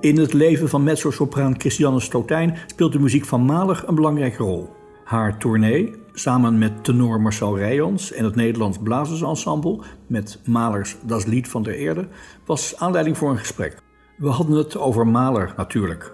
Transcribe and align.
In 0.00 0.18
het 0.18 0.32
leven 0.32 0.68
van 0.68 0.82
mezzo-sopraan 0.82 1.60
Christiane 1.60 2.00
Stotijn 2.00 2.58
speelt 2.66 2.92
de 2.92 2.98
muziek 2.98 3.24
van 3.24 3.40
Mahler 3.40 3.82
een 3.86 3.94
belangrijke 3.94 4.42
rol. 4.42 4.68
Haar 5.04 5.38
tournee, 5.38 5.94
samen 6.12 6.58
met 6.58 6.84
tenor 6.84 7.20
Marcel 7.20 7.58
Rijans 7.58 8.12
en 8.12 8.24
het 8.24 8.34
Nederlands 8.34 8.78
Blazersensemble 8.78 9.80
met 10.06 10.40
Mahlers 10.44 10.96
Das 11.02 11.24
Lied 11.24 11.48
van 11.48 11.62
der 11.62 11.74
Eerde, 11.74 12.08
was 12.46 12.76
aanleiding 12.76 13.16
voor 13.16 13.30
een 13.30 13.38
gesprek. 13.38 13.76
We 14.16 14.28
hadden 14.28 14.56
het 14.56 14.76
over 14.76 15.06
Mahler 15.06 15.54
natuurlijk. 15.56 16.12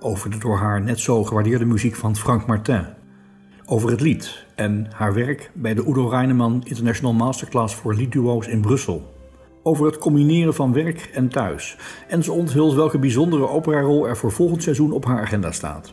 Over 0.00 0.30
de 0.30 0.38
door 0.38 0.56
haar 0.56 0.82
net 0.82 1.00
zo 1.00 1.24
gewaardeerde 1.24 1.64
muziek 1.64 1.94
van 1.94 2.16
Frank 2.16 2.46
Martin. 2.46 2.86
Over 3.64 3.90
het 3.90 4.00
lied 4.00 4.46
en 4.54 4.86
haar 4.94 5.14
werk 5.14 5.50
bij 5.54 5.74
de 5.74 5.86
Udo 5.88 6.08
Reinemann 6.08 6.62
International 6.64 7.12
Masterclass 7.12 7.74
voor 7.74 7.94
liedduo's 7.94 8.46
in 8.46 8.60
Brussel 8.60 9.09
over 9.62 9.86
het 9.86 9.98
combineren 9.98 10.54
van 10.54 10.72
werk 10.72 11.10
en 11.14 11.28
thuis. 11.28 11.76
En 12.08 12.22
ze 12.22 12.32
onthult 12.32 12.74
welke 12.74 12.98
bijzondere 12.98 13.48
operarol 13.48 14.08
er 14.08 14.16
voor 14.16 14.32
volgend 14.32 14.62
seizoen 14.62 14.92
op 14.92 15.04
haar 15.04 15.20
agenda 15.20 15.52
staat. 15.52 15.92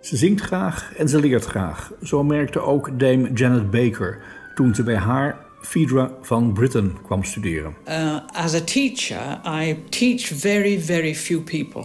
Ze 0.00 0.16
zingt 0.16 0.40
graag 0.40 0.92
en 0.96 1.08
ze 1.08 1.20
leert 1.20 1.44
graag. 1.44 1.92
Zo 2.02 2.24
merkte 2.24 2.60
ook 2.60 2.98
Dame 2.98 3.32
Janet 3.32 3.70
Baker 3.70 4.22
toen 4.54 4.74
ze 4.74 4.82
bij 4.82 4.96
haar 4.96 5.44
Phaedra 5.60 6.10
van 6.22 6.52
Britain 6.52 6.96
kwam 7.02 7.24
studeren. 7.24 7.74
Uh, 7.88 8.18
as 8.32 8.54
a 8.54 8.60
teacher, 8.60 9.40
I 9.62 9.82
teach 9.88 10.26
very, 10.26 10.80
very 10.80 11.14
few 11.14 11.42
people. 11.42 11.84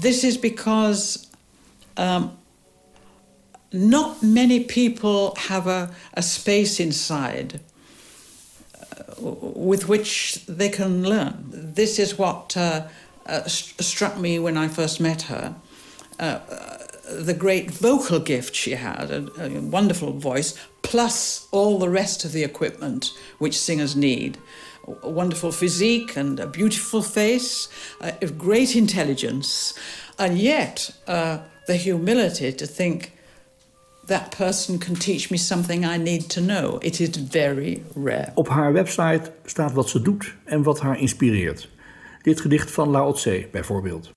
This 0.00 0.24
is 0.24 0.38
because 0.38 1.28
um, 1.98 2.30
not 3.70 4.22
many 4.22 4.60
people 4.60 5.30
have 5.48 5.70
a, 5.70 5.90
a 6.14 6.20
space 6.20 6.82
inside 6.82 7.60
with 9.18 9.88
which 9.88 10.44
they 10.46 10.68
can 10.68 11.02
learn. 11.08 11.44
This 11.50 11.98
is 11.98 12.18
what 12.18 12.56
uh, 12.56 12.86
uh, 13.26 13.44
st- 13.44 13.80
struck 13.84 14.18
me 14.18 14.38
when 14.38 14.56
I 14.56 14.68
first 14.68 15.00
met 15.00 15.22
her. 15.22 15.54
Uh, 16.18 16.38
the 17.08 17.34
great 17.34 17.70
vocal 17.70 18.18
gift 18.18 18.54
she 18.54 18.72
had, 18.72 19.10
a, 19.10 19.28
a, 19.38 19.60
wonderful 19.60 20.12
voice, 20.12 20.54
plus 20.82 21.46
all 21.52 21.78
the 21.78 21.88
rest 21.88 22.24
of 22.24 22.32
the 22.32 22.42
equipment 22.42 23.12
which 23.38 23.58
singers 23.58 23.94
need. 23.94 24.38
A 25.02 25.10
wonderful 25.10 25.52
physique 25.52 26.16
and 26.16 26.38
a 26.40 26.46
beautiful 26.46 27.02
face, 27.02 27.68
uh, 28.00 28.12
great 28.38 28.74
intelligence, 28.74 29.74
and 30.18 30.38
yet 30.38 30.90
uh, 31.06 31.38
the 31.66 31.76
humility 31.76 32.52
to 32.52 32.66
think 32.66 33.15
that 34.06 34.36
person 34.36 34.78
can 34.78 34.94
teach 34.94 35.30
me 35.30 35.36
something 35.36 35.84
I 35.84 35.96
need 35.96 36.28
to 36.28 36.40
know. 36.40 36.76
It 36.84 37.00
is 37.00 37.10
very 37.30 37.82
rare. 37.94 38.32
Op 38.34 38.48
haar 38.48 38.72
website 38.72 39.32
staat 39.44 39.72
wat 39.72 39.88
ze 39.88 40.02
doet 40.02 40.34
en 40.44 40.62
wat 40.62 40.80
haar 40.80 40.98
inspireert. 41.00 41.68
Dit 42.22 42.40
gedicht 42.40 42.70
van 42.70 42.88
Lao 42.88 43.12
Tse 43.12 43.48
bijvoorbeeld. 43.52 44.10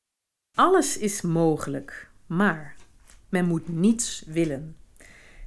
Alles 0.58 0.98
is 0.98 1.22
mogelijk, 1.22 2.10
maar 2.26 2.76
men 3.30 3.46
moet 3.46 3.70
niets 3.70 4.24
willen. 4.28 4.76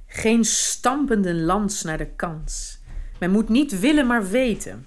Geen 0.07 0.45
stampende 0.45 1.33
lans 1.33 1.81
naar 1.81 1.97
de 1.97 2.09
kans. 2.15 2.81
Men 3.19 3.31
moet 3.31 3.49
niet 3.49 3.79
willen, 3.79 4.07
maar 4.07 4.29
weten. 4.29 4.85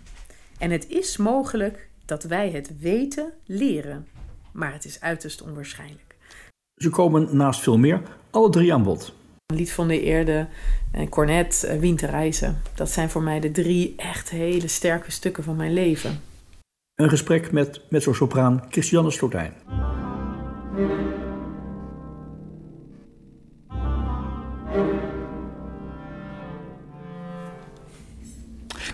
En 0.59 0.71
het 0.71 0.89
is 0.89 1.17
mogelijk 1.17 1.89
dat 2.05 2.23
wij 2.23 2.51
het 2.51 2.79
weten 2.79 3.33
leren, 3.45 4.09
maar 4.53 4.73
het 4.73 4.85
is 4.85 5.01
uiterst 5.01 5.43
onwaarschijnlijk. 5.43 6.17
Ze 6.75 6.91
komen 6.91 7.37
naast 7.37 7.61
veel 7.61 7.79
meer 7.79 8.03
alle 8.31 8.51
drie 8.51 8.73
aan 8.73 8.83
bod. 8.83 9.15
Lied 9.55 9.73
van 9.73 9.89
de 9.89 10.01
Eerde, 10.01 10.47
en 10.93 11.09
Cornet, 11.09 11.77
Winterreizen. 11.81 12.63
Dat 12.75 12.91
zijn 12.91 13.11
voor 13.11 13.23
mij 13.23 13.41
de 13.41 13.51
drie 13.51 13.95
echt 13.97 14.31
hele 14.31 14.69
sterke 14.69 15.11
stukken 15.11 15.45
van 15.45 15.57
mijn 15.57 15.73
leven. 15.73 16.21
Een 16.95 17.09
gesprek 17.09 17.53
met 17.53 17.81
mezzo-sopraan 17.91 18.65
Christiane 18.69 19.11
Stotijn. 19.11 19.53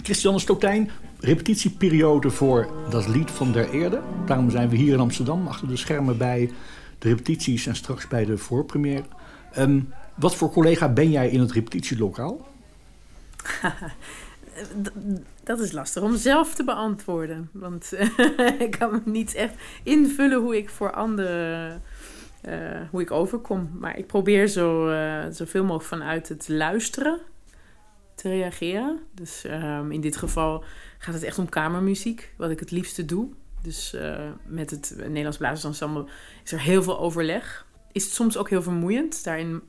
Christiane 0.03 0.39
Stotijn, 0.39 0.91
repetitieperiode 1.21 2.31
voor 2.31 2.69
dat 2.91 3.09
lied 3.09 3.31
van 3.31 3.53
der 3.53 3.71
Eerde. 3.71 4.01
Daarom 4.27 4.51
zijn 4.51 4.69
we 4.69 4.77
hier 4.77 4.93
in 4.93 5.01
Amsterdam, 5.01 5.47
achter 5.47 5.69
de 5.69 5.77
schermen 5.77 6.19
bij 6.19 6.51
de 6.99 7.09
repetities 7.09 7.67
en 7.67 7.77
straks 7.77 8.09
bij 8.09 8.25
de 8.25 8.39
voorpremière. 8.39 9.05
Um, 9.59 9.93
wat 10.15 10.34
voor 10.37 10.50
collega 10.50 10.89
ben 10.89 11.11
jij 11.11 11.28
in 11.28 11.41
het 11.41 11.53
repetitielokaal? 11.53 12.49
Dat 15.45 15.61
is 15.61 15.73
lastig 15.73 16.03
om 16.03 16.17
zelf 16.17 16.55
te 16.55 16.65
beantwoorden. 16.65 17.49
Want 17.53 17.93
ik 18.59 18.77
kan 18.78 18.91
me 18.91 19.01
niet 19.05 19.34
echt 19.34 19.55
invullen 19.83 20.41
hoe 20.41 20.56
ik 20.56 20.71
voor 20.71 20.93
anderen. 20.93 21.83
Uh, 22.49 22.81
hoe 22.91 23.01
ik 23.01 23.11
overkom. 23.11 23.71
Maar 23.78 23.99
ik 23.99 24.06
probeer 24.06 24.47
zo, 24.47 24.91
uh, 24.91 25.25
zoveel 25.31 25.62
mogelijk 25.62 25.89
vanuit 25.89 26.28
het 26.28 26.49
luisteren 26.49 27.21
te 28.15 28.28
reageren. 28.28 28.99
Dus 29.15 29.45
um, 29.45 29.93
in 29.93 30.01
dit 30.01 30.17
geval 30.17 30.65
gaat 30.99 31.15
het 31.15 31.22
echt 31.22 31.39
om 31.39 31.49
kamermuziek, 31.49 32.34
wat 32.37 32.51
ik 32.51 32.61
het 32.61 32.71
liefste 32.71 33.05
doe. 33.05 33.28
Dus 33.62 33.97
met 34.47 34.71
het 34.71 34.95
Nederlands 34.97 35.37
Blazersensemble 35.37 36.05
is 36.45 36.53
er 36.53 36.61
heel 36.61 36.83
veel 36.83 36.99
overleg. 36.99 37.67
Is 37.93 38.05
het 38.05 38.12
soms 38.12 38.37
ook 38.37 38.51
heel 38.51 38.62
vermoeiend. 38.62 39.25
Daarin 39.25 39.62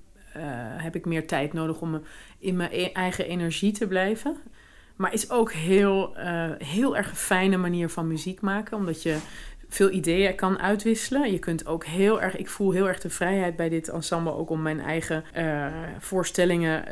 heb 0.78 0.96
ik 0.96 1.06
meer 1.06 1.28
tijd 1.28 1.54
nodig 1.54 1.82
om 1.82 2.02
in 2.40 2.56
mijn 2.56 2.70
e-, 2.74 2.92
eigen 2.94 3.28
energie 3.28 3.72
te 3.72 3.88
blijven. 3.88 4.38
Maar 4.96 5.14
is 5.14 5.30
ook 5.30 5.52
heel, 5.52 6.14
uh, 6.18 6.52
heel 6.58 6.98
erg 6.98 7.10
een 7.10 7.16
fijne 7.16 7.58
manier 7.58 7.90
van 7.90 8.08
muziek 8.08 8.42
maken, 8.42 8.78
omdat 8.78 9.04
je 9.04 9.18
veel 9.70 9.92
ideeën 9.92 10.36
kan 10.36 10.60
uitwisselen. 10.60 11.32
Je 11.32 11.40
kunt 11.40 11.66
ook 11.66 11.86
heel 11.86 12.22
erg, 12.22 12.38
ik 12.38 12.50
voel 12.50 12.72
heel 12.72 12.88
erg 12.88 13.00
de 13.00 13.10
vrijheid 13.10 13.56
bij 13.56 13.70
dit 13.70 13.90
ensemble 13.90 14.34
ook 14.34 14.50
om 14.50 14.62
mijn 14.62 14.80
eigen 14.80 15.24
uh, 15.38 15.66
voorstellingen 16.00 16.86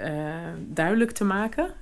duidelijk 0.73 1.11
te 1.11 1.23
maken. 1.23 1.73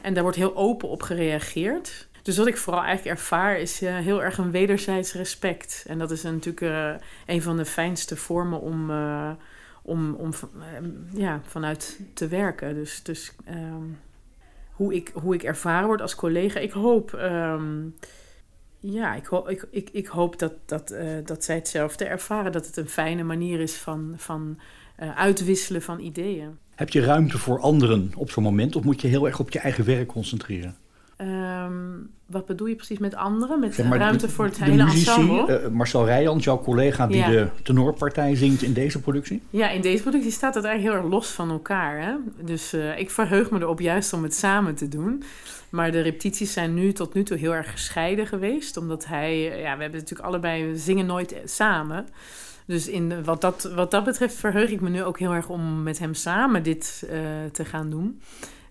En 0.00 0.14
daar 0.14 0.22
wordt 0.22 0.38
heel 0.38 0.56
open 0.56 0.88
op 0.88 1.02
gereageerd. 1.02 2.08
Dus 2.22 2.36
wat 2.36 2.46
ik 2.46 2.56
vooral 2.56 2.82
eigenlijk 2.82 3.18
ervaar 3.18 3.58
is 3.58 3.80
heel 3.80 4.22
erg 4.22 4.38
een 4.38 4.50
wederzijds 4.50 5.12
respect. 5.12 5.84
En 5.88 5.98
dat 5.98 6.10
is 6.10 6.22
natuurlijk 6.22 7.00
een 7.26 7.42
van 7.42 7.56
de 7.56 7.64
fijnste 7.64 8.16
vormen 8.16 8.60
om 8.60 8.90
om, 9.86 10.14
om 10.14 10.30
ehm, 10.74 10.90
ja, 11.12 11.40
vanuit 11.44 12.00
te 12.14 12.28
werken. 12.28 12.74
Dus, 12.74 13.02
dus 13.02 13.34
um, 13.48 13.98
hoe, 14.72 14.94
ik, 14.94 15.10
hoe 15.14 15.34
ik 15.34 15.42
ervaren 15.42 15.86
word 15.86 16.00
als 16.00 16.14
collega. 16.14 16.60
Ik 16.60 16.70
hoop, 16.70 17.12
um, 17.12 17.94
ja, 18.80 19.14
ik, 19.14 19.26
ho 19.26 19.48
ik, 19.48 19.66
ik, 19.70 19.90
ik 19.92 20.06
hoop 20.06 20.38
dat, 20.38 20.52
dat, 20.66 20.92
uh, 20.92 21.08
dat 21.24 21.44
zij 21.44 21.54
hetzelfde 21.54 22.04
ervaren. 22.04 22.52
Dat 22.52 22.66
het 22.66 22.76
een 22.76 22.88
fijne 22.88 23.22
manier 23.22 23.60
is 23.60 23.76
van, 23.76 24.14
van 24.16 24.58
uh, 25.02 25.16
uitwisselen 25.16 25.82
van 25.82 26.00
ideeën. 26.00 26.58
Heb 26.74 26.88
je 26.88 27.00
ruimte 27.00 27.38
voor 27.38 27.60
anderen 27.60 28.12
op 28.16 28.30
zo'n 28.30 28.42
moment? 28.42 28.76
Of 28.76 28.84
moet 28.84 29.00
je 29.00 29.08
heel 29.08 29.26
erg 29.26 29.38
op 29.38 29.50
je 29.50 29.58
eigen 29.58 29.84
werk 29.84 30.08
concentreren? 30.08 30.76
Um, 31.18 32.10
wat 32.26 32.46
bedoel 32.46 32.66
je 32.66 32.74
precies 32.74 32.98
met 32.98 33.14
anderen? 33.14 33.60
Met 33.60 33.74
zeg 33.74 33.86
maar, 33.86 33.98
ruimte 33.98 34.28
voor 34.28 34.44
het 34.44 34.58
hele 34.58 34.84
muzici, 34.84 35.10
ensemble? 35.10 35.60
Uh, 35.62 35.68
Marcel 35.68 36.06
Rijans, 36.06 36.44
jouw 36.44 36.60
collega 36.62 37.06
die 37.06 37.16
ja. 37.16 37.28
de 37.28 37.48
tenorpartij 37.62 38.34
zingt 38.34 38.62
in 38.62 38.72
deze 38.72 39.00
productie? 39.00 39.42
Ja, 39.50 39.70
in 39.70 39.80
deze 39.80 40.02
productie 40.02 40.30
staat 40.30 40.54
het 40.54 40.64
eigenlijk 40.64 40.94
heel 40.94 41.04
erg 41.04 41.14
los 41.14 41.30
van 41.30 41.50
elkaar. 41.50 42.02
Hè? 42.02 42.14
Dus 42.44 42.74
uh, 42.74 42.98
ik 42.98 43.10
verheug 43.10 43.50
me 43.50 43.60
erop 43.60 43.80
juist 43.80 44.12
om 44.12 44.22
het 44.22 44.34
samen 44.34 44.74
te 44.74 44.88
doen. 44.88 45.22
Maar 45.70 45.90
de 45.90 46.00
repetities 46.00 46.52
zijn 46.52 46.74
nu 46.74 46.92
tot 46.92 47.14
nu 47.14 47.22
toe 47.22 47.36
heel 47.36 47.54
erg 47.54 47.70
gescheiden 47.70 48.26
geweest. 48.26 48.76
Omdat 48.76 49.06
hij... 49.06 49.42
Ja, 49.42 49.76
we 49.76 49.82
hebben 49.82 50.00
natuurlijk 50.00 50.28
allebei... 50.28 50.66
We 50.66 50.78
zingen 50.78 51.06
nooit 51.06 51.34
samen. 51.44 52.06
Dus 52.66 52.88
in, 52.88 53.24
wat, 53.24 53.40
dat, 53.40 53.72
wat 53.74 53.90
dat 53.90 54.04
betreft 54.04 54.34
verheug 54.34 54.70
ik 54.70 54.80
me 54.80 54.88
nu 54.88 55.02
ook 55.02 55.18
heel 55.18 55.32
erg 55.32 55.48
om 55.48 55.82
met 55.82 55.98
hem 55.98 56.14
samen 56.14 56.62
dit 56.62 57.02
uh, 57.04 57.18
te 57.52 57.64
gaan 57.64 57.90
doen. 57.90 58.20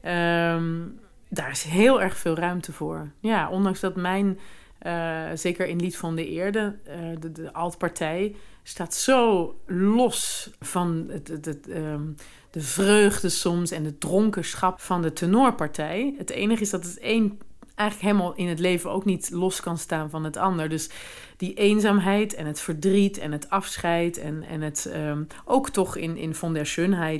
Um, 0.05 1.03
daar 1.29 1.51
is 1.51 1.63
heel 1.63 2.01
erg 2.01 2.17
veel 2.17 2.35
ruimte 2.35 2.73
voor. 2.73 3.11
Ja, 3.19 3.49
ondanks 3.49 3.79
dat 3.79 3.95
mijn, 3.95 4.39
uh, 4.81 5.23
zeker 5.33 5.67
in 5.67 5.79
Lied 5.79 5.97
van 5.97 6.15
de 6.15 6.29
Eerde, 6.29 6.75
uh, 6.87 6.95
de, 7.19 7.31
de 7.31 7.53
altpartij, 7.53 8.35
staat 8.63 8.93
zo 8.93 9.55
los 9.65 10.49
van 10.59 11.05
het, 11.09 11.27
het, 11.27 11.45
het, 11.45 11.67
um, 11.69 12.15
de 12.51 12.61
vreugde 12.61 13.29
soms 13.29 13.71
en 13.71 13.83
de 13.83 13.97
dronkenschap 13.97 14.81
van 14.81 15.01
de 15.01 15.13
tenorpartij. 15.13 16.13
Het 16.17 16.29
enige 16.29 16.61
is 16.61 16.69
dat 16.69 16.83
het 16.83 16.99
één 16.99 17.39
eigenlijk 17.75 18.11
helemaal 18.11 18.35
in 18.35 18.47
het 18.47 18.59
leven 18.59 18.91
ook 18.91 19.05
niet 19.05 19.29
los 19.31 19.61
kan 19.61 19.77
staan 19.77 20.09
van 20.09 20.23
het 20.23 20.37
ander. 20.37 20.69
Dus 20.69 20.89
die 21.37 21.53
eenzaamheid 21.53 22.33
en 22.33 22.45
het 22.45 22.59
verdriet 22.59 23.17
en 23.17 23.31
het 23.31 23.49
afscheid 23.49 24.17
en, 24.17 24.43
en 24.43 24.61
het 24.61 24.85
ehm, 24.85 25.23
ook 25.45 25.69
toch 25.69 25.95
in, 25.95 26.17
in 26.17 26.35
von 26.35 26.53
der 26.53 26.73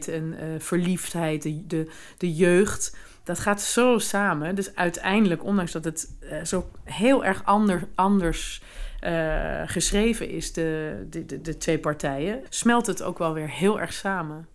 en 0.07 0.34
uh, 0.34 0.60
verliefdheid, 0.60 1.42
de, 1.44 1.68
de, 1.68 1.92
de 2.18 2.34
jeugd. 2.34 2.98
Dat 3.25 3.39
gaat 3.39 3.62
zo 3.62 3.98
samen. 3.98 4.56
Dus 4.56 4.75
uiteindelijk, 4.75 5.44
ondanks 5.44 5.72
dat 5.72 5.83
het 5.83 6.16
uh, 6.24 6.44
zo 6.44 6.69
heel 6.83 7.25
erg 7.25 7.42
ander, 7.45 7.88
anders 7.95 8.62
uh, 9.04 9.62
geschreven 9.66 10.30
is, 10.30 10.54
de, 10.54 10.95
de, 11.10 11.42
de, 11.42 11.57
twee 11.57 11.80
partijen, 11.80 12.42
smelt 12.50 12.86
het 12.86 13.04
ook 13.04 13.18
wel 13.18 13.33
weer 13.33 13.50
heel 13.50 13.80
erg 13.80 13.94
samen. 13.94 14.48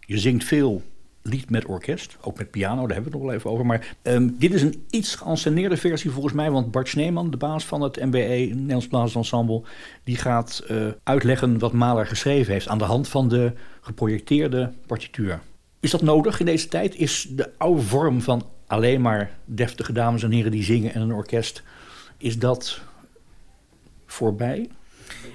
Je 0.00 0.18
zingt 0.18 0.44
veel 0.44 0.82
lied 1.22 1.50
met 1.50 1.64
orkest, 1.64 2.16
ook 2.20 2.38
met 2.38 2.50
piano, 2.50 2.86
daar 2.86 2.94
hebben 2.94 3.12
we 3.12 3.18
het 3.18 3.18
nog 3.18 3.22
wel 3.22 3.32
even 3.32 3.50
over. 3.50 3.66
Maar 3.66 3.96
um, 4.02 4.36
dit 4.38 4.54
is 4.54 4.62
een 4.62 4.84
iets 4.90 5.14
geanceneerde 5.14 5.76
versie 5.76 6.10
volgens 6.10 6.34
mij, 6.34 6.50
want 6.50 6.70
Bart 6.70 6.88
Sneeman, 6.88 7.30
de 7.30 7.36
baas 7.36 7.64
van 7.64 7.80
het 7.80 7.96
MBE, 7.96 8.18
Nederlands 8.54 8.88
Blazers 8.88 9.14
Ensemble, 9.14 9.62
die 10.04 10.16
gaat 10.16 10.64
uh, 10.70 10.86
uitleggen 11.02 11.58
wat 11.58 11.72
Mahler 11.72 12.06
geschreven 12.06 12.52
heeft 12.52 12.68
aan 12.68 12.78
de 12.78 12.84
hand 12.84 13.08
van 13.08 13.28
de 13.28 13.52
geprojecteerde 13.80 14.72
partituur. 14.86 15.40
Is 15.82 15.90
dat 15.90 16.02
nodig 16.02 16.40
in 16.40 16.46
deze 16.46 16.68
tijd? 16.68 16.96
Is 16.96 17.26
de 17.30 17.50
oude 17.58 17.82
vorm 17.82 18.20
van 18.20 18.46
alleen 18.66 19.00
maar 19.00 19.30
deftige 19.44 19.92
dames 19.92 20.22
en 20.22 20.30
heren 20.30 20.50
die 20.50 20.62
zingen 20.62 20.94
en 20.94 21.00
een 21.00 21.12
orkest, 21.12 21.62
is 22.18 22.38
dat 22.38 22.80
voorbij? 24.06 24.70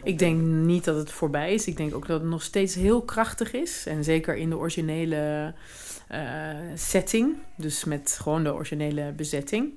Ik 0.04 0.20
denk 0.20 0.42
niet 0.42 0.84
dat 0.84 0.96
het 0.96 1.12
voorbij 1.12 1.54
is. 1.54 1.68
Ik 1.68 1.78
denk 1.78 1.96
ook 1.96 2.08
dat 2.08 2.20
het 2.20 2.30
nog 2.30 2.44
steeds 2.44 2.76
heel 2.76 3.02
krachtig 3.02 3.54
is. 3.54 3.86
En 3.86 4.04
zeker 4.04 4.36
in 4.36 4.50
de 4.50 4.58
originele 4.58 5.54
uh, 6.12 6.18
setting. 6.76 7.36
Dus 7.56 7.84
met 7.84 8.18
gewoon 8.22 8.44
de 8.44 8.54
originele 8.54 9.14
bezetting. 9.16 9.74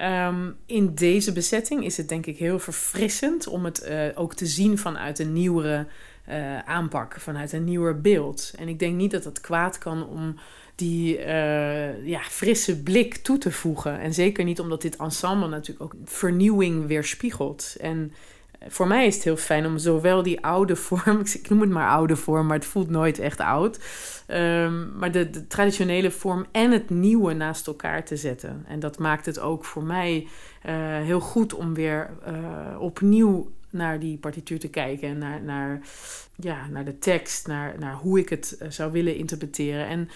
Um, 0.00 0.56
in 0.66 0.94
deze 0.94 1.32
bezetting 1.32 1.84
is 1.84 1.96
het 1.96 2.08
denk 2.08 2.26
ik 2.26 2.38
heel 2.38 2.58
verfrissend 2.58 3.46
om 3.46 3.64
het 3.64 3.86
uh, 3.88 4.06
ook 4.14 4.34
te 4.34 4.46
zien 4.46 4.78
vanuit 4.78 5.18
een 5.18 5.32
nieuwere 5.32 5.86
uh, 6.28 6.58
aanpak, 6.58 7.20
vanuit 7.20 7.52
een 7.52 7.64
nieuwer 7.64 8.00
beeld. 8.00 8.52
En 8.58 8.68
ik 8.68 8.78
denk 8.78 8.96
niet 8.96 9.10
dat 9.10 9.24
het 9.24 9.40
kwaad 9.40 9.78
kan 9.78 10.08
om 10.08 10.36
die 10.74 11.18
uh, 11.18 12.06
ja, 12.06 12.20
frisse 12.20 12.82
blik 12.82 13.16
toe 13.16 13.38
te 13.38 13.52
voegen. 13.52 14.00
En 14.00 14.14
zeker 14.14 14.44
niet 14.44 14.60
omdat 14.60 14.82
dit 14.82 14.96
ensemble 14.96 15.48
natuurlijk 15.48 15.82
ook 15.82 16.00
vernieuwing 16.04 16.86
weerspiegelt. 16.86 17.76
En 17.80 18.12
voor 18.68 18.86
mij 18.86 19.06
is 19.06 19.14
het 19.14 19.24
heel 19.24 19.36
fijn 19.36 19.66
om 19.66 19.78
zowel 19.78 20.22
die 20.22 20.44
oude 20.44 20.76
vorm, 20.76 21.20
ik 21.42 21.48
noem 21.48 21.60
het 21.60 21.70
maar 21.70 21.90
oude 21.90 22.16
vorm, 22.16 22.46
maar 22.46 22.56
het 22.56 22.66
voelt 22.66 22.90
nooit 22.90 23.18
echt 23.18 23.40
oud. 23.40 23.78
Um, 24.28 24.92
maar 24.98 25.12
de, 25.12 25.46
traditionele 25.46 26.10
vorm 26.10 26.46
en 26.52 26.70
het 26.70 26.90
nieuwe 26.90 27.32
naast 27.32 27.66
elkaar 27.66 28.04
te 28.04 28.16
zetten. 28.16 28.64
En 28.68 28.80
dat 28.80 28.98
maakt 28.98 29.26
het 29.26 29.38
ook 29.38 29.64
voor 29.64 29.82
mij 29.82 30.26
heel 31.02 31.20
goed 31.20 31.54
om 31.54 31.74
weer 31.74 32.10
uh, 32.28 32.80
opnieuw 32.80 33.50
naar 33.74 34.00
die 34.00 34.18
partituur 34.18 34.58
te 34.58 34.68
kijken. 34.68 35.18
Naar, 35.18 35.42
naar, 35.42 35.80
ja, 36.36 36.66
naar 36.66 36.84
de 36.84 36.98
tekst, 36.98 37.46
naar, 37.46 37.74
naar 37.78 37.94
hoe 37.94 38.18
ik 38.18 38.28
het 38.28 38.56
uh, 38.62 38.70
zou 38.70 38.92
willen 38.92 39.16
interpreteren. 39.16 39.86
En 39.86 40.08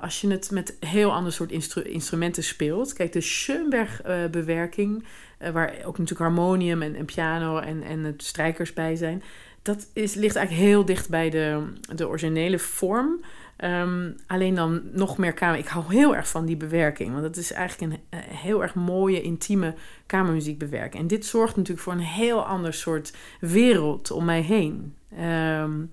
als 0.00 0.20
je 0.20 0.30
het 0.30 0.50
met 0.50 0.76
heel 0.80 1.12
ander 1.12 1.32
soort 1.32 1.52
instru 1.52 1.82
instrumenten 1.82 2.44
speelt. 2.44 2.92
Kijk, 2.92 3.12
de 3.12 3.20
Schoenberg-bewerking, 3.20 5.04
uh, 5.42 5.50
waar 5.50 5.70
ook 5.84 5.98
natuurlijk 5.98 6.30
harmonium 6.30 6.82
en, 6.82 6.94
en 6.94 7.04
piano 7.04 7.58
en, 7.58 7.82
en 7.82 8.04
het 8.04 8.22
strijkers 8.22 8.72
bij 8.72 8.96
zijn. 8.96 9.22
Dat 9.62 9.86
is, 9.92 10.14
ligt 10.14 10.36
eigenlijk 10.36 10.66
heel 10.66 10.84
dicht 10.84 11.08
bij 11.08 11.30
de, 11.30 11.72
de 11.94 12.08
originele 12.08 12.58
vorm. 12.58 13.20
Um, 13.58 14.16
alleen 14.26 14.54
dan 14.54 14.82
nog 14.92 15.18
meer 15.18 15.32
kamer. 15.32 15.58
Ik 15.58 15.66
hou 15.66 15.84
heel 15.88 16.16
erg 16.16 16.28
van 16.28 16.44
die 16.46 16.56
bewerking. 16.56 17.10
Want 17.10 17.22
dat 17.22 17.36
is 17.36 17.52
eigenlijk 17.52 17.92
een, 17.92 18.18
een 18.18 18.36
heel 18.36 18.62
erg 18.62 18.74
mooie, 18.74 19.22
intieme 19.22 19.74
kamermuziekbewerking. 20.06 21.02
En 21.02 21.08
dit 21.08 21.26
zorgt 21.26 21.56
natuurlijk 21.56 21.84
voor 21.84 21.92
een 21.92 21.98
heel 21.98 22.46
ander 22.46 22.74
soort 22.74 23.12
wereld 23.40 24.10
om 24.10 24.24
mij 24.24 24.40
heen. 24.40 24.94
Um, 25.20 25.90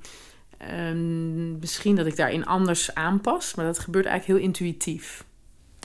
misschien 1.60 1.96
dat 1.96 2.06
ik 2.06 2.16
daarin 2.16 2.46
anders 2.46 2.96
aanpas, 2.96 3.56
maar 3.56 3.66
dat 3.66 3.80
gebeurt 3.80 4.06
eigenlijk 4.06 4.40
heel 4.40 4.48
intuïtief. 4.48 5.26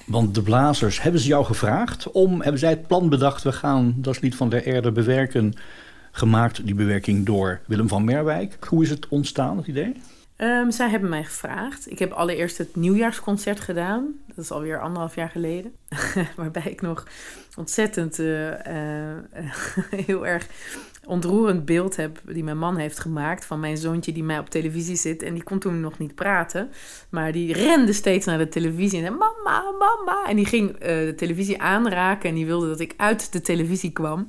Want 0.07 0.35
de 0.35 0.43
blazers, 0.43 1.03
hebben 1.03 1.21
ze 1.21 1.29
jou 1.29 1.45
gevraagd 1.45 2.11
om, 2.11 2.41
hebben 2.41 2.61
zij 2.61 2.71
het 2.71 2.87
plan 2.87 3.09
bedacht, 3.09 3.43
we 3.43 3.53
gaan 3.53 3.95
dat 3.97 4.21
lied 4.21 4.37
van 4.37 4.49
der 4.49 4.67
Erde 4.67 4.93
bewerken, 4.93 5.55
gemaakt 6.11 6.67
die 6.67 6.75
bewerking 6.75 7.27
door 7.27 7.61
Willem 7.67 7.89
van 7.89 8.05
Merwijk. 8.05 8.57
Hoe 8.69 8.83
is 8.83 8.91
het 8.91 9.09
ontstaan, 9.09 9.57
het 9.57 9.67
idee? 9.67 9.97
Um, 10.39 10.71
zij 10.71 10.89
hebben 10.89 11.09
mij 11.09 11.25
gevraagd. 11.25 11.91
Ik 11.91 11.99
heb 11.99 12.13
allereerst 12.13 12.59
het 12.59 12.77
nieuwjaarsconcert 12.77 13.61
gedaan. 13.61 14.15
Dat 14.27 14.45
is 14.45 14.51
alweer 14.51 14.81
anderhalf 14.81 15.15
jaar 15.15 15.31
geleden. 15.31 15.75
Waarbij 16.37 16.63
ik 16.65 16.81
nog 16.81 17.07
ontzettend 17.57 18.19
uh, 18.19 18.51
uh, 18.51 19.17
heel 20.07 20.27
erg 20.27 20.47
ontroerend 21.07 21.65
beeld 21.65 21.97
heb 21.97 22.21
die 22.25 22.45
mijn 22.45 22.59
man 22.59 22.77
heeft 22.77 22.99
gemaakt 22.99 23.45
van 23.45 23.61
mijn 23.61 23.77
zoontje 23.77 24.13
die 24.13 24.25
mij 24.25 24.39
op 24.39 24.51
televisie 24.51 24.97
zit. 24.97 25.23
En 25.23 25.35
die 25.35 25.43
kon 25.43 25.59
toen 25.59 25.81
nog 25.81 25.99
niet 25.99 26.15
praten, 26.15 26.71
maar 27.11 27.33
die 27.33 27.53
rende 27.53 27.93
steeds 27.93 28.27
naar 28.27 28.39
de 28.39 28.49
televisie 28.49 28.99
en 28.99 29.05
zei 29.05 29.19
mama, 29.19 29.65
mama. 29.79 30.29
En 30.29 30.37
die 30.37 30.47
ging 30.47 30.73
uh, 30.73 30.79
de 30.79 31.15
televisie 31.17 31.61
aanraken 31.61 32.29
en 32.29 32.35
die 32.35 32.47
wilde 32.47 32.69
dat 32.69 32.81
ik 32.81 32.95
uit 32.97 33.33
de 33.33 33.41
televisie 33.41 33.93
kwam. 33.93 34.27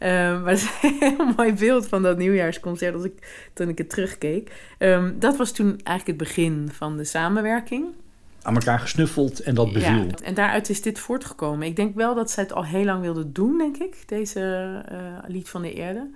Uh, 0.00 0.08
maar 0.42 0.44
dat 0.54 0.56
is 0.56 0.68
een 0.82 0.96
heel 0.98 1.32
mooi 1.36 1.52
beeld 1.52 1.88
van 1.88 2.02
dat 2.02 2.18
nieuwjaarsconcert 2.18 2.94
als 2.94 3.04
ik, 3.04 3.48
toen 3.52 3.68
ik 3.68 3.78
het 3.78 3.90
terugkeek. 3.90 4.50
Um, 4.78 5.16
dat 5.18 5.36
was 5.36 5.52
toen 5.52 5.80
eigenlijk 5.82 6.06
het 6.06 6.28
begin 6.28 6.68
van 6.72 6.96
de 6.96 7.04
samenwerking 7.04 7.86
aan 8.42 8.54
elkaar 8.54 8.80
gesnuffeld 8.80 9.40
en 9.40 9.54
dat 9.54 9.72
beviel. 9.72 10.04
Ja, 10.04 10.14
en 10.22 10.34
daaruit 10.34 10.68
is 10.68 10.82
dit 10.82 10.98
voortgekomen. 10.98 11.66
Ik 11.66 11.76
denk 11.76 11.94
wel 11.94 12.14
dat 12.14 12.30
zij 12.30 12.42
het 12.42 12.52
al 12.52 12.64
heel 12.64 12.84
lang 12.84 13.00
wilde 13.00 13.32
doen, 13.32 13.58
denk 13.58 13.76
ik, 13.76 14.02
deze 14.06 14.40
uh, 14.92 14.98
lied 15.26 15.48
van 15.48 15.62
de 15.62 15.72
Eerde. 15.72 16.10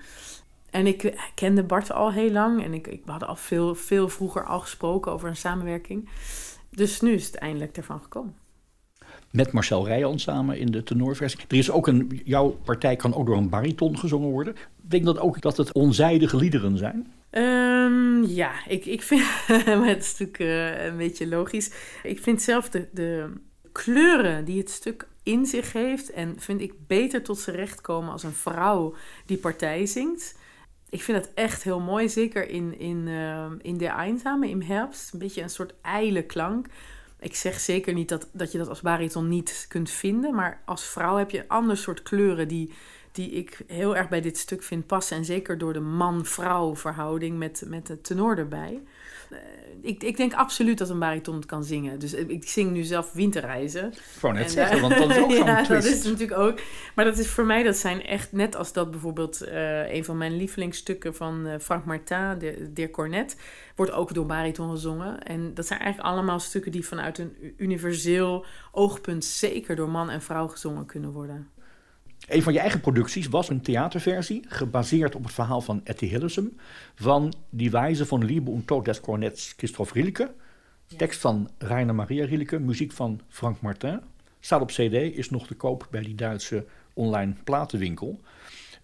En 0.71 0.87
ik 0.87 1.31
kende 1.35 1.63
Bart 1.63 1.93
al 1.93 2.13
heel 2.13 2.31
lang 2.31 2.65
en 2.65 2.75
ik, 2.75 2.87
ik, 2.87 3.03
we 3.05 3.11
hadden 3.11 3.29
al 3.29 3.37
veel, 3.37 3.75
veel 3.75 4.09
vroeger 4.09 4.45
al 4.45 4.61
gesproken 4.61 5.13
over 5.13 5.29
een 5.29 5.37
samenwerking. 5.37 6.09
Dus 6.71 7.01
nu 7.01 7.13
is 7.13 7.27
het 7.27 7.35
eindelijk 7.35 7.77
ervan 7.77 8.01
gekomen. 8.03 8.35
Met 9.31 9.53
Marcel 9.53 9.87
Rijans 9.87 10.23
samen 10.23 10.59
in 10.59 10.67
de 10.67 10.83
tenorversie. 10.83 11.41
Er 11.49 11.57
is 11.57 11.71
ook 11.71 11.87
een, 11.87 12.21
jouw 12.25 12.49
partij 12.65 12.97
kan 12.97 13.15
ook 13.15 13.27
door 13.27 13.37
een 13.37 13.49
bariton 13.49 13.99
gezongen 13.99 14.31
worden. 14.31 14.55
Denk 14.77 15.05
dat 15.05 15.19
ook 15.19 15.41
dat 15.41 15.57
het 15.57 15.73
onzijdige 15.73 16.37
liederen 16.37 16.79
zijn? 16.79 17.13
Um, 17.31 18.25
ja, 18.25 18.67
ik, 18.67 18.87
ik 18.87 19.03
vind, 19.03 19.23
maar 19.67 19.87
het 19.87 20.05
is 20.05 20.19
natuurlijk 20.19 20.39
uh, 20.39 20.85
een 20.85 20.97
beetje 20.97 21.27
logisch. 21.27 21.71
Ik 22.03 22.23
vind 22.23 22.43
zelf 22.43 22.69
de, 22.69 22.89
de 22.93 23.33
kleuren 23.73 24.45
die 24.45 24.59
het 24.59 24.71
stuk 24.71 25.07
in 25.23 25.47
zich 25.47 25.73
heeft 25.73 26.11
en 26.11 26.35
vind 26.39 26.61
ik 26.61 26.87
beter 26.87 27.23
tot 27.23 27.39
zijn 27.39 27.57
recht 27.57 27.81
komen 27.81 28.13
als 28.13 28.23
een 28.23 28.33
vrouw 28.33 28.95
die 29.27 29.39
partij 29.39 29.87
zingt. 29.87 30.35
Ik 30.91 31.03
vind 31.03 31.23
dat 31.23 31.33
echt 31.35 31.63
heel 31.63 31.81
mooi, 31.81 32.09
zeker 32.09 32.49
in, 32.49 32.79
in, 32.79 33.07
uh, 33.07 33.47
in 33.63 33.79
de 33.79 33.87
Einsame, 33.87 34.49
in 34.49 34.63
herfst. 34.63 35.13
Een 35.13 35.19
beetje 35.19 35.43
een 35.43 35.51
soort 35.51 35.75
ijle 35.83 36.23
klank. 36.23 36.67
Ik 37.21 37.37
zeg 37.37 37.61
zeker 37.61 37.95
niet 37.95 38.09
dat, 38.09 38.29
dat 38.33 38.53
je 38.53 38.59
dat 38.59 38.69
als 38.69 38.81
bariton 38.81 39.29
niet 39.29 39.65
kunt 39.69 39.91
vinden, 39.91 40.35
maar 40.35 40.63
als 40.65 40.85
vrouw 40.85 41.17
heb 41.17 41.31
je 41.31 41.39
een 41.39 41.49
ander 41.49 41.77
soort 41.77 42.03
kleuren 42.03 42.49
die 42.49 42.73
die 43.17 43.31
ik 43.31 43.59
heel 43.67 43.97
erg 43.97 44.09
bij 44.09 44.21
dit 44.21 44.39
stuk 44.39 44.63
vind 44.63 44.87
passen. 44.87 45.17
En 45.17 45.25
zeker 45.25 45.59
door 45.59 45.73
de 45.73 45.81
man-vrouw 45.81 46.77
verhouding 46.77 47.39
met, 47.39 47.63
met 47.67 47.87
de 47.87 48.01
tenor 48.01 48.39
erbij. 48.39 48.83
Uh, 49.31 49.39
ik, 49.81 50.03
ik 50.03 50.17
denk 50.17 50.33
absoluut 50.33 50.79
dat 50.79 50.91
een 50.91 50.99
bariton 50.99 51.35
het 51.35 51.47
kan 51.47 51.65
zingen. 51.65 51.99
Dus 51.99 52.15
ik 52.15 52.49
zing 52.49 52.73
nu 52.73 52.83
zelf 52.83 53.13
winterreizen. 53.13 53.93
Gewoon 54.19 54.35
net 54.35 54.45
en, 54.45 54.51
zeggen, 54.51 54.81
want 54.81 54.99
dat 54.99 55.11
is 55.11 55.19
ook 55.19 55.33
zo'n 55.41 55.47
ja, 55.47 55.63
twist. 55.63 55.83
dat 55.83 55.93
is 55.93 56.05
natuurlijk 56.05 56.39
ook. 56.39 56.61
Maar 56.95 57.05
dat 57.05 57.19
is 57.19 57.29
voor 57.29 57.45
mij, 57.45 57.63
dat 57.63 57.77
zijn 57.77 58.07
echt 58.07 58.33
net 58.33 58.57
als 58.57 58.73
dat 58.73 58.91
bijvoorbeeld 58.91 59.43
uh, 59.43 59.93
een 59.93 60.05
van 60.05 60.17
mijn 60.19 60.37
lievelingsstukken 60.37 61.15
van 61.15 61.49
Frank 61.61 61.85
Martin, 61.85 62.39
de, 62.39 62.71
de 62.73 62.91
Cornet, 62.91 63.37
wordt 63.77 63.93
ook 63.93 64.15
door 64.15 64.27
bariton 64.27 64.71
gezongen. 64.71 65.23
En 65.23 65.55
dat 65.55 65.67
zijn 65.67 65.81
eigenlijk 65.81 66.13
allemaal 66.13 66.41
stukken 66.41 66.73
die 66.73 66.87
vanuit 66.87 67.19
een 67.19 67.55
universeel 67.57 68.45
oogpunt 68.73 69.25
zeker 69.25 69.77
door 69.77 69.91
man 69.91 70.11
en 70.11 70.23
vrouw 70.23 70.47
gezongen 70.47 70.87
kunnen 70.87 71.11
worden. 71.11 71.51
Een 72.27 72.43
van 72.43 72.53
je 72.53 72.59
eigen 72.59 72.81
producties 72.81 73.29
was 73.29 73.49
een 73.49 73.61
theaterversie, 73.61 74.45
gebaseerd 74.49 75.15
op 75.15 75.23
het 75.23 75.33
verhaal 75.33 75.61
van 75.61 75.81
Etty 75.85 76.07
Hillesum, 76.07 76.57
van 76.95 77.35
Die 77.51 77.71
Wijze 77.71 78.07
van 78.07 78.25
Liebe 78.25 78.51
und 78.51 78.67
Tod 78.67 78.85
des 78.85 79.01
Cornets 79.01 79.55
Christoph 79.57 79.93
Rielke. 79.93 80.35
Tekst 80.97 81.21
van 81.21 81.51
Rainer 81.59 81.95
Maria 81.95 82.25
Rielke, 82.25 82.59
muziek 82.59 82.93
van 82.93 83.21
Frank 83.29 83.61
Martin. 83.61 84.01
Staat 84.41 84.61
op 84.61 84.69
CD, 84.69 84.93
is 84.93 85.31
nog 85.31 85.47
te 85.47 85.55
koop 85.55 85.87
bij 85.91 86.03
die 86.03 86.15
Duitse 86.15 86.65
online 86.93 87.35
platenwinkel. 87.45 88.21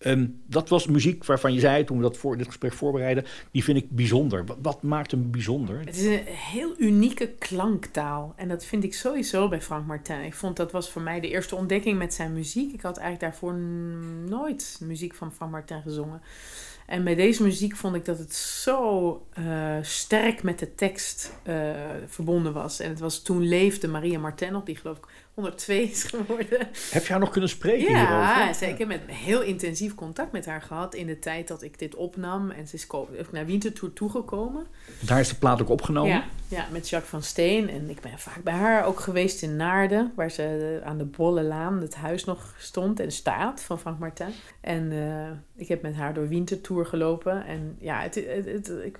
Um, 0.04 0.40
dat 0.46 0.68
was 0.68 0.86
muziek 0.86 1.24
waarvan 1.24 1.52
je 1.52 1.60
zei 1.60 1.84
toen 1.84 1.96
we 1.96 2.02
dat 2.02 2.16
voor 2.16 2.36
dit 2.36 2.46
gesprek 2.46 2.72
voorbereiden, 2.72 3.24
die 3.50 3.64
vind 3.64 3.78
ik 3.78 3.90
bijzonder. 3.90 4.44
Wat, 4.62 4.82
maakt 4.82 5.10
hem 5.10 5.30
bijzonder? 5.30 5.78
Het 5.78 5.96
is 5.96 6.04
een 6.04 6.24
heel 6.26 6.74
unieke 6.78 7.28
klanktaal. 7.38 8.32
En 8.36 8.48
dat 8.48 8.64
vind 8.64 8.84
ik 8.84 8.94
sowieso 8.94 9.48
bij 9.48 9.62
Frank 9.62 9.86
Martin. 9.86 10.20
Ik 10.20 10.34
vond 10.34 10.56
dat 10.56 10.72
was 10.72 10.90
voor 10.90 11.02
mij 11.02 11.20
de 11.20 11.28
eerste 11.28 11.56
ontdekking 11.56 11.98
met 11.98 12.14
zijn 12.14 12.32
muziek. 12.32 12.72
Ik 12.72 12.80
had 12.80 12.96
eigenlijk 12.96 13.32
daarvoor 13.32 13.54
nooit 14.28 14.78
muziek 14.80 15.14
van 15.14 15.32
Frank 15.32 15.50
Martin 15.50 15.82
gezongen. 15.82 16.20
En 16.86 17.04
bij 17.04 17.14
deze 17.14 17.42
muziek 17.42 17.76
vond 17.76 17.94
ik 17.94 18.04
dat 18.04 18.18
het 18.18 18.34
zo 18.34 19.26
uh, 19.38 19.76
sterk 19.82 20.42
met 20.42 20.58
de 20.58 20.74
tekst 20.74 21.32
uh, 21.46 21.70
verbonden 22.06 22.52
was. 22.52 22.80
En 22.80 22.88
het 22.88 23.00
was 23.00 23.22
toen 23.22 23.48
leefde 23.48 23.88
Maria 23.88 24.18
Martin 24.18 24.54
op, 24.54 24.66
die 24.66 24.76
geloof 24.76 24.96
ik 24.96 25.06
102 25.34 25.82
is 25.82 26.02
geworden. 26.02 26.68
Heb 26.90 27.04
je 27.04 27.10
haar 27.10 27.20
nog 27.20 27.30
kunnen 27.30 27.50
spreken 27.50 27.90
ja, 27.90 27.98
hierover? 27.98 28.66
Ja, 28.66 28.72
ik 28.72 28.78
heb 28.78 28.88
met 28.88 29.00
heel 29.06 29.42
intensief 29.42 29.94
contact 29.94 30.32
met 30.32 30.46
haar 30.46 30.62
gehad 30.62 30.94
in 30.94 31.06
de 31.06 31.18
tijd 31.18 31.48
dat 31.48 31.62
ik 31.62 31.78
dit 31.78 31.94
opnam. 31.94 32.50
En 32.50 32.68
ze 32.68 32.74
is 32.74 32.86
naar 33.30 33.46
Wintertour 33.46 33.92
toegekomen. 33.92 34.66
Daar 35.00 35.20
is 35.20 35.28
de 35.28 35.34
plaat 35.34 35.62
ook 35.62 35.68
opgenomen? 35.68 36.12
Ja, 36.12 36.24
ja, 36.48 36.66
met 36.70 36.88
Jacques 36.88 37.10
van 37.10 37.22
Steen. 37.22 37.70
En 37.70 37.90
ik 37.90 38.00
ben 38.00 38.18
vaak 38.18 38.42
bij 38.42 38.54
haar 38.54 38.84
ook 38.84 39.00
geweest 39.00 39.42
in 39.42 39.56
Naarden, 39.56 40.12
waar 40.14 40.30
ze 40.30 40.80
aan 40.84 40.98
de 40.98 41.04
Bolle 41.04 41.42
Laan 41.42 41.80
het 41.80 41.94
huis 41.94 42.24
nog 42.24 42.54
stond 42.58 43.00
en 43.00 43.12
staat 43.12 43.62
van 43.62 43.78
Frank 43.78 43.98
Martin. 43.98 44.32
En 44.60 44.92
uh, 44.92 45.30
ik 45.56 45.68
heb 45.68 45.82
met 45.82 45.94
haar 45.94 46.14
door 46.14 46.28
Wintertour 46.28 46.86
gelopen. 46.86 47.46
En 47.46 47.76
ja, 47.80 48.00
het, 48.00 48.14
het, 48.14 48.44
het, 48.44 48.72
ik, 48.84 48.98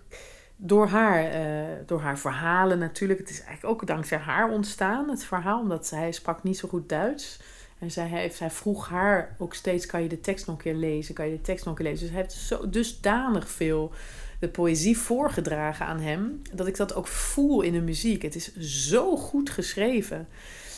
door 0.64 0.88
haar, 0.88 1.24
uh, 1.24 1.66
door 1.86 2.00
haar 2.00 2.18
verhalen 2.18 2.78
natuurlijk. 2.78 3.18
Het 3.18 3.30
is 3.30 3.42
eigenlijk 3.42 3.74
ook 3.74 3.86
dankzij 3.86 4.18
haar 4.18 4.50
ontstaan, 4.50 5.08
het 5.08 5.24
verhaal. 5.24 5.60
Omdat 5.60 5.86
zij 5.86 6.12
sprak 6.12 6.42
niet 6.42 6.58
zo 6.58 6.68
goed 6.68 6.88
Duits. 6.88 7.40
En 7.78 7.90
zij, 7.90 8.06
heeft, 8.06 8.36
zij 8.36 8.50
vroeg 8.50 8.88
haar 8.88 9.36
ook 9.38 9.54
steeds, 9.54 9.86
kan 9.86 10.02
je 10.02 10.08
de 10.08 10.20
tekst 10.20 10.46
nog 10.46 10.56
een 10.56 10.62
keer 10.62 10.74
lezen? 10.74 11.14
Kan 11.14 11.26
je 11.26 11.36
de 11.36 11.40
tekst 11.40 11.64
nog 11.64 11.78
een 11.78 11.82
keer 11.82 11.92
lezen? 11.92 12.06
Dus 12.06 12.14
hij 12.14 12.24
heeft 12.24 12.34
zo 12.34 12.68
dusdanig 12.68 13.50
veel 13.50 13.92
de 14.40 14.48
poëzie 14.48 14.98
voorgedragen 14.98 15.86
aan 15.86 16.00
hem... 16.00 16.42
dat 16.52 16.66
ik 16.66 16.76
dat 16.76 16.94
ook 16.94 17.06
voel 17.06 17.60
in 17.62 17.72
de 17.72 17.80
muziek. 17.80 18.22
Het 18.22 18.34
is 18.34 18.56
zo 18.56 19.16
goed 19.16 19.50
geschreven. 19.50 20.28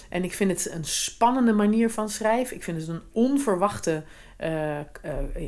En 0.08 0.24
ik 0.24 0.32
vind 0.32 0.50
het 0.50 0.70
een 0.72 0.84
spannende 0.84 1.52
manier 1.52 1.90
van 1.90 2.08
schrijven. 2.08 2.56
Ik 2.56 2.62
vind 2.62 2.80
het 2.80 2.88
een 2.88 3.02
onverwachte 3.12 4.02
uh, 4.40 4.78
uh, 4.78 4.82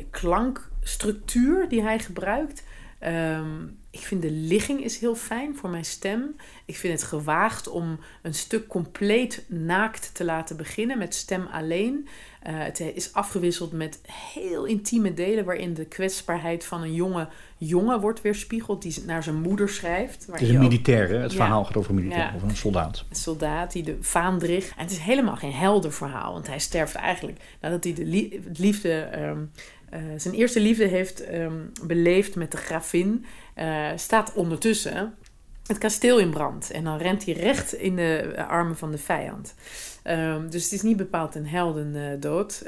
klankstructuur 0.09 1.69
die 1.69 1.81
hij 1.81 1.99
gebruikt... 1.99 2.63
Um, 3.05 3.77
ik 3.91 3.99
vind 3.99 4.21
de 4.21 4.31
ligging 4.31 4.83
is 4.83 4.99
heel 4.99 5.15
fijn 5.15 5.55
voor 5.55 5.69
mijn 5.69 5.85
stem. 5.85 6.35
Ik 6.65 6.77
vind 6.77 6.93
het 6.93 7.09
gewaagd 7.09 7.67
om 7.67 7.99
een 8.21 8.33
stuk 8.33 8.67
compleet 8.67 9.45
naakt 9.47 10.09
te 10.13 10.23
laten 10.23 10.57
beginnen 10.57 10.97
met 10.97 11.15
stem 11.15 11.47
alleen. 11.51 12.07
Uh, 12.47 12.53
het 12.57 12.79
is 12.79 13.13
afgewisseld 13.13 13.71
met 13.71 14.01
heel 14.33 14.65
intieme 14.65 15.13
delen 15.13 15.45
waarin 15.45 15.73
de 15.73 15.85
kwetsbaarheid 15.85 16.65
van 16.65 16.81
een 16.81 16.93
jonge 16.93 17.27
jongen 17.57 17.99
wordt 17.99 18.21
weerspiegeld 18.21 18.81
die 18.81 19.03
naar 19.05 19.23
zijn 19.23 19.41
moeder 19.41 19.69
schrijft. 19.69 20.27
Het 20.31 20.41
is 20.41 20.49
een 20.49 20.59
militair, 20.59 21.09
hè? 21.09 21.17
het 21.17 21.31
ja. 21.31 21.37
verhaal 21.37 21.65
gaat 21.65 21.77
over 21.77 21.89
een 21.89 21.95
militair, 21.95 22.29
ja. 22.29 22.35
over 22.35 22.49
een 22.49 22.55
soldaat. 22.55 23.05
Een 23.09 23.15
soldaat 23.15 23.71
die 23.71 23.83
de 23.83 23.97
vaandrig. 24.01 24.67
En 24.67 24.83
het 24.83 24.91
is 24.91 24.97
helemaal 24.97 25.35
geen 25.35 25.51
helder 25.51 25.93
verhaal, 25.93 26.33
want 26.33 26.47
hij 26.47 26.59
sterft 26.59 26.95
eigenlijk 26.95 27.39
nadat 27.61 27.83
hij 27.83 27.93
de 27.93 28.05
liefde. 28.53 29.09
Um, 29.19 29.51
uh, 29.93 29.99
zijn 30.17 30.33
eerste 30.33 30.59
liefde 30.59 30.85
heeft 30.85 31.33
um, 31.33 31.71
beleefd 31.83 32.35
met 32.35 32.51
de 32.51 32.57
gravin, 32.57 33.25
uh, 33.57 33.89
staat 33.95 34.33
ondertussen 34.33 35.15
het 35.67 35.77
kasteel 35.77 36.19
in 36.19 36.29
brand. 36.29 36.71
En 36.71 36.83
dan 36.83 36.97
rent 36.97 37.25
hij 37.25 37.33
recht 37.33 37.73
in 37.73 37.95
de 37.95 38.45
armen 38.47 38.77
van 38.77 38.91
de 38.91 38.97
vijand. 38.97 39.55
Um, 40.03 40.49
dus 40.49 40.63
het 40.63 40.71
is 40.71 40.81
niet 40.81 40.97
bepaald 40.97 41.35
een 41.35 41.47
heldendood. 41.47 42.63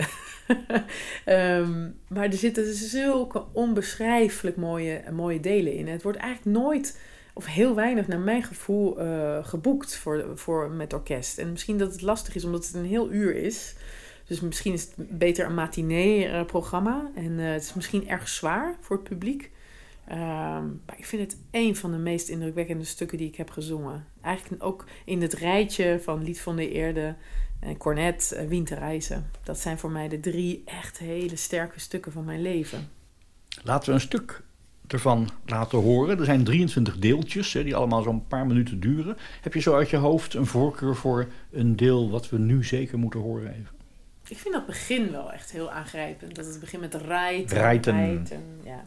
um, 1.26 2.00
maar 2.08 2.26
er 2.26 2.34
zitten 2.34 2.74
zulke 2.74 3.44
onbeschrijfelijk 3.54 4.58
mooie, 4.58 5.02
mooie 5.12 5.40
delen 5.40 5.74
in. 5.74 5.88
Het 5.88 6.04
wordt 6.04 6.18
eigenlijk 6.18 6.58
nooit, 6.58 7.00
of 7.34 7.46
heel 7.46 7.76
weinig 7.76 8.08
naar 8.08 8.20
mijn 8.20 8.44
gevoel, 8.44 8.98
geboekt 9.44 9.96
voor, 9.96 10.26
voor, 10.36 10.70
met 10.72 10.94
orkest. 10.94 11.38
En 11.38 11.52
misschien 11.52 11.78
dat 11.78 11.92
het 11.92 12.02
lastig 12.02 12.36
is 12.36 12.46
omdat 12.46 12.66
het 12.66 12.76
een 12.76 12.86
heel 12.86 13.12
uur 13.12 13.36
is. 13.36 13.76
Dus 14.30 14.40
misschien 14.40 14.74
is 14.74 14.82
het 14.82 15.18
beter 15.18 15.46
een 15.46 15.54
matinee-programma. 15.54 17.12
En 17.16 17.32
uh, 17.32 17.52
het 17.52 17.62
is 17.62 17.74
misschien 17.74 18.08
erg 18.08 18.28
zwaar 18.28 18.76
voor 18.80 18.96
het 18.96 19.10
publiek. 19.10 19.52
Um, 20.12 20.16
maar 20.86 20.98
ik 20.98 21.06
vind 21.06 21.22
het 21.22 21.42
een 21.52 21.76
van 21.76 21.92
de 21.92 21.98
meest 21.98 22.28
indrukwekkende 22.28 22.84
stukken 22.84 23.18
die 23.18 23.28
ik 23.28 23.36
heb 23.36 23.50
gezongen. 23.50 24.06
Eigenlijk 24.22 24.64
ook 24.64 24.86
in 25.06 25.22
het 25.22 25.34
rijtje 25.34 26.00
van 26.04 26.24
Lied 26.24 26.42
van 26.42 26.56
de 26.56 26.72
Eerde 26.72 27.16
en 27.60 27.78
Cornet, 27.78 28.48
uh. 28.50 29.18
Dat 29.44 29.60
zijn 29.60 29.78
voor 29.78 29.92
mij 29.92 30.08
de 30.08 30.20
drie 30.20 30.62
echt 30.66 30.98
hele 30.98 31.36
sterke 31.36 31.80
stukken 31.80 32.12
van 32.12 32.26
mijn 32.26 32.42
leven. 32.42 32.90
Laten 33.64 33.90
we 33.90 33.96
een 33.96 34.02
stuk 34.02 34.42
ervan 34.88 35.30
laten 35.46 35.80
horen. 35.80 36.20
Er 36.20 36.26
zijn 36.26 36.44
23 36.44 36.98
deeltjes 36.98 37.54
hè, 37.54 37.64
die 37.64 37.76
allemaal 37.76 38.02
zo'n 38.02 38.28
paar 38.28 38.46
minuten 38.48 38.80
duren. 38.80 39.18
Heb 39.42 39.54
je 39.54 39.60
zo 39.60 39.76
uit 39.76 39.90
je 39.90 39.98
hoofd 39.98 40.34
een 40.34 40.46
voorkeur 40.46 40.96
voor 40.96 41.28
een 41.52 41.76
deel 41.76 42.10
wat 42.10 42.30
we 42.30 42.38
nu 42.38 42.64
zeker 42.64 42.98
moeten 43.00 43.20
horen 43.20 43.52
even? 43.52 43.79
Ik 44.30 44.38
vind 44.38 44.54
dat 44.54 44.66
begin 44.66 45.12
wel 45.12 45.32
echt 45.32 45.52
heel 45.52 45.72
aangrijpend. 45.72 46.36
Dat 46.36 46.46
het 46.46 46.60
begint 46.60 46.82
met 46.82 46.94
rijten. 46.94 47.58
Rijten. 47.58 47.94
rijten 47.94 48.44
ja. 48.64 48.86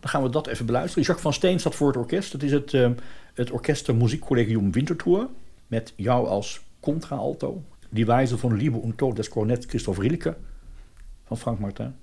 Dan 0.00 0.10
gaan 0.10 0.22
we 0.22 0.28
dat 0.28 0.46
even 0.46 0.66
beluisteren. 0.66 1.02
Jacques 1.04 1.22
van 1.22 1.32
Steen 1.32 1.60
staat 1.60 1.74
voor 1.74 1.86
het 1.86 1.96
orkest. 1.96 2.32
Het 2.32 2.42
is 2.42 2.52
het, 2.52 2.72
uh, 2.72 2.90
het 3.34 3.50
Orkester 3.50 3.94
Muziekcollegium 3.94 4.72
Winterthur. 4.72 5.28
Met 5.66 5.92
jou 5.96 6.26
als 6.26 6.60
contra-alto. 6.80 7.62
Die 7.88 8.06
wijze 8.06 8.38
van 8.38 8.56
Liebe 8.56 8.76
und 8.76 8.98
Tod 8.98 9.16
des 9.16 9.28
Cornet 9.28 9.64
Christoph 9.66 9.98
Rilke. 9.98 10.36
Van 11.24 11.38
Frank 11.38 11.58
Martin. 11.58 11.94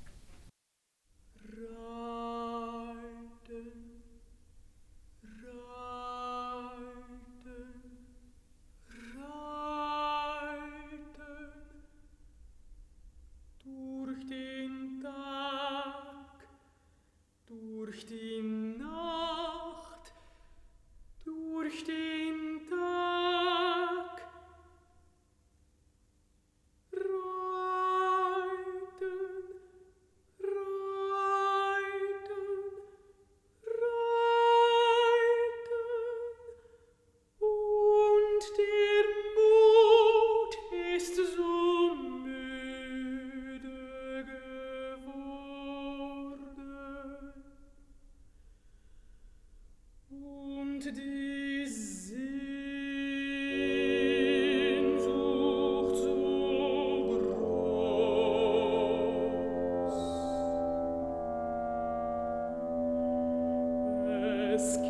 risk. 64.57 64.86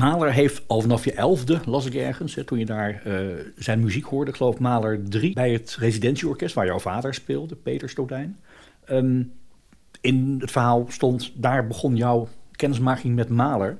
Mahler 0.00 0.32
heeft 0.32 0.62
al 0.66 0.80
vanaf 0.80 1.04
je 1.04 1.12
elfde, 1.12 1.60
las 1.64 1.86
ik 1.86 1.94
ergens, 1.94 2.38
toen 2.44 2.58
je 2.58 2.64
daar 2.64 3.02
eh, 3.04 3.14
zijn 3.56 3.80
muziek 3.80 4.04
hoorde, 4.04 4.30
ik 4.30 4.36
geloof 4.36 4.58
Mahler 4.58 5.08
3, 5.08 5.32
bij 5.32 5.52
het 5.52 5.76
residentieorkest 5.78 6.54
waar 6.54 6.66
jouw 6.66 6.78
vader 6.78 7.14
speelde, 7.14 7.54
Peter 7.56 7.88
Stodijn. 7.88 8.40
Ehm, 8.84 9.22
in 10.00 10.36
het 10.40 10.50
verhaal 10.50 10.86
stond, 10.88 11.32
daar 11.34 11.66
begon 11.66 11.96
jouw 11.96 12.28
kennismaking 12.50 13.14
met 13.14 13.28
Mahler. 13.28 13.78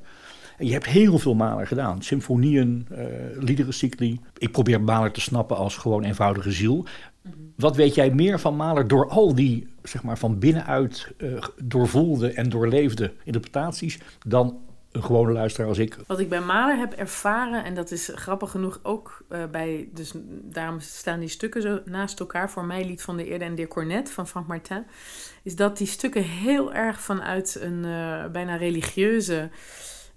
En 0.59 0.67
je 0.67 0.73
hebt 0.73 0.87
heel 0.87 1.19
veel 1.19 1.35
Mahler 1.35 1.67
gedaan. 1.67 2.03
Symfonieën, 2.03 2.87
uh, 2.93 2.99
liederencycli. 3.39 4.21
Ik 4.39 4.53
probeer 4.53 4.81
Mahler 4.81 5.11
te 5.11 5.21
snappen 5.21 5.57
als 5.57 5.77
gewoon 5.77 6.05
eenvoudige 6.05 6.53
ziel. 6.53 6.85
Wat 7.57 7.77
weet 7.77 7.95
jij 7.95 8.11
meer 8.11 8.41
van 8.41 8.57
Mahler 8.57 8.89
door 8.89 9.09
al 9.09 9.35
die, 9.35 9.67
zeg 9.83 10.03
maar, 10.03 10.19
van 10.19 10.39
binnenuit 10.39 11.13
eh, 11.17 11.29
doorvoelde 11.65 12.33
en 12.33 12.49
doorleefde 12.49 13.13
interpretaties 13.25 13.99
dan 14.27 14.59
een 14.93 15.05
gewone 15.05 15.33
luisteraar 15.33 15.69
als 15.69 15.79
ik? 15.79 15.97
Wat 16.07 16.19
ik 16.19 16.29
bij 16.29 16.41
Mahler 16.41 16.77
heb 16.77 16.93
ervaren, 16.93 17.65
en 17.65 17.75
dat 17.75 17.91
is 17.91 18.11
grappig 18.15 18.51
genoeg 18.51 18.81
ook 18.83 19.25
eh, 19.29 19.45
bij, 19.51 19.89
dus 19.95 20.13
daarom 20.43 20.81
staan 20.81 21.21
die 21.21 21.29
stukken 21.29 21.63
zo 21.63 21.81
naast 21.85 22.21
elkaar. 22.21 22.51
Voor 22.51 22.65
mij 22.65 22.85
Lied 22.85 23.03
van 23.03 23.17
de 23.17 23.25
Eerde 23.25 23.45
en 23.45 23.55
De 23.55 23.69
Cornet 23.69 24.11
van 24.11 24.29
Frank 24.29 24.47
Martin. 24.47 24.87
Is 25.43 25.57
dat 25.57 25.79
die 25.79 25.87
stukken 25.87 26.23
heel 26.23 26.73
erg 26.73 27.01
vanuit 27.01 27.59
een 27.61 27.85
eh, 27.85 28.27
bijna 28.33 28.57
religieuze 28.57 29.51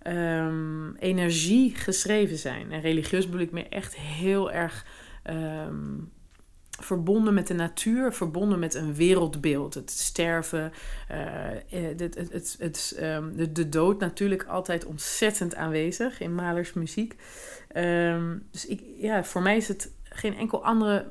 ehm, 0.02 0.96
energie 0.96 1.76
geschreven 1.76 2.38
zijn. 2.38 2.72
En 2.72 2.82
religieus 2.82 3.26
bedoel 3.26 3.46
ik 3.46 3.52
me 3.52 3.68
echt 3.68 3.96
heel 3.96 4.52
erg 4.52 4.86
ehm, 5.24 5.96
verbonden 6.80 7.34
met 7.34 7.48
de 7.48 7.54
natuur, 7.54 8.14
verbonden 8.14 8.60
met 8.60 8.74
een 8.74 8.94
wereldbeeld. 8.94 9.74
Het 9.74 9.92
sterven, 9.92 10.72
uh, 11.12 11.18
het, 11.68 12.00
het, 12.00 12.16
het, 12.32 12.56
het, 12.60 12.98
um, 13.02 13.38
de, 13.38 13.52
de 13.52 13.70
dood 13.70 14.00
natuurlijk 14.00 14.44
altijd 14.44 14.86
ontzettend 14.86 15.56
aanwezig 15.56 16.20
in 16.20 16.36
Mahlers 16.36 16.74
muziek. 16.74 17.16
Um, 17.76 18.48
dus 18.52 18.66
ik, 18.66 18.82
ja, 18.98 19.24
voor 19.24 19.42
mij 19.42 19.58
is 19.58 19.68
het 19.68 19.92
geen 20.04 20.36
enkel 20.36 20.66
andere, 20.66 21.08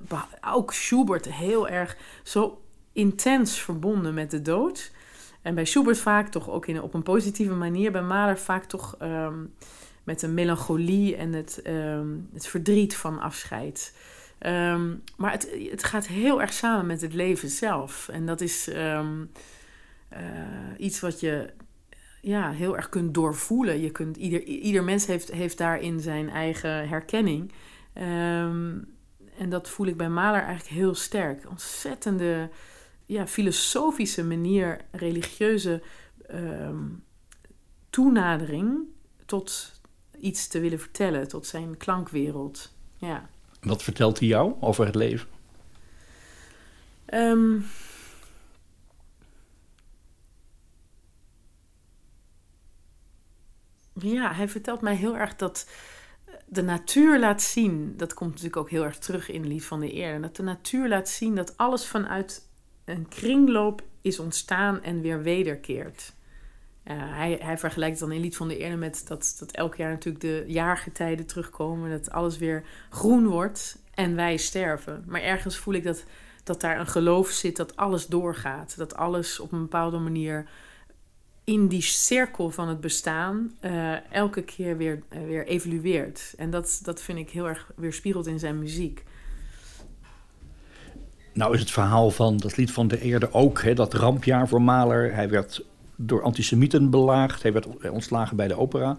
ook 0.51 0.73
Schubert 0.73 1.33
heel 1.33 1.69
erg 1.69 1.97
zo 2.23 2.63
intens 2.93 3.61
verbonden 3.61 4.15
met 4.15 4.31
de 4.31 4.43
dood. 4.43 4.91
En 5.43 5.55
bij 5.55 5.65
Schubert 5.65 5.99
vaak 5.99 6.29
toch 6.29 6.51
ook 6.51 6.67
in, 6.67 6.83
op 6.83 6.95
een 6.95 7.03
positieve 7.03 7.55
manier, 7.55 7.93
bij 7.93 8.03
Mahler 8.03 8.39
vaak 8.39 8.65
toch 8.65 8.97
um, 9.03 9.55
met 10.05 10.23
een 10.23 10.35
melancholie 10.35 11.17
en 11.17 11.33
het, 11.33 11.61
het 12.33 12.47
verdriet 12.47 12.97
van 12.97 13.21
afscheid. 13.21 13.95
Um, 14.47 15.03
maar 15.17 15.33
het, 15.33 15.57
het 15.71 15.85
gaat 15.85 16.07
heel 16.07 16.41
erg 16.41 16.53
samen 16.53 16.87
met 16.87 17.01
het 17.01 17.15
leven 17.15 17.49
zelf. 17.49 18.09
En 18.09 18.27
dat 18.27 18.41
is 18.41 18.69
um, 18.69 19.31
uh, 20.13 20.19
iets 20.79 21.01
wat 21.01 21.21
je 21.21 21.53
ja, 22.21 22.51
heel 22.51 22.77
erg 22.77 22.89
kunt 22.89 23.15
doorvoelen. 23.15 23.81
Je 23.81 23.91
kunt, 23.91 24.17
ieder, 24.17 24.43
ieder 24.43 24.85
mens 24.85 25.07
heeft, 25.07 25.33
heeft 25.33 25.59
daarin 25.59 26.01
zijn 26.01 26.31
eigen 26.31 26.89
herkenning. 26.89 27.53
Um, 27.95 28.95
en 29.39 29.49
dat 29.49 29.71
voel 29.71 29.87
ik 29.87 29.97
bij 29.97 30.09
Mahler 30.09 30.43
eigenlijk 30.43 30.77
heel 30.77 30.95
sterk. 30.95 31.49
Ontzettende 31.49 32.51
ja, 33.07 33.27
filosofische 33.27 34.25
manier, 34.25 34.81
religieuze 34.91 35.83
toenadering 37.91 38.79
tot 39.27 39.81
iets 40.21 40.47
te 40.49 40.61
willen 40.61 40.81
vertellen, 40.81 41.29
tot 41.29 41.47
zijn 41.47 41.77
klankwereld. 41.77 42.75
Ja. 42.97 43.29
Wat 43.63 43.83
vertelt 43.83 44.19
hij 44.19 44.29
jou 44.29 44.55
over 44.61 44.87
het 44.87 44.95
leven? 44.95 45.29
Um, 47.15 47.67
ja, 53.93 54.33
hij 54.33 54.49
vertelt 54.49 54.81
mij 54.81 54.95
heel 54.95 55.17
erg 55.17 55.37
dat 55.37 55.69
de 56.47 56.63
natuur 56.63 57.19
laat 57.19 57.43
zien. 57.43 57.97
Dat 57.97 58.15
komt 58.15 58.31
natuurlijk 58.31 58.57
ook 58.57 58.71
heel 58.71 58.85
erg 58.85 58.99
terug 58.99 59.31
in 59.31 59.47
lied 59.47 59.65
van 59.65 59.81
de 59.81 59.95
eer. 59.95 60.21
Dat 60.21 60.37
de 60.37 60.43
natuur 60.43 60.89
laat 60.89 61.09
zien 61.09 61.35
dat 61.35 61.57
alles 61.57 61.87
vanuit 61.87 62.49
een 62.85 63.09
kringloop 63.09 63.83
is 64.01 64.19
ontstaan 64.19 64.83
en 64.83 65.01
weer 65.01 65.23
wederkeert. 65.23 66.15
Uh, 66.85 66.95
hij, 66.97 67.39
hij, 67.43 67.59
vergelijkt 67.59 67.99
dan 67.99 68.13
in 68.13 68.21
Lied 68.21 68.37
van 68.37 68.49
de 68.49 68.59
Eerde 68.59 68.77
met 68.77 69.03
dat, 69.07 69.37
dat 69.39 69.51
elk 69.51 69.75
jaar 69.75 69.91
natuurlijk 69.91 70.25
de 70.25 70.45
jaargetijden 70.47 71.27
terugkomen. 71.27 71.91
Dat 71.91 72.11
alles 72.11 72.39
weer 72.39 72.65
groen 72.91 73.27
wordt 73.27 73.79
en 73.95 74.15
wij 74.15 74.37
sterven. 74.37 75.05
Maar 75.07 75.23
ergens 75.23 75.57
voel 75.57 75.75
ik 75.75 75.85
dat, 75.85 76.05
dat 76.45 76.61
daar 76.61 76.81
een 76.81 76.87
geloof 76.87 77.29
zit 77.29 77.57
dat 77.57 77.77
alles 77.77 78.07
doorgaat. 78.07 78.77
Dat 78.77 78.97
alles 78.97 79.41
op 79.41 79.53
een 79.53 79.61
bepaalde 79.61 79.99
manier 79.99 80.47
in 81.45 81.69
die 81.69 81.83
cirkel 81.83 82.51
van 82.51 82.69
het 82.69 82.81
bestaan 82.81 83.53
uh, 83.61 84.13
elke 84.13 84.43
keer 84.43 84.77
weer, 84.77 85.03
uh, 85.13 85.27
weer 85.27 85.47
evolueert. 85.47 86.35
En 86.37 86.51
dat, 86.51 86.81
dat 86.83 87.03
vind 87.03 87.19
ik 87.19 87.31
heel 87.31 87.49
erg 87.49 87.71
weerspiegeld 87.77 88.27
in 88.27 88.39
zijn 88.39 88.59
muziek. 88.59 89.05
Nou 91.33 91.55
is 91.55 91.61
het 91.61 91.71
verhaal 91.71 92.11
van 92.11 92.37
dat 92.37 92.57
lied 92.57 92.73
van 92.73 92.89
de 92.89 93.01
Eerde 93.01 93.33
ook, 93.33 93.63
hè, 93.63 93.75
dat 93.75 93.95
rampjaar 93.95 94.49
voor 94.49 94.63
Mahler. 94.63 95.15
Hij 95.15 95.29
werd 95.29 95.65
door 95.97 96.23
antisemieten 96.23 96.91
belaagd. 96.91 97.43
Hij 97.43 97.53
werd 97.53 97.67
ontslagen 97.91 98.37
bij 98.37 98.49
de 98.49 98.59
opera. 98.59 98.97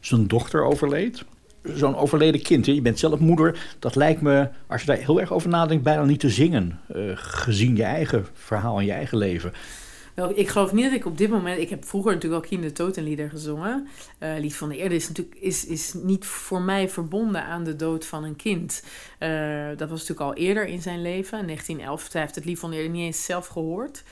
Zijn 0.00 0.26
dochter 0.26 0.64
overleed. 0.64 1.24
Zo'n 1.62 1.96
overleden 1.96 2.42
kind, 2.42 2.66
je 2.66 2.82
bent 2.82 2.98
zelf 2.98 3.18
moeder. 3.18 3.74
Dat 3.78 3.94
lijkt 3.94 4.20
me, 4.20 4.48
als 4.66 4.80
je 4.80 4.86
daar 4.86 4.96
heel 4.96 5.20
erg 5.20 5.32
over 5.32 5.48
nadenkt, 5.48 5.84
bijna 5.84 6.04
niet 6.04 6.20
te 6.20 6.30
zingen. 6.30 6.80
Uh, 6.96 7.12
gezien 7.14 7.76
je 7.76 7.82
eigen 7.82 8.26
verhaal 8.32 8.78
en 8.78 8.84
je 8.84 8.92
eigen 8.92 9.18
leven. 9.18 9.52
Ik 10.34 10.48
geloof 10.48 10.72
niet 10.72 10.84
dat 10.84 10.92
ik 10.92 11.06
op 11.06 11.18
dit 11.18 11.30
moment... 11.30 11.60
Ik 11.60 11.70
heb 11.70 11.84
vroeger 11.84 12.12
natuurlijk 12.12 12.42
al 12.42 12.48
kindertotenlieder 12.48 13.30
gezongen. 13.30 13.88
Uh, 14.18 14.38
Lied 14.38 14.56
van 14.56 14.68
de 14.68 14.76
Eerde 14.76 14.94
is 14.94 15.08
natuurlijk 15.08 15.36
is, 15.40 15.66
is 15.66 15.94
niet 15.94 16.24
voor 16.24 16.60
mij 16.60 16.88
verbonden 16.88 17.44
aan 17.44 17.64
de 17.64 17.76
dood 17.76 18.06
van 18.06 18.24
een 18.24 18.36
kind. 18.36 18.84
Uh, 19.20 19.68
dat 19.76 19.90
was 19.90 20.00
natuurlijk 20.00 20.20
al 20.20 20.34
eerder 20.34 20.66
in 20.66 20.82
zijn 20.82 21.02
leven. 21.02 21.38
In 21.38 21.46
1911 21.46 22.12
hij 22.12 22.22
heeft 22.22 22.34
het 22.34 22.44
Lied 22.44 22.58
van 22.58 22.70
de 22.70 22.76
Eerde 22.76 22.88
niet 22.88 23.04
eens 23.04 23.24
zelf 23.24 23.46
gehoord. 23.46 24.02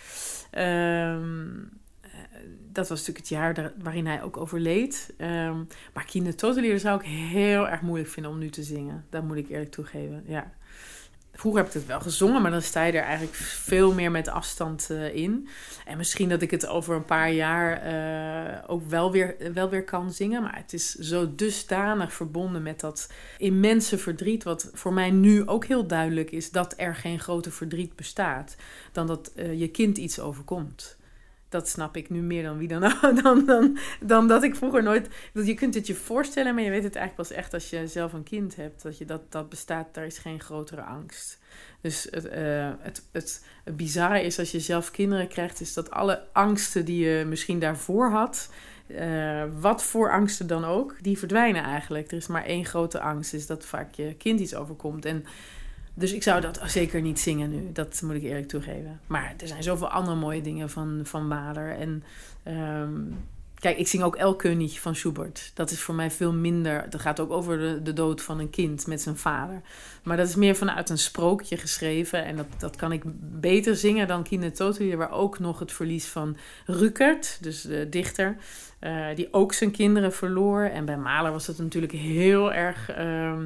Um, 0.58 1.70
dat 2.72 2.88
was 2.88 2.98
natuurlijk 2.98 3.18
het 3.18 3.28
jaar 3.28 3.72
waarin 3.82 4.06
hij 4.06 4.22
ook 4.22 4.36
overleed. 4.36 5.14
Um, 5.18 5.66
maar 5.94 6.04
Kine 6.04 6.34
Totalier 6.34 6.78
zou 6.78 7.00
ik 7.00 7.06
heel 7.06 7.68
erg 7.68 7.80
moeilijk 7.80 8.10
vinden 8.10 8.32
om 8.32 8.38
nu 8.38 8.50
te 8.50 8.62
zingen. 8.62 9.04
Dat 9.10 9.22
moet 9.22 9.36
ik 9.36 9.48
eerlijk 9.48 9.70
toegeven, 9.70 10.24
ja. 10.26 10.52
Vroeger 11.32 11.60
heb 11.60 11.68
ik 11.68 11.74
het 11.78 11.86
wel 11.86 12.00
gezongen, 12.00 12.42
maar 12.42 12.50
dan 12.50 12.62
sta 12.62 12.84
je 12.84 12.92
er 12.92 13.02
eigenlijk 13.02 13.34
veel 13.36 13.92
meer 13.94 14.10
met 14.10 14.28
afstand 14.28 14.88
uh, 14.90 15.14
in. 15.14 15.48
En 15.86 15.96
misschien 15.96 16.28
dat 16.28 16.42
ik 16.42 16.50
het 16.50 16.66
over 16.66 16.94
een 16.96 17.04
paar 17.04 17.32
jaar 17.32 17.86
uh, 17.86 18.58
ook 18.66 18.88
wel 18.88 19.12
weer, 19.12 19.36
wel 19.52 19.68
weer 19.68 19.84
kan 19.84 20.12
zingen. 20.12 20.42
Maar 20.42 20.56
het 20.56 20.72
is 20.72 20.94
zo 20.94 21.34
dusdanig 21.34 22.12
verbonden 22.12 22.62
met 22.62 22.80
dat 22.80 23.12
immense 23.38 23.98
verdriet. 23.98 24.44
Wat 24.44 24.70
voor 24.72 24.92
mij 24.92 25.10
nu 25.10 25.46
ook 25.46 25.64
heel 25.64 25.86
duidelijk 25.86 26.30
is 26.30 26.50
dat 26.50 26.74
er 26.76 26.94
geen 26.94 27.20
groter 27.20 27.52
verdriet 27.52 27.96
bestaat. 27.96 28.56
Dan 28.92 29.06
dat 29.06 29.32
uh, 29.36 29.60
je 29.60 29.68
kind 29.68 29.98
iets 29.98 30.20
overkomt 30.20 30.97
dat 31.48 31.68
snap 31.68 31.96
ik 31.96 32.10
nu 32.10 32.20
meer 32.20 32.42
dan 32.42 32.58
wie 32.58 32.68
dan, 32.68 32.80
dan, 33.22 33.44
dan, 33.44 33.78
dan 34.00 34.28
dat 34.28 34.42
ik 34.42 34.56
vroeger 34.56 34.82
nooit. 34.82 35.08
Je 35.32 35.54
kunt 35.54 35.74
het 35.74 35.86
je 35.86 35.94
voorstellen, 35.94 36.54
maar 36.54 36.64
je 36.64 36.70
weet 36.70 36.84
het 36.84 36.96
eigenlijk 36.96 37.28
pas 37.28 37.38
echt 37.38 37.54
als 37.54 37.70
je 37.70 37.86
zelf 37.86 38.12
een 38.12 38.22
kind 38.22 38.56
hebt. 38.56 38.82
Dat 38.82 38.98
je 38.98 39.04
dat, 39.04 39.32
dat 39.32 39.48
bestaat, 39.48 39.94
daar 39.94 40.06
is 40.06 40.18
geen 40.18 40.40
grotere 40.40 40.82
angst. 40.82 41.38
Dus 41.80 42.08
het, 42.10 42.28
het, 42.82 43.08
het, 43.12 43.44
het 43.64 43.76
bizarre 43.76 44.22
is 44.22 44.38
als 44.38 44.50
je 44.50 44.60
zelf 44.60 44.90
kinderen 44.90 45.28
krijgt, 45.28 45.60
is 45.60 45.74
dat 45.74 45.90
alle 45.90 46.22
angsten 46.32 46.84
die 46.84 47.08
je 47.08 47.24
misschien 47.24 47.58
daarvoor 47.58 48.10
had, 48.10 48.50
eh, 48.86 49.44
wat 49.60 49.82
voor 49.82 50.12
angsten 50.12 50.46
dan 50.46 50.64
ook, 50.64 50.96
die 51.00 51.18
verdwijnen 51.18 51.62
eigenlijk. 51.62 52.10
Er 52.10 52.16
is 52.16 52.26
maar 52.26 52.44
één 52.44 52.64
grote 52.64 53.00
angst, 53.00 53.34
is 53.34 53.46
dat 53.46 53.66
vaak 53.66 53.94
je 53.94 54.14
kind 54.14 54.40
iets 54.40 54.54
overkomt. 54.54 55.04
En 55.04 55.24
dus 55.98 56.12
ik 56.12 56.22
zou 56.22 56.40
dat 56.40 56.60
zeker 56.66 57.00
niet 57.00 57.20
zingen 57.20 57.50
nu, 57.50 57.72
dat 57.72 58.00
moet 58.02 58.14
ik 58.14 58.22
eerlijk 58.22 58.48
toegeven. 58.48 59.00
Maar 59.06 59.34
er 59.38 59.48
zijn 59.48 59.62
zoveel 59.62 59.88
andere 59.88 60.16
mooie 60.16 60.40
dingen 60.40 60.70
van, 60.70 61.00
van 61.04 61.28
Mahler. 61.28 61.78
En 61.78 62.04
ehm, 62.42 62.92
kijk, 63.54 63.78
ik 63.78 63.88
zing 63.88 64.02
ook 64.02 64.16
El 64.16 64.36
König 64.36 64.80
van 64.80 64.94
Schubert. 64.94 65.50
Dat 65.54 65.70
is 65.70 65.80
voor 65.80 65.94
mij 65.94 66.10
veel 66.10 66.32
minder, 66.32 66.90
dat 66.90 67.00
gaat 67.00 67.20
ook 67.20 67.30
over 67.30 67.58
de, 67.58 67.82
de 67.82 67.92
dood 67.92 68.22
van 68.22 68.38
een 68.38 68.50
kind 68.50 68.86
met 68.86 69.00
zijn 69.00 69.16
vader. 69.16 69.60
Maar 70.02 70.16
dat 70.16 70.28
is 70.28 70.34
meer 70.34 70.56
vanuit 70.56 70.90
een 70.90 70.98
sprookje 70.98 71.56
geschreven. 71.56 72.24
En 72.24 72.36
dat, 72.36 72.46
dat 72.58 72.76
kan 72.76 72.92
ik 72.92 73.02
beter 73.40 73.76
zingen 73.76 74.08
dan 74.08 74.22
Kine 74.22 74.50
Totally, 74.50 74.96
waar 74.96 75.12
ook 75.12 75.38
nog 75.38 75.58
het 75.58 75.72
verlies 75.72 76.06
van 76.06 76.36
Rukert, 76.66 77.38
dus 77.40 77.62
de 77.62 77.88
dichter, 77.88 78.36
eh, 78.78 79.06
die 79.14 79.32
ook 79.32 79.52
zijn 79.52 79.70
kinderen 79.70 80.12
verloor. 80.12 80.62
En 80.62 80.84
bij 80.84 80.98
Mahler 80.98 81.32
was 81.32 81.46
het 81.46 81.58
natuurlijk 81.58 81.92
heel 81.92 82.52
erg 82.52 82.90
ehm, 82.90 83.44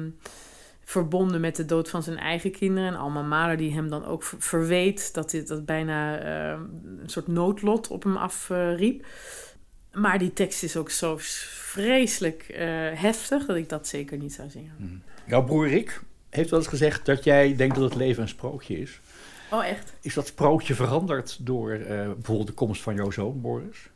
verbonden 0.85 1.41
met 1.41 1.55
de 1.55 1.65
dood 1.65 1.89
van 1.89 2.03
zijn 2.03 2.17
eigen 2.17 2.51
kinderen. 2.51 2.89
En 2.89 2.95
Alma 2.99 3.21
Mahler 3.21 3.57
die 3.57 3.73
hem 3.73 3.89
dan 3.89 4.05
ook 4.05 4.23
ver- 4.23 4.41
verweet 4.41 5.13
dat 5.13 5.29
dit 5.31 5.47
dat 5.47 5.65
bijna 5.65 6.17
ehm, 6.19 6.61
een 7.01 7.09
soort 7.09 7.27
noodlot 7.27 7.87
op 7.87 8.03
hem 8.03 8.17
afriep. 8.17 9.05
maar 9.93 10.17
die 10.19 10.33
tekst 10.33 10.63
is 10.63 10.77
ook 10.77 10.89
zo 10.89 11.15
vreselijk 11.19 12.43
eh, 12.43 12.67
heftig 12.93 13.45
dat 13.45 13.55
ik 13.55 13.69
dat 13.69 13.87
zeker 13.87 14.17
niet 14.17 14.33
zou 14.33 14.49
zingen. 14.49 15.03
Jouw 15.25 15.43
broer 15.43 15.67
Rick 15.67 16.01
heeft 16.29 16.49
wel 16.49 16.59
eens 16.59 16.67
gezegd 16.67 17.05
dat 17.05 17.23
jij 17.23 17.55
denkt 17.55 17.75
dat 17.75 17.83
het 17.83 17.95
leven 17.95 18.21
een 18.21 18.29
sprookje 18.29 18.79
is. 18.79 18.99
Oh, 19.51 19.65
echt? 19.65 19.93
Is 20.01 20.13
dat 20.13 20.27
sprookje 20.27 20.75
veranderd 20.75 21.37
door 21.45 21.71
eh, 21.71 21.87
bijvoorbeeld 22.11 22.47
de 22.47 22.53
komst 22.53 22.81
van 22.81 22.95
jouw 22.95 23.11
zoon 23.11 23.41
Boris? 23.41 23.89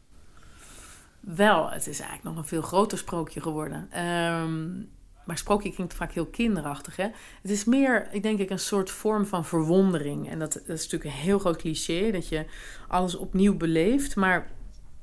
Wel, 1.20 1.70
het 1.70 1.88
is 1.88 2.00
eigenlijk 2.00 2.24
nog 2.24 2.38
een 2.38 2.50
veel 2.50 2.62
groter 2.62 2.98
sprookje 2.98 3.42
geworden. 3.42 3.88
Ehm, 3.92 4.68
maar 5.28 5.38
sprookje 5.38 5.74
klinkt 5.74 5.94
vaak 5.94 6.12
heel 6.12 6.26
kinderachtig. 6.26 6.96
Hè? 6.96 7.08
Het 7.42 7.52
is 7.52 7.66
meer, 7.66 8.08
ik 8.12 8.24
denk 8.24 8.40
ik, 8.40 8.50
een 8.50 8.60
soort 8.60 8.92
vorm 8.92 9.26
van 9.26 9.46
verwondering. 9.46 10.30
En 10.30 10.40
dat, 10.40 10.56
is 10.56 10.66
natuurlijk 10.68 11.04
een 11.04 11.22
heel 11.22 11.40
groot 11.40 11.58
cliché, 11.58 12.12
dat 12.12 12.28
je 12.28 12.46
alles 12.88 13.16
opnieuw 13.16 13.58
beleeft. 13.58 14.16
Maar 14.16 14.48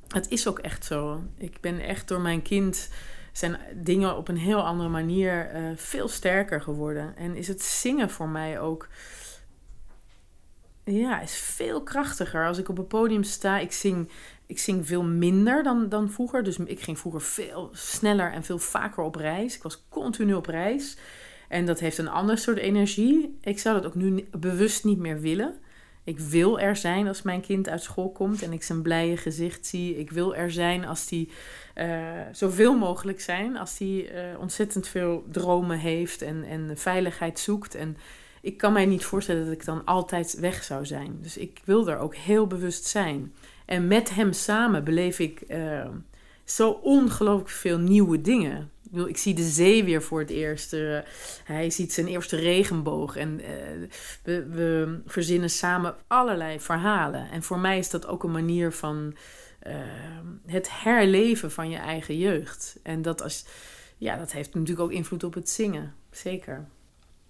het 0.08 0.30
is 0.30 0.48
ook 0.48 0.58
echt 0.58 0.84
zo. 0.84 1.22
Ik 1.38 1.60
ben 1.60 1.80
echt 1.80 2.08
door 2.08 2.20
mijn 2.20 2.42
kind 2.42 2.88
zijn 3.32 3.58
dingen 3.74 4.16
op 4.16 4.28
een 4.28 4.36
heel 4.36 4.66
andere 4.66 4.88
manier 4.88 5.50
eh, 5.50 5.62
veel 5.76 6.08
sterker 6.08 6.60
geworden. 6.60 7.16
En 7.16 7.36
is 7.36 7.48
het 7.48 7.62
zingen 7.62 8.10
voor 8.10 8.28
mij 8.28 8.60
ook 8.60 8.88
ja, 10.84 11.20
is 11.20 11.36
veel 11.36 11.82
krachtiger. 11.82 12.46
Als 12.46 12.58
ik 12.58 12.68
op 12.68 12.78
een 12.78 12.86
podium 12.86 13.22
sta, 13.22 13.58
ik 13.58 13.72
zing, 13.72 14.08
ik 14.46 14.58
zing 14.58 14.86
veel 14.86 15.02
minder 15.02 15.62
dan, 15.62 15.88
dan 15.88 16.10
vroeger. 16.10 16.42
Dus 16.42 16.58
ik 16.58 16.80
ging 16.80 16.98
vroeger 16.98 17.22
veel 17.22 17.70
sneller 17.72 18.32
en 18.32 18.44
veel 18.44 18.58
vaker 18.58 19.02
op 19.02 19.14
reis. 19.14 19.56
Ik 19.56 19.62
was 19.62 19.84
continu 19.88 20.34
op 20.34 20.46
reis. 20.46 20.96
En 21.48 21.66
dat 21.66 21.80
heeft 21.80 21.98
een 21.98 22.08
ander 22.08 22.38
soort 22.38 22.58
energie. 22.58 23.38
Ik 23.40 23.58
zou 23.58 23.74
dat 23.80 23.86
ook 23.86 23.94
nu 23.94 24.28
bewust 24.30 24.84
niet 24.84 24.98
meer 24.98 25.20
willen. 25.20 25.54
Ik 26.04 26.18
wil 26.18 26.60
er 26.60 26.76
zijn 26.76 27.08
als 27.08 27.22
mijn 27.22 27.40
kind 27.40 27.68
uit 27.68 27.82
school 27.82 28.12
komt 28.12 28.42
en 28.42 28.52
ik 28.52 28.62
zijn 28.62 28.82
blije 28.82 29.16
gezicht 29.16 29.66
zie. 29.66 29.98
Ik 29.98 30.10
wil 30.10 30.34
er 30.34 30.50
zijn 30.50 30.84
als 30.84 31.06
die 31.06 31.30
eh, 31.74 31.88
zoveel 32.32 32.78
mogelijk 32.78 33.20
zijn. 33.20 33.56
Als 33.56 33.76
die 33.76 34.08
eh, 34.08 34.38
ontzettend 34.38 34.88
veel 34.88 35.24
dromen 35.30 35.78
heeft 35.78 36.22
en, 36.22 36.44
en 36.44 36.78
veiligheid 36.78 37.38
zoekt. 37.38 37.74
En 37.74 37.96
ik 38.44 38.56
kan 38.56 38.72
mij 38.72 38.86
niet 38.86 39.04
voorstellen 39.04 39.44
dat 39.44 39.52
ik 39.52 39.64
dan 39.64 39.84
altijd 39.84 40.38
weg 40.40 40.64
zou 40.64 40.86
zijn. 40.86 41.18
Dus 41.20 41.36
ik 41.36 41.60
wil 41.64 41.88
er 41.88 41.98
ook 41.98 42.14
heel 42.14 42.46
bewust 42.46 42.84
zijn. 42.84 43.34
En 43.66 43.86
met 43.86 44.14
hem 44.14 44.32
samen 44.32 44.84
beleef 44.84 45.18
ik 45.18 45.40
eh, 45.40 45.88
zo 46.44 46.70
ongelooflijk 46.70 47.50
veel 47.50 47.78
nieuwe 47.78 48.20
dingen. 48.20 48.70
Ik, 48.92 49.06
ik 49.06 49.16
zie 49.16 49.34
de 49.34 49.48
zee 49.48 49.84
weer 49.84 50.02
voor 50.02 50.20
het 50.20 50.30
eerst. 50.30 50.72
eh, 50.72 50.98
hij 51.44 51.70
ziet 51.70 51.92
zijn 51.92 52.06
eerste 52.06 52.36
regenboog. 52.36 53.16
En 53.16 53.40
eh, 53.40 53.52
we, 54.22 54.46
we 54.46 55.00
verzinnen 55.06 55.50
samen 55.50 55.94
allerlei 56.06 56.60
verhalen. 56.60 57.30
En 57.30 57.42
voor 57.42 57.58
mij 57.58 57.78
is 57.78 57.90
dat 57.90 58.06
ook 58.06 58.22
een 58.22 58.32
manier 58.32 58.72
van 58.72 59.14
het 60.46 60.68
herleven 60.70 61.50
van 61.50 61.70
je 61.70 61.76
eigen 61.76 62.18
jeugd. 62.18 62.78
En 62.82 63.02
dat, 63.02 63.22
als, 63.22 63.46
ja, 63.98 64.16
dat 64.16 64.32
heeft 64.32 64.54
natuurlijk 64.54 64.80
ook 64.80 64.92
invloed 64.92 65.24
op 65.24 65.34
het 65.34 65.48
zingen. 65.48 65.94
Zeker. 66.10 66.68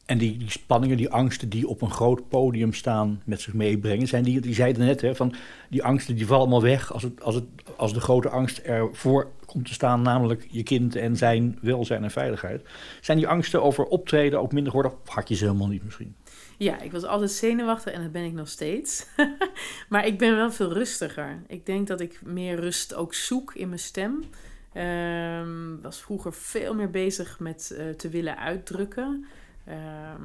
En 0.05 0.19
die, 0.19 0.45
spanningen, 0.47 0.97
die 0.97 1.11
angsten 1.11 1.49
die 1.49 1.69
op 1.69 1.83
een 1.83 1.91
groot 1.91 2.29
podium 2.29 2.73
staan 2.73 3.23
met 3.25 3.41
zich 3.41 3.55
meebrengen, 3.55 4.07
zijn 4.07 4.23
die, 4.23 4.41
die 4.41 4.55
zeiden 4.55 4.87
net, 4.87 5.01
hè, 5.01 5.15
van 5.15 5.35
die 5.71 5.83
angsten 5.83 6.17
die 6.17 6.27
vallen 6.27 6.43
allemaal 6.43 6.63
weg 6.63 6.93
als, 6.93 7.03
het, 7.03 7.23
als, 7.23 7.35
het, 7.35 7.45
als 7.77 7.93
de 7.93 8.01
grote 8.01 8.29
angst 8.29 8.59
ervoor 8.59 9.31
komt 9.47 9.67
te 9.67 9.73
staan, 9.73 10.03
namelijk 10.03 10.47
je 10.51 10.63
kind 10.63 10.97
en 10.97 11.17
zijn 11.17 11.59
welzijn 11.61 12.05
en 12.05 12.11
veiligheid. 12.11 12.63
Zijn 13.01 13.19
die 13.19 13.29
angsten 13.29 13.63
over 13.63 13.85
optreden 13.85 14.41
ook 14.41 14.53
minder 14.53 14.73
geworden? 14.73 14.99
Of 15.07 15.15
had 15.15 15.29
je 15.29 15.35
ze 15.35 15.45
helemaal 15.45 15.69
niet 15.69 15.85
misschien? 15.85 16.15
Ja, 16.59 16.81
ik 16.81 16.93
was 16.93 17.05
altijd 17.05 17.31
zenuwachtig 17.31 17.93
en 17.93 18.03
dat 18.03 18.13
ben 18.13 18.25
ik 18.25 18.33
nog 18.33 18.49
steeds. 18.49 19.07
maar 19.89 20.07
ik 20.07 20.19
ben 20.19 20.37
wel 20.37 20.53
veel 20.53 20.73
rustiger. 20.73 21.43
Ik 21.47 21.67
denk 21.67 21.87
dat 21.87 22.01
ik 22.01 22.21
meer 22.25 22.61
rust 22.61 22.95
ook 22.95 23.15
zoek 23.15 23.55
in 23.55 23.69
mijn 23.69 23.81
stem. 23.81 24.25
Ehm 24.73 25.81
was 25.83 26.01
vroeger 26.01 26.33
veel 26.33 26.75
meer 26.75 26.91
bezig 26.91 27.39
met 27.41 27.75
eh, 27.79 27.89
te 27.89 28.09
willen 28.09 28.39
uitdrukken. 28.39 29.27
Ehm, 29.67 30.23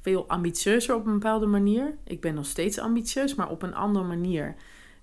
veel 0.00 0.28
ambitieuzer 0.28 0.94
op 0.94 1.06
een 1.06 1.12
bepaalde 1.12 1.46
manier. 1.46 1.94
Ik 2.04 2.20
ben 2.20 2.34
nog 2.34 2.46
steeds 2.46 2.78
ambitieus, 2.78 3.34
maar 3.34 3.50
op 3.50 3.62
een 3.62 3.74
andere 3.74 4.04
manier. 4.04 4.54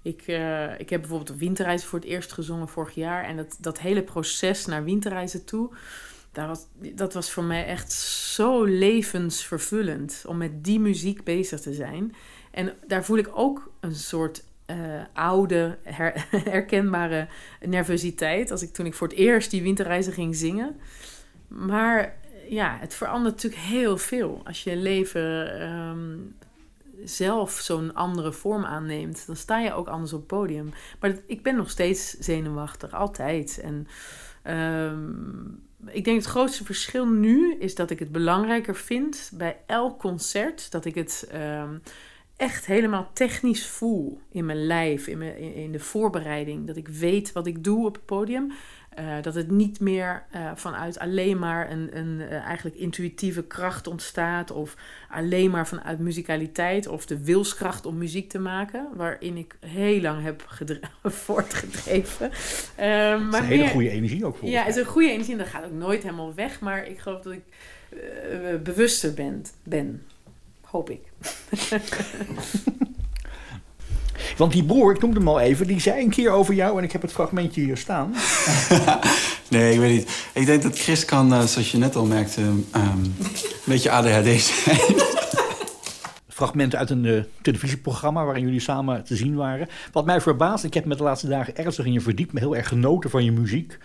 Ik, 0.02 0.22
eh, 0.22 0.80
ik 0.80 0.90
heb 0.90 1.02
bijvoorbeeld 1.02 1.38
Winterreizen 1.38 1.88
voor 1.88 2.00
het 2.00 2.08
eerst 2.08 2.32
gezongen 2.32 2.68
vorig 2.68 2.96
jaar. 2.96 3.24
En 3.24 3.38
dat, 3.38 3.58
dat 3.60 3.80
hele 3.80 4.04
proces 4.04 4.66
naar 4.66 4.84
Winterreizen 4.84 5.46
toe... 5.46 5.70
Daar 6.32 6.48
was, 6.48 6.68
dat 6.96 7.14
was 7.14 7.32
voor 7.32 7.44
mij 7.44 7.66
echt 7.66 7.92
zo 7.92 8.64
levensvervullend 8.64 10.24
om 10.28 10.38
met 10.38 10.64
die 10.64 10.80
muziek 10.80 11.24
bezig 11.24 11.60
te 11.60 11.74
zijn. 11.74 12.16
En 12.52 12.74
daar 12.88 13.06
voel 13.06 13.18
ik 13.18 13.30
ook 13.34 13.72
een 13.80 13.96
soort 13.96 14.44
eh, 14.66 14.78
oude, 15.14 15.78
her- 15.84 16.28
herkenbare 16.52 17.28
nervositeit. 17.62 18.52
Als 18.52 18.62
ik 18.62 18.74
toen 18.74 18.86
ik 18.86 18.94
voor 18.94 19.08
het 19.08 19.18
eerst 19.18 19.52
die 19.52 19.62
winterreizen 19.62 20.14
ging 20.14 20.36
zingen. 20.36 20.76
Maar 21.48 22.18
ja, 22.50 22.78
het 22.80 22.96
verandert 22.96 23.36
natuurlijk 23.36 23.62
heel 23.62 23.98
veel. 23.98 24.42
Als 24.46 24.64
je 24.64 24.76
leven 24.76 25.60
ehm, 25.60 26.18
zelf 27.04 27.52
zo'n 27.52 27.94
andere 27.94 28.34
vorm 28.34 28.66
aanneemt, 28.66 29.24
dan 29.28 29.36
sta 29.36 29.60
je 29.60 29.74
ook 29.74 29.88
anders 29.88 30.14
op 30.14 30.20
het 30.20 30.28
podium. 30.28 30.70
Maar 31.00 31.16
ik 31.28 31.44
ben 31.44 31.56
nog 31.56 31.70
steeds 31.70 32.10
zenuwachtig, 32.10 32.94
altijd. 32.94 33.60
En 33.60 33.88
ehm, 34.44 35.10
ik 35.86 36.04
denk 36.04 36.18
het 36.18 36.26
grootste 36.26 36.66
verschil 36.66 37.06
nu 37.08 37.56
is 37.60 37.76
dat 37.76 37.90
ik 37.90 38.00
het 38.00 38.12
belangrijker 38.12 38.76
vind 38.76 39.32
bij 39.34 39.58
elk 39.66 40.00
concert 40.00 40.72
dat 40.72 40.86
ik 40.86 40.96
het 40.96 41.28
ehm, 41.32 41.78
echt 42.38 42.66
helemaal 42.66 43.10
technisch 43.14 43.68
voel 43.68 44.20
in 44.32 44.46
mijn 44.46 44.66
lijf, 44.66 45.08
in, 45.08 45.18
mijn, 45.18 45.38
in 45.38 45.72
de 45.72 45.80
voorbereiding. 45.80 46.68
Dat 46.68 46.78
ik 46.78 46.88
weet 46.88 47.32
wat 47.32 47.48
ik 47.48 47.64
doe 47.64 47.86
op 47.86 47.94
het 47.94 48.06
podium. 48.06 48.52
Eh, 48.98 49.22
dat 49.22 49.36
het 49.36 49.52
niet 49.52 49.80
meer 49.80 50.24
eh, 50.32 50.52
vanuit 50.56 51.00
alleen 51.00 51.40
maar 51.40 51.72
een, 51.72 51.98
een 51.98 52.22
eh, 52.22 52.44
eigenlijk 52.44 52.76
intuïtieve 52.76 53.44
kracht 53.44 53.88
ontstaat. 53.88 54.52
Of 54.52 54.76
alleen 55.10 55.52
maar 55.52 55.68
vanuit 55.68 56.00
muzikaliteit 56.00 56.88
of 56.88 57.06
de 57.06 57.24
wilskracht 57.24 57.86
om 57.86 57.98
muziek 57.98 58.30
te 58.30 58.40
maken. 58.40 58.88
Waarin 58.94 59.38
ik 59.38 59.56
heel 59.66 60.02
lang 60.02 60.24
heb 60.24 60.44
gedre- 60.48 60.80
voortgedreven. 61.04 62.32
Eh, 62.76 63.10
Dat 63.12 63.20
is 63.22 63.26
maar 63.26 63.40
een 63.42 63.46
hele 63.48 63.62
meer- 63.64 63.72
goede 63.72 63.90
energie 63.90 64.26
ook 64.26 64.38
voor. 64.38 64.50
ja, 64.50 64.60
het 64.64 64.76
is 64.76 64.82
een 64.82 64.88
goede 64.88 65.10
energie 65.12 65.32
en 65.34 65.38
dat 65.40 65.48
gaat 65.48 65.66
ook 65.66 65.72
nooit 65.72 66.04
helemaal 66.04 66.34
weg. 66.34 66.60
Maar 66.60 66.88
ik 66.88 67.00
geloof 67.00 67.22
dat 67.22 67.34
ik 67.34 67.44
bewuster 68.64 69.14
ben, 69.14 69.46
ben. 69.64 70.04
Hoop 70.62 70.90
ik. 70.90 71.02
Want 74.38 74.52
die 74.52 74.63
broer, 74.63 74.95
ik 74.95 75.02
noemde 75.02 75.17
hem 75.17 75.28
al 75.28 75.39
even, 75.39 75.67
die 75.67 75.82
zei 75.82 76.04
een 76.04 76.10
keer 76.10 76.32
over 76.32 76.54
jou, 76.54 76.78
en 76.78 76.84
ik 76.84 76.91
heb 76.91 77.02
het 77.02 77.12
fragmentje 77.12 77.62
hier 77.62 77.78
staan. 77.78 78.13
Nee, 79.50 79.73
ik 79.73 79.80
weet 79.80 79.91
niet. 79.91 80.30
Ik 80.34 80.45
denk 80.45 80.63
dat 80.63 80.80
Chris 80.80 81.06
kan, 81.06 81.34
eh, 81.34 81.43
zoals 81.43 81.71
je 81.71 81.78
net 81.78 81.95
al 81.95 82.06
merkte, 82.06 82.41
ehm, 82.71 83.04
een 83.04 83.15
beetje 83.65 83.91
ADHD 83.91 84.41
zijn. 84.41 84.80
fragmenten 86.28 86.80
uit 86.80 86.89
een 86.89 87.06
eh, 87.06 87.23
televisieprogramma 87.41 88.26
waarin 88.26 88.43
jullie 88.43 88.60
samen 88.60 89.04
te 89.04 89.15
zien 89.15 89.36
waren. 89.36 89.67
Wat 89.91 90.06
mij 90.06 90.21
verbaast, 90.21 90.63
ik 90.63 90.73
heb 90.73 90.86
me 90.86 90.95
de 90.95 91.04
laatste 91.04 91.28
dagen 91.28 91.56
ernstig 91.56 91.86
in 91.86 91.93
je 91.93 92.02
verdiept, 92.02 92.34
me 92.34 92.39
heel 92.39 92.56
erg 92.56 92.67
genoten 92.67 93.10
van 93.10 93.23
je 93.23 93.32
muziek. 93.32 93.78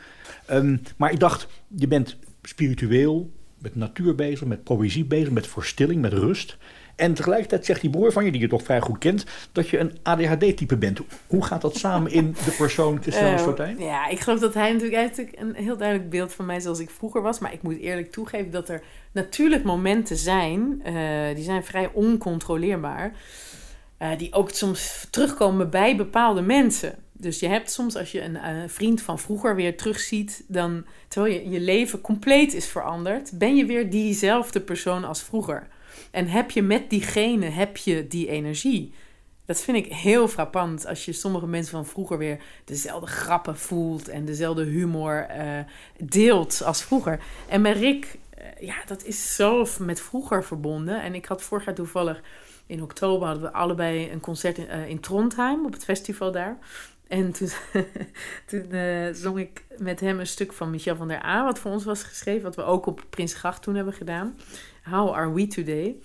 Ehm, 0.47 0.77
maar 0.97 1.13
ik 1.13 1.21
dacht, 1.21 1.47
je 1.77 1.89
bent 1.89 2.17
spiritueel, 2.43 3.31
met 3.59 3.77
natuur 3.77 4.15
bezig, 4.15 4.47
met 4.47 4.65
poëzie 4.65 5.05
bezig, 5.05 5.31
met 5.31 5.47
verstilling, 5.47 6.01
met 6.01 6.13
rust. 6.13 6.57
En 6.97 7.15
tegelijkertijd 7.15 7.65
zegt 7.65 7.81
die 7.81 7.91
broer 7.91 8.13
van 8.13 8.25
je, 8.25 8.33
die 8.33 8.41
je 8.41 8.49
toch 8.49 8.63
vrij 8.63 8.81
goed 8.81 8.99
kent, 8.99 9.25
dat 9.53 9.69
je 9.69 9.79
een 9.79 9.99
ADHD-type 10.03 10.77
bent. 10.77 11.01
Hoe 11.27 11.45
gaat 11.45 11.61
dat 11.61 11.77
samen 11.77 12.11
in 12.13 12.33
de 12.45 12.55
persoon 12.59 12.99
Christian 13.03 13.33
Eh, 13.33 13.39
Stotijn? 13.39 13.79
ja, 13.79 14.07
ik 14.09 14.21
geloof 14.21 14.41
dat 14.41 14.55
hij 14.55 14.67
natuurlijk, 14.73 14.95
hij 14.95 15.03
heeft 15.03 15.17
natuurlijk 15.17 15.43
een 15.59 15.65
heel 15.65 15.77
duidelijk 15.77 16.11
beeld 16.11 16.33
van 16.33 16.47
mij 16.47 16.61
zoals 16.61 16.79
ik 16.81 16.91
vroeger 16.91 17.23
was. 17.23 17.39
Maar 17.39 17.53
ik 17.53 17.63
moet 17.63 17.79
eerlijk 17.79 18.13
toegeven 18.13 18.51
dat 18.51 18.69
er 18.69 18.83
natuurlijk 19.13 19.65
momenten 19.65 20.17
zijn, 20.17 20.81
eh, 20.85 20.95
die 21.35 21.45
zijn 21.45 21.65
vrij 21.65 21.91
oncontroleerbaar. 21.93 23.13
eh, 23.99 24.09
die 24.19 24.33
ook 24.33 24.51
soms 24.51 25.07
terugkomen 25.11 25.71
bij 25.71 25.97
bepaalde 25.97 26.41
mensen. 26.41 26.95
Dus 27.13 27.41
je 27.41 27.49
hebt 27.49 27.71
soms 27.71 27.97
als 27.97 28.13
je 28.13 28.23
een 28.23 28.37
eh, 28.37 28.51
vriend 28.67 29.03
van 29.03 29.19
vroeger 29.19 29.55
weer 29.57 29.77
terugziet, 29.77 30.45
dan 30.49 30.85
terwijl 31.09 31.35
je, 31.35 31.51
je 31.51 31.61
leven 31.61 32.01
compleet 32.01 32.55
is 32.55 32.67
veranderd, 32.67 33.31
ben 33.39 33.57
je 33.57 33.65
weer 33.67 33.91
diezelfde 33.91 34.61
persoon 34.61 35.05
als 35.05 35.23
vroeger. 35.23 35.69
En 36.11 36.29
heb 36.29 36.51
je 36.51 36.63
met 36.63 36.91
diegene 36.91 37.47
heb 37.47 37.77
je 37.77 38.07
die 38.07 38.29
energie. 38.29 38.93
Dat 39.45 39.61
vind 39.61 39.77
ik 39.77 39.93
heel 39.93 40.29
frappant 40.29 40.87
als 40.87 41.05
je 41.05 41.13
sommige 41.13 41.47
mensen 41.47 41.73
van 41.73 41.87
vroeger 41.87 42.19
weer 42.19 42.43
dezelfde 42.65 43.07
grappen 43.07 43.57
voelt 43.59 44.09
en 44.09 44.25
dezelfde 44.25 44.65
humor 44.65 45.27
eh, 45.29 45.59
deelt 45.99 46.63
als 46.65 46.83
vroeger. 46.83 47.21
En 47.49 47.61
met 47.61 47.77
Rick, 47.77 48.19
eh, 48.31 48.45
ja, 48.61 48.75
dat 48.87 49.05
is 49.05 49.35
zo 49.35 49.67
met 49.79 50.01
vroeger 50.01 50.45
verbonden. 50.45 51.03
En 51.03 51.15
ik 51.15 51.25
had 51.25 51.43
vorig 51.43 51.65
jaar 51.65 51.75
toevallig 51.75 52.23
in 52.67 52.83
oktober 52.83 53.27
hadden 53.27 53.45
we 53.45 53.53
allebei 53.53 54.11
een 54.11 54.21
concert 54.21 54.59
in, 54.59 54.69
eh, 54.69 54.99
Trondheim 54.99 55.65
op 55.67 55.73
het 55.73 55.85
festival 55.85 56.33
daar. 56.33 56.59
En 57.09 57.33
toen, 57.33 57.49
toen 58.51 58.67
zong 59.15 59.39
ik 59.39 59.65
met 59.79 60.01
hem 60.01 60.21
een 60.21 60.27
stuk 60.27 60.53
van 60.53 60.71
Michel 60.71 60.97
van 60.97 61.09
der 61.09 61.25
A, 61.25 61.45
wat 61.45 61.59
voor 61.59 61.71
ons 61.71 61.85
was 61.85 62.03
geschreven, 62.03 62.43
wat 62.43 62.57
we 62.57 62.63
ook 62.63 62.87
op 62.87 63.03
Prinsgracht 63.11 63.63
toen 63.63 63.75
hebben 63.75 63.95
gedaan. 63.95 64.37
How 64.83 65.15
are 65.15 65.33
we 65.33 65.47
today? 65.47 65.97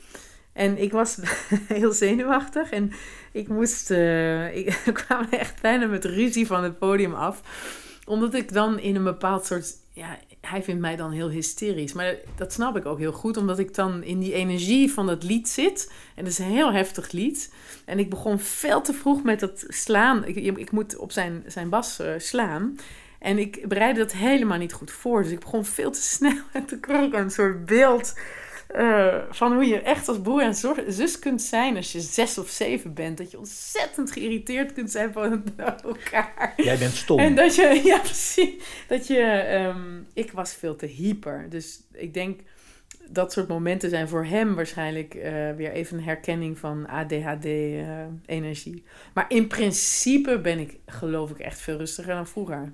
En 0.53 0.77
ik 0.77 0.91
was 0.91 1.17
heel 1.67 1.91
zenuwachtig 1.91 2.69
en 2.71 2.91
ik 3.31 3.47
moest, 3.47 3.91
eh, 3.91 4.55
ik 4.55 4.79
kwam 5.05 5.27
echt 5.29 5.61
bijna 5.61 5.85
met 5.85 6.05
ruzie 6.05 6.47
van 6.47 6.63
het 6.63 6.79
podium 6.79 7.13
af. 7.13 7.41
Omdat 8.05 8.33
ik 8.33 8.53
dan 8.53 8.79
in 8.79 8.95
een 8.95 9.03
bepaald 9.03 9.45
soort, 9.45 9.73
ja, 9.93 10.17
hij 10.41 10.63
vindt 10.63 10.81
mij 10.81 10.95
dan 10.95 11.11
heel 11.11 11.29
hysterisch. 11.29 11.93
Maar 11.93 12.15
dat 12.35 12.53
snap 12.53 12.77
ik 12.77 12.85
ook 12.85 12.99
heel 12.99 13.11
goed, 13.11 13.37
omdat 13.37 13.59
ik 13.59 13.75
dan 13.75 14.03
in 14.03 14.19
die 14.19 14.33
energie 14.33 14.91
van 14.91 15.07
dat 15.07 15.23
lied 15.23 15.49
zit. 15.49 15.91
En 16.15 16.23
het 16.23 16.33
is 16.33 16.39
een 16.39 16.45
heel 16.45 16.73
heftig 16.73 17.11
lied. 17.11 17.53
En 17.85 17.99
ik 17.99 18.09
begon 18.09 18.39
veel 18.39 18.81
te 18.81 18.93
vroeg 18.93 19.23
met 19.23 19.39
dat 19.39 19.65
slaan. 19.67 20.25
Ik, 20.25 20.71
moet 20.71 20.97
op 20.97 21.11
zijn, 21.11 21.43
zijn 21.47 21.69
bas 21.69 21.99
eh, 21.99 22.13
slaan. 22.17 22.75
En 23.19 23.37
ik 23.37 23.67
bereidde 23.67 23.99
dat 23.99 24.11
helemaal 24.11 24.57
niet 24.57 24.73
goed 24.73 24.91
voor. 24.91 25.23
Dus 25.23 25.31
ik 25.31 25.39
begon 25.39 25.65
veel 25.65 25.91
te 25.91 26.01
snel. 26.15 26.41
En 26.51 26.65
toen 26.65 26.79
kreeg 26.79 27.05
ik 27.05 27.13
een 27.13 27.31
soort 27.31 27.65
beeld 27.65 28.13
eh, 28.77 29.15
van 29.29 29.53
hoe 29.53 29.65
je 29.65 29.81
echt 29.81 30.07
als 30.07 30.21
broer 30.21 30.41
en 30.41 30.55
zus 30.87 31.19
kunt 31.19 31.41
zijn 31.41 31.75
als 31.75 31.91
je 31.91 31.99
zes 31.99 32.37
of 32.37 32.49
zeven 32.49 32.93
bent. 32.93 33.17
Dat 33.17 33.31
je 33.31 33.37
ontzettend 33.37 34.11
geïrriteerd 34.11 34.73
kunt 34.73 34.91
zijn 34.91 35.13
van 35.13 35.43
elkaar. 35.83 36.53
Jij 36.57 36.77
bent 36.77 36.93
stom. 36.93 37.19
En 37.19 37.35
dat 37.35 37.55
je, 37.55 37.81
ja 37.83 37.99
precies, 37.99 38.53
dat 38.87 39.07
je, 39.07 39.21
ehm, 39.21 40.01
ik 40.13 40.31
was 40.31 40.53
veel 40.53 40.75
te 40.75 40.85
hyper. 40.85 41.49
Dus 41.49 41.79
ik 41.91 42.13
denk, 42.13 42.39
dat 43.09 43.31
soort 43.31 43.47
momenten 43.47 43.89
zijn 43.89 44.07
voor 44.07 44.25
hem 44.25 44.55
waarschijnlijk 44.55 45.13
eh, 45.13 45.51
weer 45.51 45.71
even 45.71 45.97
een 45.97 46.03
herkenning 46.03 46.57
van 46.57 46.87
ADHD-energie. 46.87 48.83
maar 49.13 49.25
in 49.27 49.47
principe 49.47 50.39
ben 50.39 50.59
ik, 50.59 50.79
geloof 50.85 51.29
ik, 51.31 51.39
echt 51.39 51.59
veel 51.59 51.77
rustiger 51.77 52.13
dan 52.13 52.27
vroeger. 52.27 52.73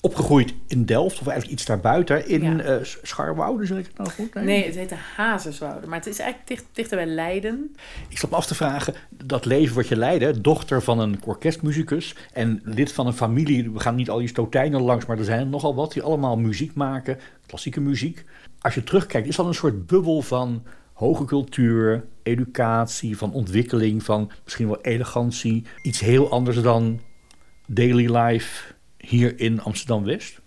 Opgegroeid 0.00 0.54
in 0.66 0.84
Delft, 0.84 1.20
of 1.20 1.26
eigenlijk 1.26 1.58
iets 1.58 1.66
daarbuiten, 1.66 2.28
in 2.28 2.56
Ja. 2.56 2.80
Scharwoude, 3.02 3.66
zeg 3.66 3.78
ik 3.78 3.86
het 3.86 3.98
nou 3.98 4.10
goed? 4.10 4.34
Nee, 4.34 4.64
het 4.64 4.74
heette 4.74 4.94
Hazeswoude, 5.16 5.86
maar 5.86 5.98
het 5.98 6.06
is 6.06 6.18
eigenlijk 6.18 6.48
dicht, 6.48 6.64
dichter 6.72 6.96
bij 6.96 7.06
Leiden. 7.06 7.76
Ik 8.08 8.18
zat 8.18 8.30
me 8.30 8.36
af 8.36 8.46
te 8.46 8.54
vragen, 8.54 8.94
dat 9.10 9.44
leven 9.44 9.76
wat 9.76 9.88
je 9.88 9.96
leidde, 9.96 10.40
dochter 10.40 10.82
van 10.82 10.98
een 10.98 11.20
orkestmuzikus 11.24 12.14
en 12.32 12.60
lid 12.64 12.92
van 12.92 13.06
een 13.06 13.12
familie, 13.12 13.70
we 13.70 13.80
gaan 13.80 13.94
niet 13.94 14.10
al 14.10 14.18
die 14.18 14.28
stotijnen 14.28 14.80
langs, 14.80 15.06
maar 15.06 15.18
er 15.18 15.24
zijn 15.24 15.40
er 15.40 15.46
nogal 15.46 15.74
wat 15.74 15.92
die 15.92 16.02
allemaal 16.02 16.36
muziek 16.36 16.74
maken, 16.74 17.18
klassieke 17.46 17.80
muziek. 17.80 18.24
Als 18.60 18.74
je 18.74 18.84
terugkijkt, 18.84 19.28
is 19.28 19.36
dat 19.36 19.46
een 19.46 19.54
soort 19.54 19.86
bubbel 19.86 20.22
van 20.22 20.62
hoge 20.92 21.24
cultuur, 21.24 22.04
educatie, 22.22 23.16
van 23.16 23.32
ontwikkeling, 23.32 24.02
van 24.02 24.30
misschien 24.44 24.66
wel 24.66 24.80
elegantie, 24.80 25.64
iets 25.82 26.00
heel 26.00 26.30
anders 26.30 26.62
dan 26.62 27.00
daily 27.66 28.16
life 28.16 28.73
hier 29.06 29.40
in 29.40 29.60
Amsterdam-West? 29.60 30.42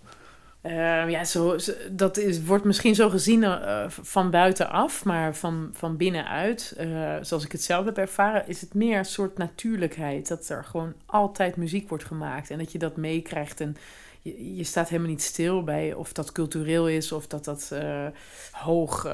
Eh, 0.60 1.10
ja, 1.10 1.24
zo, 1.24 1.56
dat 1.90 2.16
is, 2.16 2.42
wordt 2.44 2.64
misschien 2.64 2.94
zo 2.94 3.08
gezien 3.08 3.44
eh, 3.44 3.84
van 3.88 4.30
buitenaf, 4.30 5.04
maar 5.04 5.36
van, 5.36 5.70
van 5.72 5.96
binnenuit, 5.96 6.74
eh, 6.76 7.16
zoals 7.20 7.44
ik 7.44 7.52
het 7.52 7.62
zelf 7.62 7.84
heb 7.84 7.98
ervaren, 7.98 8.48
is 8.48 8.60
het 8.60 8.74
meer 8.74 8.98
een 8.98 9.04
soort 9.04 9.38
natuurlijkheid. 9.38 10.28
Dat 10.28 10.48
er 10.48 10.64
gewoon 10.64 10.94
altijd 11.06 11.56
muziek 11.56 11.88
wordt 11.88 12.04
gemaakt 12.04 12.50
en 12.50 12.58
dat 12.58 12.72
je 12.72 12.78
dat 12.78 12.96
meekrijgt. 12.96 13.60
En 13.60 13.76
je, 14.20 14.56
je 14.56 14.64
staat 14.64 14.88
helemaal 14.88 15.10
niet 15.10 15.22
stil 15.22 15.64
bij 15.64 15.94
of 15.94 16.12
dat 16.12 16.32
cultureel 16.32 16.88
is 16.88 17.12
of 17.12 17.26
dat 17.26 17.44
dat 17.44 17.70
eh, 17.72 18.06
hoog 18.50 19.08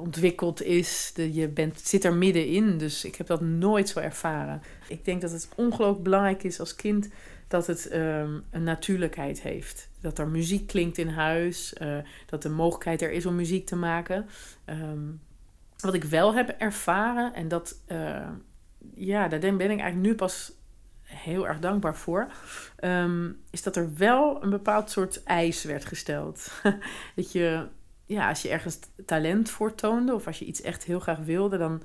ontwikkeld 0.00 0.62
is. 0.62 1.12
Je 1.14 1.48
bent, 1.48 1.80
zit 1.80 2.04
er 2.04 2.14
middenin, 2.14 2.78
dus 2.78 3.04
ik 3.04 3.14
heb 3.14 3.26
dat 3.26 3.40
nooit 3.40 3.88
zo 3.88 3.98
ervaren. 3.98 4.62
Ik 4.88 5.04
denk 5.04 5.20
dat 5.20 5.30
het 5.30 5.48
ongelooflijk 5.56 6.02
belangrijk 6.02 6.42
is 6.42 6.60
als 6.60 6.74
kind 6.74 7.08
dat 7.48 7.66
het 7.66 7.88
ehm, 7.88 8.38
een 8.50 8.62
natuurlijkheid 8.62 9.42
heeft. 9.42 9.90
Dat 10.00 10.18
er 10.18 10.28
muziek 10.28 10.66
klinkt 10.66 10.98
in 10.98 11.08
huis, 11.08 11.74
eh, 11.74 11.98
dat 12.26 12.42
de 12.42 12.48
mogelijkheid 12.48 13.02
er 13.02 13.10
is 13.10 13.26
om 13.26 13.34
muziek 13.34 13.66
te 13.66 13.76
maken. 13.76 14.26
Ehm, 14.64 15.06
wat 15.78 15.94
ik 15.94 16.04
wel 16.04 16.34
heb 16.34 16.48
ervaren, 16.48 17.34
en 17.34 17.48
dat, 17.48 17.82
eh, 17.86 18.30
ja, 18.94 19.28
daar 19.28 19.40
ben 19.40 19.52
ik 19.52 19.80
eigenlijk 19.80 19.96
nu 19.96 20.14
pas 20.14 20.52
heel 21.02 21.48
erg 21.48 21.58
dankbaar 21.58 21.96
voor, 21.96 22.32
ehm, 22.76 23.30
is 23.50 23.62
dat 23.62 23.76
er 23.76 23.94
wel 23.96 24.42
een 24.42 24.50
bepaald 24.50 24.90
soort 24.90 25.22
eis 25.22 25.64
werd 25.64 25.84
gesteld. 25.84 26.50
dat 27.16 27.32
je, 27.32 27.66
ja, 28.06 28.28
als 28.28 28.42
je 28.42 28.48
ergens 28.48 28.78
talent 29.06 29.50
voor 29.50 29.74
toonde, 29.74 30.14
of 30.14 30.26
als 30.26 30.38
je 30.38 30.44
iets 30.44 30.60
echt 30.60 30.84
heel 30.84 31.00
graag 31.00 31.18
wilde, 31.18 31.58
dan 31.58 31.82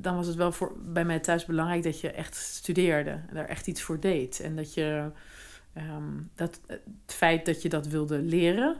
dan 0.00 0.16
was 0.16 0.26
het 0.26 0.36
wel 0.36 0.52
voor, 0.52 0.72
bij 0.84 1.04
mij 1.04 1.20
thuis 1.20 1.44
belangrijk 1.44 1.82
dat 1.82 2.00
je 2.00 2.10
echt 2.10 2.36
studeerde. 2.36 3.10
En 3.10 3.34
daar 3.34 3.48
echt 3.48 3.66
iets 3.66 3.82
voor 3.82 4.00
deed. 4.00 4.40
En 4.40 4.56
dat 4.56 4.74
je 4.74 5.10
ehm, 5.72 6.12
dat, 6.34 6.60
het 6.66 6.80
feit 7.06 7.46
dat 7.46 7.62
je 7.62 7.68
dat 7.68 7.86
wilde 7.86 8.18
leren, 8.18 8.76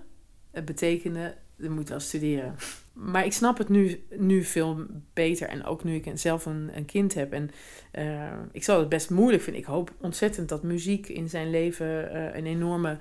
het 0.50 0.64
betekende, 0.64 1.34
je 1.56 1.70
moet 1.70 1.88
wel 1.88 2.00
studeren. 2.00 2.54
Maar 2.92 3.24
ik 3.24 3.32
snap 3.32 3.58
het 3.58 3.68
nu, 3.68 4.04
nu 4.16 4.44
veel 4.44 4.86
beter. 5.12 5.48
En 5.48 5.64
ook 5.64 5.84
nu 5.84 5.94
ik 5.94 6.10
zelf 6.14 6.46
een, 6.46 6.70
een 6.74 6.84
kind 6.84 7.14
heb. 7.14 7.32
En 7.32 7.50
eh, 7.90 8.32
ik 8.52 8.64
zal 8.64 8.78
het 8.78 8.88
best 8.88 9.10
moeilijk 9.10 9.42
vinden. 9.42 9.62
Ik 9.62 9.68
hoop 9.68 9.92
ontzettend 10.00 10.48
dat 10.48 10.62
muziek 10.62 11.08
in 11.08 11.28
zijn 11.28 11.50
leven 11.50 12.12
eh, 12.12 12.38
een 12.38 12.46
enorme 12.46 12.98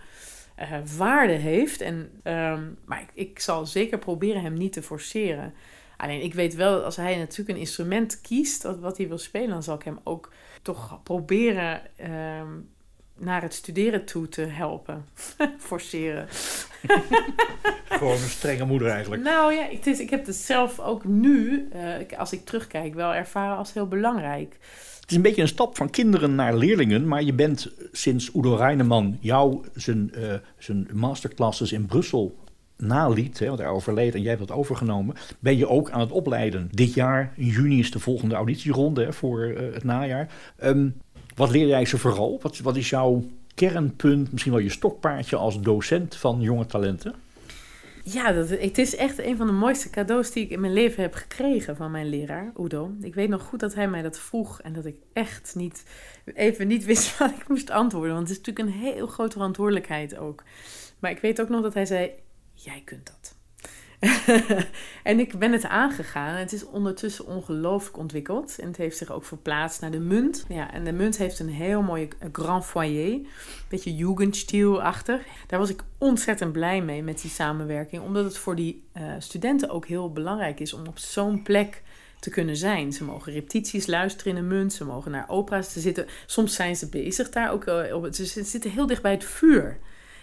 eh, 0.55 0.79
waarde 0.97 1.33
heeft. 1.33 1.81
En, 1.81 2.09
ehm, 2.23 2.63
maar 2.85 3.01
ik, 3.01 3.09
ik 3.13 3.39
zal 3.39 3.65
zeker 3.65 3.97
proberen 3.97 4.41
hem 4.41 4.53
niet 4.53 4.73
te 4.73 4.83
forceren. 4.83 5.53
Alleen 5.97 6.23
ik 6.23 6.33
weet 6.33 6.55
wel 6.55 6.71
dat 6.71 6.83
als 6.83 6.95
hij 6.95 7.17
natuurlijk 7.17 7.49
een 7.49 7.63
instrument 7.63 8.21
kiest 8.21 8.63
wat, 8.63 8.79
wat 8.79 8.97
hij 8.97 9.07
wil 9.07 9.17
spelen, 9.17 9.49
dan 9.49 9.63
zal 9.63 9.75
ik 9.75 9.83
hem 9.83 9.99
ook 10.03 10.31
toch 10.61 10.99
proberen 11.03 11.81
ehm, 11.95 12.47
naar 13.17 13.41
het 13.41 13.53
studeren 13.53 14.05
toe 14.05 14.29
te 14.29 14.41
helpen. 14.41 15.05
Forceren. 15.57 16.27
Gewoon 17.89 18.13
een 18.13 18.29
strenge 18.29 18.65
moeder 18.65 18.89
eigenlijk. 18.89 19.23
Nou 19.23 19.53
ja, 19.53 19.67
het 19.71 19.87
is, 19.87 19.99
ik 19.99 20.09
heb 20.09 20.25
het 20.25 20.35
zelf 20.35 20.79
ook 20.79 21.05
nu, 21.05 21.67
eh, 21.71 22.19
als 22.19 22.33
ik 22.33 22.45
terugkijk, 22.45 22.93
wel 22.93 23.13
ervaren 23.13 23.57
als 23.57 23.73
heel 23.73 23.87
belangrijk. 23.87 24.57
Het 24.99 25.09
is 25.09 25.15
een 25.15 25.21
beetje 25.21 25.41
een 25.41 25.47
stap 25.47 25.77
van 25.77 25.89
kinderen 25.89 26.35
naar 26.35 26.55
leerlingen, 26.55 27.07
maar 27.07 27.23
je 27.23 27.33
bent 27.33 27.71
sinds 27.91 28.35
Udo 28.35 28.55
Reineman 28.55 29.17
jou 29.21 29.65
zijn, 29.73 30.13
eh, 30.13 30.33
zijn 30.57 30.87
masterclasses 30.93 31.71
in 31.71 31.85
Brussel 31.85 32.35
naliet, 32.77 33.39
hè, 33.39 33.47
want 33.47 33.59
hij 33.59 33.67
overleed 33.67 34.15
en 34.15 34.21
jij 34.21 34.33
hebt 34.33 34.47
dat 34.47 34.57
overgenomen, 34.57 35.15
ben 35.39 35.57
je 35.57 35.67
ook 35.67 35.89
aan 35.89 35.99
het 35.99 36.11
opleiden. 36.11 36.69
Dit 36.71 36.93
jaar, 36.93 37.33
in 37.35 37.45
juni, 37.45 37.79
is 37.79 37.91
de 37.91 37.99
volgende 37.99 38.35
auditieronde 38.35 39.03
hè, 39.03 39.13
voor 39.13 39.43
eh, 39.43 39.73
het 39.73 39.83
najaar. 39.83 40.27
Ehm, 40.57 40.89
wat 41.35 41.49
leer 41.49 41.67
jij 41.67 41.85
ze 41.85 41.97
vooral? 41.97 42.39
Wat, 42.41 42.57
wat 42.59 42.75
is 42.75 42.89
jouw 42.89 43.23
kernpunt, 43.55 44.31
misschien 44.31 44.53
wel 44.53 44.61
je 44.61 44.69
stokpaardje 44.69 45.35
als 45.35 45.61
docent 45.61 46.15
van 46.15 46.41
jonge 46.41 46.65
talenten? 46.65 47.13
Ja, 48.03 48.31
dat, 48.31 48.49
het 48.49 48.77
is 48.77 48.95
echt 48.95 49.19
een 49.19 49.37
van 49.37 49.47
de 49.47 49.53
mooiste 49.53 49.89
cadeaus 49.89 50.31
die 50.31 50.43
ik 50.43 50.49
in 50.49 50.59
mijn 50.59 50.73
leven 50.73 51.01
heb 51.01 51.13
gekregen 51.13 51.75
van 51.75 51.91
mijn 51.91 52.09
leraar, 52.09 52.51
Udo. 52.59 52.91
Ik 53.01 53.15
weet 53.15 53.29
nog 53.29 53.41
goed 53.41 53.59
dat 53.59 53.73
hij 53.73 53.87
mij 53.87 54.01
dat 54.01 54.19
vroeg 54.19 54.61
en 54.61 54.73
dat 54.73 54.85
ik 54.85 54.95
echt 55.13 55.53
niet, 55.55 55.83
even 56.33 56.67
niet 56.67 56.85
wist 56.85 57.13
wat 57.17 57.31
ik 57.31 57.47
moest 57.47 57.69
antwoorden. 57.69 58.13
Want 58.13 58.29
het 58.29 58.37
is 58.37 58.45
natuurlijk 58.45 58.75
een 58.75 58.81
heel 58.81 59.07
grote 59.07 59.31
verantwoordelijkheid 59.31 60.17
ook. 60.17 60.43
Maar 60.99 61.11
ik 61.11 61.19
weet 61.19 61.41
ook 61.41 61.49
nog 61.49 61.61
dat 61.61 61.73
hij 61.73 61.85
zei, 61.85 62.11
jij 62.63 62.81
kunt 62.85 63.05
dat. 63.05 63.35
en 65.03 65.19
ik 65.19 65.39
ben 65.39 65.51
het 65.51 65.65
aangegaan. 65.65 66.35
Het 66.35 66.53
is 66.53 66.65
ondertussen 66.65 67.25
ongelooflijk 67.25 67.97
ontwikkeld. 67.97 68.59
En 68.59 68.67
het 68.67 68.77
heeft 68.77 68.97
zich 68.97 69.11
ook 69.11 69.25
verplaatst 69.25 69.81
naar 69.81 69.91
de 69.91 69.99
munt. 69.99 70.45
Ja, 70.49 70.73
en 70.73 70.83
de 70.83 70.91
munt 70.91 71.17
heeft 71.17 71.39
een 71.39 71.49
heel 71.49 71.81
mooi 71.81 72.07
grand 72.31 72.65
foyer. 72.65 73.19
Beetje 73.69 73.95
Jugendstil-achtig. 73.95 75.21
Daar 75.47 75.59
was 75.59 75.69
ik 75.69 75.83
ontzettend 75.97 76.51
blij 76.51 76.81
mee 76.81 77.03
met 77.03 77.21
die 77.21 77.31
samenwerking. 77.31 78.03
Omdat 78.03 78.23
het 78.23 78.37
voor 78.37 78.55
die 78.55 78.83
eh, 78.91 79.03
studenten 79.19 79.69
ook 79.69 79.85
heel 79.87 80.11
belangrijk 80.11 80.59
is 80.59 80.73
om 80.73 80.87
op 80.87 80.97
zo'n 80.97 81.43
plek 81.43 81.81
te 82.19 82.29
kunnen 82.29 82.57
zijn. 82.57 82.93
Ze 82.93 83.03
mogen 83.03 83.33
repetities 83.33 83.85
luisteren 83.85 84.33
in 84.33 84.39
een 84.39 84.47
munt. 84.47 84.73
Ze 84.73 84.85
mogen 84.85 85.11
naar 85.11 85.29
opera's 85.29 85.73
te 85.73 85.79
zitten. 85.79 86.05
Soms 86.25 86.55
zijn 86.55 86.75
ze 86.75 86.89
bezig 86.89 87.29
daar 87.29 87.51
ook. 87.51 87.65
eh, 87.65 87.95
op, 87.95 88.07
ze 88.13 88.43
zitten 88.43 88.71
heel 88.71 88.87
dicht 88.87 89.01
bij 89.01 89.11
het 89.11 89.25
vuur. 89.25 89.79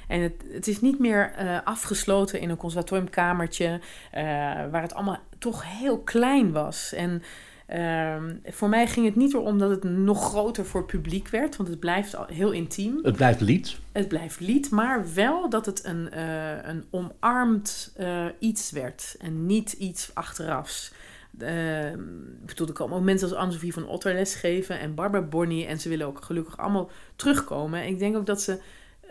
En 0.08 0.20
het, 0.20 0.44
het 0.52 0.68
is 0.68 0.80
niet 0.80 0.98
meer 0.98 1.32
eh, 1.36 1.58
afgesloten 1.64 2.40
in 2.40 2.50
een 2.50 2.56
conservatoriumkamertje, 2.56 3.80
eh, 4.10 4.22
waar 4.70 4.82
het 4.82 4.94
allemaal 4.94 5.18
toch 5.38 5.78
heel 5.78 5.98
klein 5.98 6.52
was. 6.52 6.92
En 6.92 7.22
Ehm, 7.66 8.34
voor 8.44 8.68
mij 8.68 8.86
ging 8.86 9.06
het 9.06 9.16
niet 9.16 9.34
erom 9.34 9.58
dat 9.58 9.70
het 9.70 9.84
nog 9.84 10.24
groter 10.24 10.64
voor 10.64 10.84
publiek 10.84 11.28
werd, 11.28 11.56
want 11.56 11.68
het 11.68 11.78
blijft 11.78 12.16
heel 12.26 12.50
intiem. 12.50 12.98
Het 13.02 13.16
blijft 13.16 13.40
lied. 13.40 13.76
Het 13.92 14.08
blijft 14.08 14.40
lied, 14.40 14.70
maar 14.70 15.14
wel 15.14 15.48
dat 15.48 15.66
het 15.66 15.84
een, 15.84 16.10
eh, 16.10 16.68
een 16.68 16.84
omarmd 16.90 17.92
iets 18.38 18.70
werd 18.70 19.16
en 19.20 19.46
niet 19.46 19.72
iets 19.72 20.10
achterafs. 20.14 20.92
Ehm, 21.38 22.00
ik 22.40 22.46
bedoel, 22.46 22.66
er 22.66 22.72
komen 22.72 22.96
ook 22.96 23.04
mensen 23.04 23.28
als 23.28 23.36
Anne-Sophie 23.36 23.72
van 23.72 23.86
Otter 23.86 24.14
lesgeven 24.14 24.78
en 24.78 24.94
Barbara 24.94 25.24
Bonnie. 25.24 25.66
En 25.66 25.80
ze 25.80 25.88
willen 25.88 26.06
ook 26.06 26.24
gelukkig 26.24 26.58
allemaal 26.58 26.90
terugkomen. 27.16 27.80
En 27.80 27.88
ik 27.88 27.98
denk 27.98 28.16
ook 28.16 28.26
dat 28.26 28.42
ze 28.42 28.58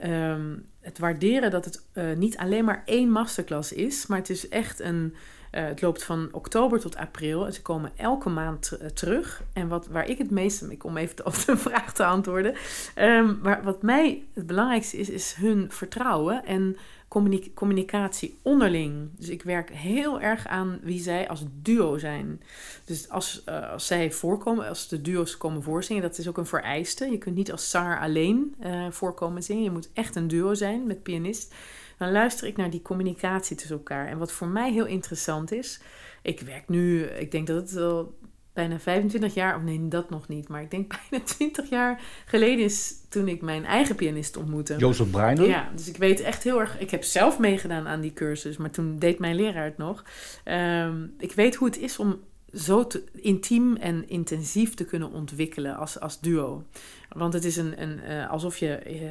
ehm, 0.04 0.56
het 0.82 1.00
waarderen 1.00 1.52
dat 1.52 1.66
het 1.66 1.86
eh, 1.94 2.12
niet 2.16 2.38
alleen 2.38 2.66
maar 2.66 2.82
één 2.86 3.10
masterclass 3.10 3.72
is, 3.74 4.06
maar 4.08 4.18
het 4.18 4.30
is 4.30 4.48
echt 4.50 4.80
een. 4.80 5.14
eh, 5.52 5.64
het 5.64 5.82
loopt 5.82 6.04
van 6.04 6.30
oktober 6.32 6.80
tot 6.80 6.96
april 6.96 7.46
en 7.46 7.54
ze 7.54 7.62
komen 7.62 7.92
elke 7.96 8.30
maand 8.30 8.72
eh, 8.72 8.88
terug. 8.88 9.44
En 9.54 9.68
wat, 9.68 9.88
waar 9.88 10.10
ik 10.10 10.18
het 10.18 10.32
meeste, 10.32 10.76
om 10.84 10.98
even 10.98 11.26
op 11.26 11.34
de 11.46 11.58
vraag 11.58 11.94
te 11.94 12.06
antwoorden. 12.06 12.54
Ehm, 12.96 13.34
maar 13.42 13.64
wat 13.64 13.82
mij 13.82 14.24
het 14.34 14.48
belangrijkste 14.48 14.98
is, 14.98 15.10
is 15.10 15.34
hun 15.34 15.66
vertrouwen 15.72 16.46
en 16.46 16.78
communi- 17.14 17.52
communicatie 17.54 18.38
onderling. 18.42 19.10
Dus 19.18 19.30
ik 19.30 19.44
werk 19.44 19.70
heel 19.70 20.22
erg 20.22 20.48
aan 20.48 20.80
wie 20.82 21.02
zij 21.02 21.30
als 21.30 21.46
duo 21.62 21.98
zijn. 21.98 22.42
Dus 22.86 23.10
als, 23.10 23.44
eh, 23.44 23.72
als 23.72 23.88
zij 23.88 24.12
voorkomen, 24.12 24.68
als 24.68 24.88
de 24.88 25.02
duo's 25.02 25.38
komen 25.38 25.64
voorzingen, 25.64 26.02
dat 26.02 26.18
is 26.18 26.28
ook 26.28 26.38
een 26.38 26.46
vereiste. 26.46 27.12
Je 27.12 27.18
kunt 27.18 27.36
niet 27.36 27.52
als 27.52 27.70
zanger 27.70 28.00
alleen 28.00 28.56
eh, 28.60 28.92
voorkomen 28.92 29.44
zingen. 29.44 29.64
Je 29.64 29.72
moet 29.72 29.90
echt 29.94 30.16
een 30.16 30.28
duo 30.28 30.54
zijn 30.54 30.88
met 30.88 31.04
pianist. 31.04 31.54
Dan 31.98 32.12
luister 32.12 32.48
ik 32.48 32.58
naar 32.58 32.70
die 32.70 32.82
communicatie 32.82 33.56
tussen 33.56 33.78
elkaar. 33.78 34.08
En 34.08 34.18
wat 34.18 34.32
voor 34.32 34.48
mij 34.48 34.72
heel 34.72 34.86
interessant 34.86 35.52
is, 35.52 35.80
ik 36.22 36.40
werk 36.40 36.70
nu, 36.70 37.04
ik 37.04 37.32
denk 37.32 37.48
dat 37.48 37.56
het 37.56 37.72
wel 37.72 38.18
bijna 38.54 38.80
25 38.80 39.34
jaar, 39.34 39.56
of 39.56 39.62
nee, 39.62 39.88
dat 39.88 40.10
nog 40.10 40.28
niet, 40.28 40.48
maar 40.48 40.62
ik 40.62 40.72
denk 40.72 40.94
bijna 41.10 41.26
20 41.26 41.70
jaar 41.70 42.02
geleden 42.26 42.64
is 42.66 42.96
toen 43.10 43.28
ik 43.28 43.42
mijn 43.42 43.66
eigen 43.66 43.96
pianist 43.96 44.38
ontmoette. 44.38 44.76
Jozef 44.78 45.10
Breindl. 45.10 45.44
Ja, 45.44 45.72
dus 45.76 45.88
ik 45.90 45.98
weet 45.98 46.20
echt 46.20 46.44
heel 46.44 46.60
erg. 46.60 46.80
Ik 46.80 46.92
heb 46.92 47.04
zelf 47.04 47.40
meegedaan 47.40 47.88
aan 47.88 48.02
die 48.02 48.14
cursus, 48.14 48.58
maar 48.58 48.72
toen 48.72 49.00
deed 49.00 49.20
mijn 49.20 49.36
leraar 49.36 49.66
het 49.66 49.78
nog. 49.78 50.04
Ehm, 50.44 51.08
ik 51.18 51.32
weet 51.32 51.56
hoe 51.56 51.68
het 51.68 51.80
is 51.80 52.00
om 52.00 52.20
zo 52.54 52.88
te, 52.88 53.04
intiem 53.14 53.76
en 53.76 54.10
intensief 54.10 54.74
te 54.74 54.86
kunnen 54.86 55.12
ontwikkelen 55.12 55.78
als, 55.78 56.00
als 56.00 56.20
duo. 56.20 56.64
Want 57.10 57.34
het 57.34 57.44
is 57.44 57.58
een, 57.58 57.82
een, 57.82 58.00
eh, 58.00 58.30
alsof 58.30 58.58
je 58.58 58.76
eh, 58.76 59.10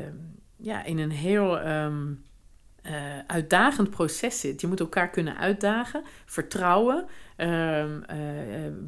ja, 0.57 0.85
in 0.85 0.99
een 0.99 1.11
heel 1.11 1.61
ehm, 1.61 2.13
eh, 2.83 3.19
uitdagend 3.27 3.91
proces 3.91 4.41
zit. 4.41 4.61
Je 4.61 4.67
moet 4.67 4.81
elkaar 4.81 5.11
kunnen 5.11 5.37
uitdagen, 5.37 6.03
vertrouwen, 6.27 7.07
ehm, 7.43 8.03
eh, 8.03 8.19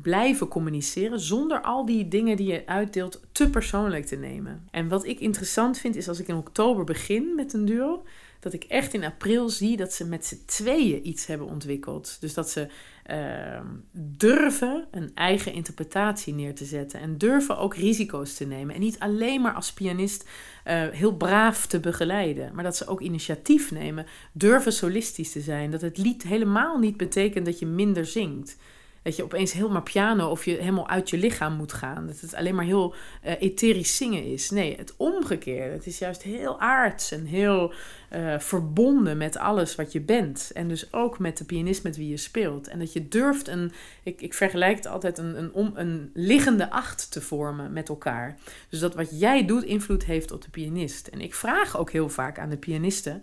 blijven 0.03 0.49
communiceren 0.49 1.21
zonder 1.21 1.61
al 1.61 1.85
die 1.85 2.09
dingen 2.09 2.37
die 2.37 2.53
je 2.53 2.67
uitdeelt 2.67 3.21
te 3.33 3.51
persoonlijk 3.51 4.07
te 4.07 4.17
nemen. 4.17 4.69
En 4.71 4.89
wat 4.89 5.07
ik 5.07 5.21
interessant 5.21 5.79
vind 5.79 5.97
is 5.97 6.09
als 6.09 6.21
ik 6.21 6.29
in 6.29 6.37
oktober 6.37 6.85
begin 6.85 7.35
met 7.35 7.53
een 7.53 7.65
duo, 7.65 8.05
dat 8.41 8.53
ik 8.53 8.65
echt 8.65 8.95
in 8.95 9.05
april 9.05 9.49
zie 9.49 9.77
dat 9.77 9.93
ze 9.93 10.07
met 10.07 10.27
z'n 10.27 10.43
tweeën 10.47 11.09
iets 11.09 11.27
hebben 11.27 11.47
ontwikkeld. 11.47 12.17
Dus 12.21 12.35
dat 12.35 12.51
ze 12.51 12.69
ehm, 13.05 13.67
durven 13.93 14.87
een 14.91 15.11
eigen 15.15 15.53
interpretatie 15.53 16.35
neer 16.35 16.55
te 16.55 16.65
zetten 16.65 17.01
en 17.01 17.19
durven 17.19 17.59
ook 17.59 17.77
risico's 17.77 18.35
te 18.35 18.47
nemen. 18.47 18.75
En 18.75 18.81
niet 18.81 18.99
alleen 18.99 19.41
maar 19.41 19.55
als 19.55 19.73
pianist 19.73 20.29
eh, 20.65 20.89
heel 20.89 21.17
braaf 21.17 21.67
te 21.67 21.81
begeleiden, 21.81 22.55
maar 22.55 22.65
dat 22.65 22.77
ze 22.77 22.87
ook 22.87 23.01
initiatief 23.01 23.71
nemen, 23.71 24.07
durven 24.33 24.73
solistisch 24.73 25.33
te 25.33 25.41
zijn. 25.41 25.71
Dat 25.71 25.81
het 25.81 25.99
lied 25.99 26.23
helemaal 26.23 26.79
niet 26.79 26.97
betekent 26.97 27.47
dat 27.47 27.59
je 27.59 27.67
minder 27.67 28.07
zingt. 28.07 28.57
Dat 29.05 29.17
je 29.17 29.23
opeens 29.23 29.53
helemaal 29.53 29.83
piano 29.83 30.31
of 30.31 30.45
je 30.45 30.51
helemaal 30.51 30.89
uit 30.89 31.11
je 31.11 31.19
lichaam 31.19 31.57
moet 31.57 31.73
gaan. 31.73 32.07
Dat 32.07 32.21
het 32.21 32.35
alleen 32.35 32.55
maar 32.55 32.65
heel 32.65 32.95
eh, 33.23 33.33
etherisch 33.41 33.97
zingen 33.97 34.25
is. 34.25 34.51
Nee, 34.51 34.77
het 34.77 34.95
omgekeerde. 34.97 35.73
Het 35.73 35.87
is 35.87 35.99
juist 35.99 36.23
heel 36.23 36.61
aards 36.61 37.13
en 37.13 37.25
heel 37.25 37.73
eh, 38.09 38.39
verbonden 38.39 39.17
met 39.17 39.37
alles 39.37 39.75
wat 39.75 39.93
je 39.93 40.01
bent. 40.01 40.51
En 40.55 40.69
dus 40.69 40.93
ook 40.93 41.19
met 41.19 41.39
de 41.39 41.45
pianist 41.45 41.83
met 41.83 41.97
wie 41.97 42.09
je 42.09 42.17
speelt. 42.17 42.69
En 42.69 42.79
dat 42.79 42.93
je 42.93 43.09
durft 43.09 43.49
een, 43.49 43.73
ik, 44.03 44.21
ik 44.21 44.35
vergelijk 44.35 44.77
het 44.77 44.87
altijd, 44.87 45.19
een, 45.19 45.39
een, 45.39 45.53
om, 45.53 45.73
een 45.75 46.11
liggende 46.15 46.71
acht 46.71 47.11
te 47.11 47.21
vormen 47.21 47.73
met 47.73 47.89
elkaar. 47.89 48.39
Dus 48.69 48.81
dat 48.81 48.95
wat 48.95 49.21
jij 49.21 49.47
doet 49.47 49.65
invloed 49.65 50.05
heeft 50.05 50.33
op 50.33 50.43
de 50.43 50.51
pianist. 50.51 51.07
En 51.07 51.21
ik 51.21 51.35
vraag 51.35 51.79
ook 51.79 51.91
heel 51.91 52.09
vaak 52.09 52.39
aan 52.39 52.51
de 52.51 52.57
pianisten, 52.57 53.23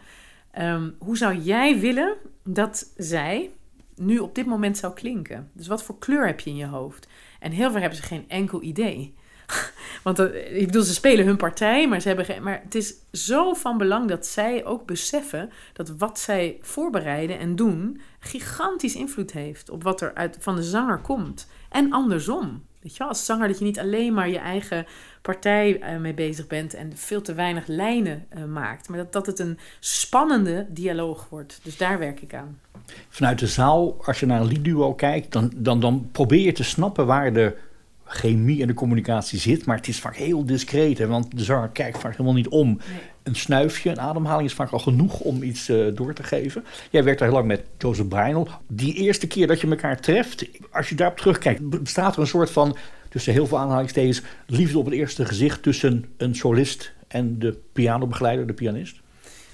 ehm, 0.51 0.89
hoe 0.97 1.17
zou 1.17 1.37
jij 1.37 1.79
willen 1.79 2.15
dat 2.43 2.91
zij 2.97 3.49
nu 3.95 4.19
op 4.19 4.36
dit 4.36 4.45
moment 4.45 4.77
zou 4.77 4.93
klinken? 4.93 5.49
Dus 5.54 5.67
wat 5.67 5.84
voor 5.84 5.97
kleur 5.99 6.25
heb 6.25 6.39
je 6.39 6.49
in 6.49 6.56
je 6.56 6.65
hoofd? 6.65 7.08
En 7.39 7.51
heel 7.51 7.71
veel 7.71 7.80
hebben 7.80 7.97
ze 7.97 8.04
geen 8.04 8.25
enkel 8.27 8.62
idee. 8.62 9.13
Want 10.04 10.19
eh, 10.19 10.60
ik 10.60 10.65
bedoel, 10.65 10.82
ze 10.82 10.93
spelen 10.93 11.25
hun 11.25 11.38
partij, 11.38 11.88
maar, 11.88 12.01
ze 12.01 12.08
hebben 12.08 12.25
geen, 12.25 12.43
maar 12.43 12.62
het 12.63 12.75
is 12.75 12.95
zo 13.12 13.54
van 13.54 13.77
belang 13.77 14.10
dat 14.10 14.25
zij 14.25 14.65
ook 14.65 14.86
beseffen 14.86 15.49
dat 15.73 15.89
wat 15.97 16.19
zij 16.19 16.58
voorbereiden 16.62 17.39
en 17.39 17.56
doen 17.56 18.01
gigantisch 18.19 18.95
invloed 18.95 19.32
heeft 19.32 19.69
op 19.69 19.84
wat 19.84 20.01
er 20.01 20.13
uit, 20.13 20.38
van 20.39 20.56
de 20.56 20.63
zanger 20.63 20.99
komt. 20.99 21.47
En 21.69 21.91
andersom. 21.91 22.63
Weet 22.81 22.91
je 22.91 22.99
wel, 22.99 23.07
als 23.07 23.25
zanger 23.25 23.47
dat 23.47 23.59
je 23.59 23.65
niet 23.65 23.79
alleen 23.79 24.13
maar 24.13 24.29
je 24.29 24.37
eigen 24.37 24.85
partij 25.21 25.79
eh, 25.79 25.97
mee 25.97 26.13
bezig 26.13 26.47
bent 26.47 26.73
en 26.73 26.97
veel 26.97 27.21
te 27.21 27.33
weinig 27.33 27.67
lijnen 27.67 28.25
eh, 28.29 28.43
maakt, 28.43 28.89
maar 28.89 28.97
dat, 28.97 29.13
dat 29.13 29.25
het 29.25 29.39
een 29.39 29.57
spannende 29.79 30.65
dialoog 30.69 31.27
wordt. 31.29 31.59
Dus 31.63 31.77
daar 31.77 31.99
werk 31.99 32.21
ik 32.21 32.33
aan. 32.33 32.59
Vanuit 33.09 33.39
de 33.39 33.47
zaal, 33.47 34.05
als 34.05 34.19
je 34.19 34.25
naar 34.25 34.41
een 34.41 34.47
liedduo 34.47 34.93
kijkt, 34.93 35.31
dan, 35.31 35.51
dan, 35.55 35.79
dan 35.79 36.09
probeer 36.11 36.45
je 36.45 36.51
te 36.51 36.63
snappen 36.63 37.05
waar 37.05 37.33
de 37.33 37.57
chemie 38.05 38.61
en 38.61 38.67
de 38.67 38.73
communicatie 38.73 39.39
zit. 39.39 39.65
Maar 39.65 39.77
het 39.77 39.87
is 39.87 39.99
vaak 39.99 40.15
heel 40.15 40.45
discreet, 40.45 40.97
hè, 40.97 41.07
want 41.07 41.37
de 41.37 41.43
zanger 41.43 41.69
kijkt 41.69 41.97
vaak 41.97 42.11
helemaal 42.11 42.33
niet 42.33 42.47
om. 42.47 42.79
Een 43.23 43.36
snuifje, 43.36 43.89
een 43.89 43.99
ademhaling 43.99 44.49
is 44.49 44.55
vaak 44.55 44.71
al 44.71 44.79
genoeg 44.79 45.19
om 45.19 45.43
iets 45.43 45.69
eh, 45.69 45.86
door 45.93 46.13
te 46.13 46.23
geven. 46.23 46.63
Jij 46.89 47.03
werkt 47.03 47.19
al 47.19 47.25
heel 47.27 47.36
lang 47.36 47.47
met 47.47 47.63
Jozef 47.77 48.07
Breinel. 48.07 48.47
Die 48.67 48.93
eerste 48.93 49.27
keer 49.27 49.47
dat 49.47 49.62
je 49.62 49.67
elkaar 49.67 49.99
treft, 49.99 50.45
als 50.71 50.89
je 50.89 50.95
daarop 50.95 51.17
terugkijkt, 51.17 51.69
bestaat 51.69 52.15
er 52.15 52.21
een 52.21 52.27
soort 52.27 52.51
van, 52.51 52.77
tussen 53.10 53.34
heel 53.34 53.47
veel 53.47 53.57
aanhalingstekens, 53.57 54.21
liefde 54.45 54.77
op 54.77 54.86
het 54.86 54.93
eerste 54.93 55.25
gezicht 55.25 55.63
tussen 55.63 56.05
een 56.17 56.36
solist 56.36 56.91
en 57.07 57.39
de 57.39 57.57
pianobegeleider, 57.73 58.47
de 58.47 58.53
pianist? 58.53 59.01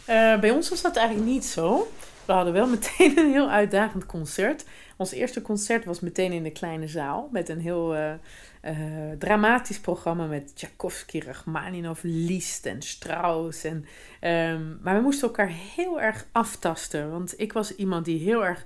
Eh, 0.07 0.39
bij 0.39 0.51
ons 0.51 0.69
was 0.69 0.81
dat 0.81 0.95
eigenlijk 0.95 1.27
niet 1.29 1.45
zo. 1.45 1.91
We 2.25 2.33
hadden 2.33 2.53
wel 2.53 2.67
meteen 2.67 3.17
een 3.17 3.31
heel 3.31 3.49
uitdagend 3.49 4.05
concert. 4.05 4.65
Ons 4.97 5.11
eerste 5.11 5.41
concert 5.41 5.85
was 5.85 5.99
meteen 5.99 6.31
in 6.31 6.43
de 6.43 6.51
kleine 6.51 6.87
zaal 6.87 7.29
met 7.31 7.49
een 7.49 7.59
heel 7.59 7.95
eh, 7.95 8.13
eh, 8.61 9.17
dramatisch 9.19 9.79
programma 9.79 10.25
met 10.25 10.55
Tchaikovsky, 10.55 11.19
Rachmaninoff, 11.19 11.99
Liszt 12.03 12.65
en 12.65 12.81
Strauss. 12.81 13.63
En, 13.63 13.85
ehm, 14.19 14.81
maar 14.81 14.95
we 14.95 15.01
moesten 15.01 15.27
elkaar 15.27 15.51
heel 15.75 16.01
erg 16.01 16.25
aftasten, 16.31 17.11
want 17.11 17.33
ik 17.39 17.53
was 17.53 17.75
iemand 17.75 18.05
die 18.05 18.19
heel 18.19 18.45
erg 18.45 18.65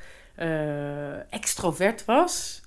extrovert 1.29 2.05
was, 2.05 2.61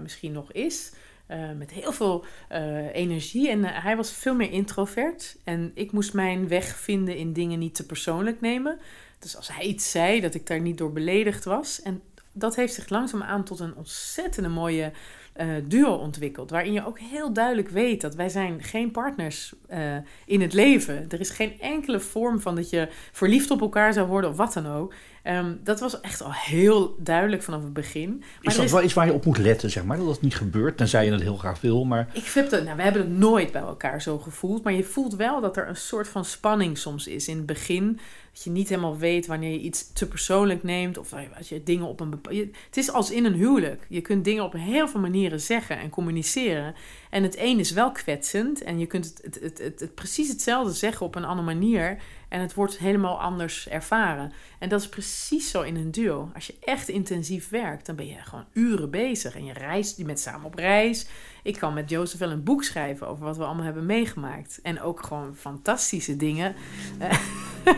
misschien 0.00 0.32
nog 0.32 0.52
is. 0.52 0.92
Eh, 1.26 1.52
met 1.58 1.70
heel 1.70 1.92
veel 1.92 2.24
eh, 2.48 2.94
energie. 2.94 3.50
En 3.50 3.64
eh, 3.64 3.82
hij 3.82 3.96
was 3.96 4.12
veel 4.12 4.34
meer 4.34 4.50
introvert. 4.50 5.36
En 5.44 5.70
ik 5.74 5.92
moest 5.92 6.12
mijn 6.12 6.48
weg 6.48 6.76
vinden 6.76 7.16
in 7.16 7.32
dingen 7.32 7.58
niet 7.58 7.74
te 7.74 7.86
persoonlijk 7.86 8.40
nemen. 8.40 8.78
Dus 9.18 9.36
als 9.36 9.48
hij 9.54 9.64
iets 9.64 9.90
zei, 9.90 10.20
dat 10.20 10.34
ik 10.34 10.46
daar 10.46 10.60
niet 10.60 10.78
door 10.78 10.92
beledigd 10.92 11.44
was. 11.44 11.82
En 11.82 12.02
dat 12.32 12.56
heeft 12.56 12.74
zich 12.74 12.88
langzaamaan 12.88 13.44
tot 13.44 13.60
een 13.60 13.74
ontzettende 13.74 14.48
mooie 14.48 14.92
eh, 15.36 15.46
duo 15.64 15.92
ontwikkeld. 15.94 16.50
Waarin 16.50 16.72
je 16.72 16.86
ook 16.86 16.98
heel 16.98 17.32
duidelijk 17.32 17.68
weet 17.68 18.00
dat 18.00 18.14
wij 18.14 18.28
zijn 18.28 18.62
geen 18.62 18.90
partners 18.90 19.52
eh, 19.68 19.80
in 20.26 20.40
het 20.40 20.52
leven. 20.52 21.04
Er 21.08 21.20
is 21.20 21.30
geen 21.30 21.60
enkele 21.60 22.00
vorm 22.00 22.40
van 22.40 22.54
dat 22.54 22.70
je 22.70 22.88
verliefd 23.12 23.50
op 23.50 23.60
elkaar 23.60 23.92
zou 23.92 24.08
worden 24.08 24.30
of 24.30 24.36
wat 24.36 24.52
dan 24.52 24.66
ook. 24.66 24.94
Ehm, 25.22 25.54
dat 25.64 25.80
was 25.80 26.00
echt 26.00 26.22
al 26.22 26.32
heel 26.32 26.96
duidelijk 26.98 27.42
vanaf 27.42 27.62
het 27.62 27.72
begin. 27.72 28.16
Maar 28.18 28.28
Is 28.40 28.54
dat 28.56 28.64
is- 28.64 28.72
wel 28.72 28.82
iets 28.82 28.94
waar 28.94 29.06
je 29.06 29.12
op 29.12 29.24
moet 29.24 29.38
letten, 29.38 29.70
zeg 29.70 29.84
maar? 29.84 29.96
Dat 29.96 30.06
dat 30.06 30.20
niet 30.22 30.36
gebeurt, 30.36 30.76
tenzij 30.76 31.04
je 31.04 31.12
het 31.12 31.20
heel 31.22 31.36
graag 31.36 31.60
wil, 31.60 31.84
maar... 31.84 32.08
Ik 32.12 32.24
heb 32.34 32.50
dat, 32.50 32.64
nou, 32.64 32.76
we 32.76 32.82
hebben 32.82 33.02
het 33.02 33.18
nooit 33.18 33.52
bij 33.52 33.60
elkaar 33.60 34.02
zo 34.02 34.18
gevoeld. 34.18 34.62
Maar 34.64 34.72
je 34.72 34.84
voelt 34.84 35.14
wel 35.16 35.40
dat 35.40 35.56
er 35.56 35.68
een 35.68 35.76
soort 35.76 36.08
van 36.08 36.24
spanning 36.24 36.78
soms 36.78 37.06
is 37.06 37.28
in 37.28 37.36
het 37.36 37.46
begin. 37.46 37.98
Dat 38.36 38.44
je 38.44 38.50
niet 38.50 38.68
helemaal 38.68 38.98
weet 38.98 39.26
wanneer 39.26 39.52
je 39.52 39.60
iets 39.60 39.92
te 39.92 40.08
persoonlijk 40.08 40.62
neemt. 40.62 40.98
Of 40.98 41.12
als 41.36 41.48
je 41.48 41.62
dingen 41.62 41.86
op 41.86 42.00
een 42.00 42.10
bepaalde. 42.10 42.48
Het 42.66 42.76
is 42.76 42.92
als 42.92 43.10
in 43.10 43.24
een 43.24 43.34
huwelijk. 43.34 43.86
Je 43.88 44.00
kunt 44.00 44.24
dingen 44.24 44.44
op 44.44 44.52
heel 44.52 44.88
veel 44.88 45.00
manieren 45.00 45.40
zeggen 45.40 45.78
en 45.78 45.90
communiceren. 45.90 46.74
En 47.10 47.22
het 47.22 47.36
een 47.38 47.58
is 47.58 47.70
wel 47.70 47.92
kwetsend. 47.92 48.62
En 48.62 48.78
je 48.78 48.86
kunt 48.86 49.04
het, 49.04 49.38
het, 49.40 49.58
het, 49.58 49.80
het, 49.80 49.94
precies 49.94 50.28
hetzelfde 50.28 50.72
zeggen 50.72 51.06
op 51.06 51.14
een 51.14 51.24
andere 51.24 51.46
manier. 51.46 51.98
En 52.28 52.40
het 52.40 52.54
wordt 52.54 52.78
helemaal 52.78 53.20
anders 53.20 53.68
ervaren. 53.68 54.32
En 54.58 54.68
dat 54.68 54.80
is 54.80 54.88
precies 54.88 55.50
zo 55.50 55.62
in 55.62 55.76
een 55.76 55.90
duo. 55.90 56.30
Als 56.34 56.46
je 56.46 56.54
echt 56.60 56.88
intensief 56.88 57.48
werkt, 57.48 57.86
dan 57.86 57.96
ben 57.96 58.06
je 58.06 58.16
gewoon 58.22 58.46
uren 58.52 58.90
bezig. 58.90 59.36
En 59.36 59.44
je 59.44 59.52
reist, 59.52 60.04
bent 60.04 60.20
samen 60.20 60.46
op 60.46 60.54
reis. 60.54 61.06
Ik 61.42 61.58
kan 61.58 61.74
met 61.74 61.90
Jozef 61.90 62.18
wel 62.18 62.30
een 62.30 62.44
boek 62.44 62.64
schrijven 62.64 63.08
over 63.08 63.24
wat 63.24 63.36
we 63.36 63.44
allemaal 63.44 63.64
hebben 63.64 63.86
meegemaakt. 63.86 64.60
En 64.62 64.80
ook 64.80 65.02
gewoon 65.02 65.36
fantastische 65.36 66.16
dingen. 66.16 66.54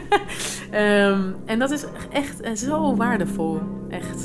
Ehm, 0.71 1.23
en 1.45 1.59
dat 1.59 1.71
is 1.71 1.85
echt 2.11 2.41
eh, 2.41 2.55
zo 2.55 2.97
waardevol. 2.97 3.61
Echt. 3.89 4.23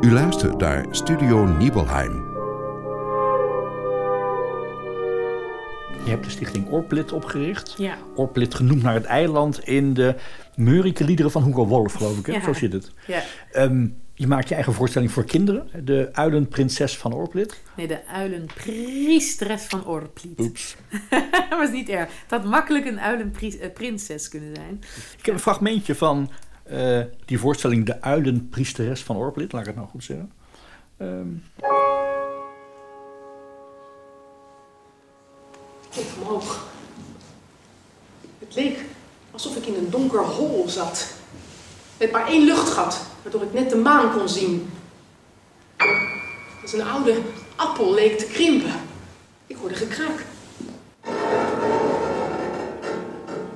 U 0.00 0.12
luistert 0.12 0.58
naar 0.58 0.86
Studio 0.90 1.44
Nibelheim. 1.44 2.26
Je 6.04 6.14
hebt 6.14 6.24
de 6.24 6.30
stichting 6.30 6.68
Orplit 6.68 7.12
opgericht. 7.12 7.74
Ja. 7.78 7.96
Orplit 8.14 8.54
genoemd 8.54 8.82
naar 8.82 8.94
het 8.94 9.04
eiland 9.04 9.60
in 9.64 9.94
de 9.94 10.14
Meurike 10.56 11.04
liederen 11.04 11.30
van 11.30 11.42
Hugo 11.42 11.66
Wolf, 11.66 11.92
geloof 11.92 12.18
ik. 12.18 12.26
Hè? 12.26 12.32
Ja. 12.32 12.42
Zo 12.42 12.52
zit 12.52 12.72
het. 12.72 12.90
Ja. 13.06 13.22
Ehm, 13.52 13.86
je 14.18 14.26
maakt 14.26 14.48
je 14.48 14.54
eigen 14.54 14.72
voorstelling 14.72 15.10
voor 15.10 15.24
kinderen. 15.24 15.84
De 15.84 16.08
Uilenprinses 16.12 16.96
van 16.96 17.12
Orplit. 17.12 17.60
Nee, 17.76 17.86
de 17.86 18.06
uilenpriesteres 18.06 19.62
van 19.62 19.86
Orpliet. 19.86 20.40
Oeps. 20.40 20.76
dat 21.48 21.58
was 21.58 21.70
niet 21.70 21.88
erg. 21.88 22.10
Het 22.22 22.30
had 22.30 22.44
makkelijk 22.44 22.86
een 22.86 23.00
uilenprinses 23.00 24.28
kunnen 24.28 24.54
zijn. 24.54 24.80
Ik 25.18 25.26
heb 25.26 25.34
een 25.34 25.40
fragmentje 25.40 25.94
van 25.94 26.30
eh, 26.62 27.00
die 27.24 27.38
voorstelling 27.38 27.86
De 27.86 28.02
Uilenpriesteres 28.02 29.02
van 29.02 29.16
Orplit. 29.16 29.52
Laat 29.52 29.60
ik 29.60 29.66
het 29.66 29.76
nou 29.76 29.88
goed 29.88 30.04
zeggen. 30.04 30.32
Ehm, 30.96 31.28
keek 35.90 36.06
omhoog. 36.20 36.68
Het 38.38 38.54
leek 38.54 38.84
alsof 39.30 39.56
ik 39.56 39.66
in 39.66 39.74
een 39.74 39.90
donker 39.90 40.24
hol 40.24 40.68
zat. 40.68 41.17
Met 41.98 42.12
maar 42.12 42.26
één 42.26 42.44
luchtgat, 42.44 43.06
waardoor 43.22 43.42
ik 43.42 43.52
net 43.52 43.70
de 43.70 43.76
maan 43.76 44.12
kon 44.12 44.28
zien. 44.28 44.72
Als 46.62 46.72
een 46.72 46.88
oude 46.88 47.20
appel 47.56 47.94
leek 47.94 48.18
te 48.18 48.26
krimpen. 48.26 48.72
Ik 49.46 49.56
hoorde 49.56 49.74
gekraak. 49.74 50.24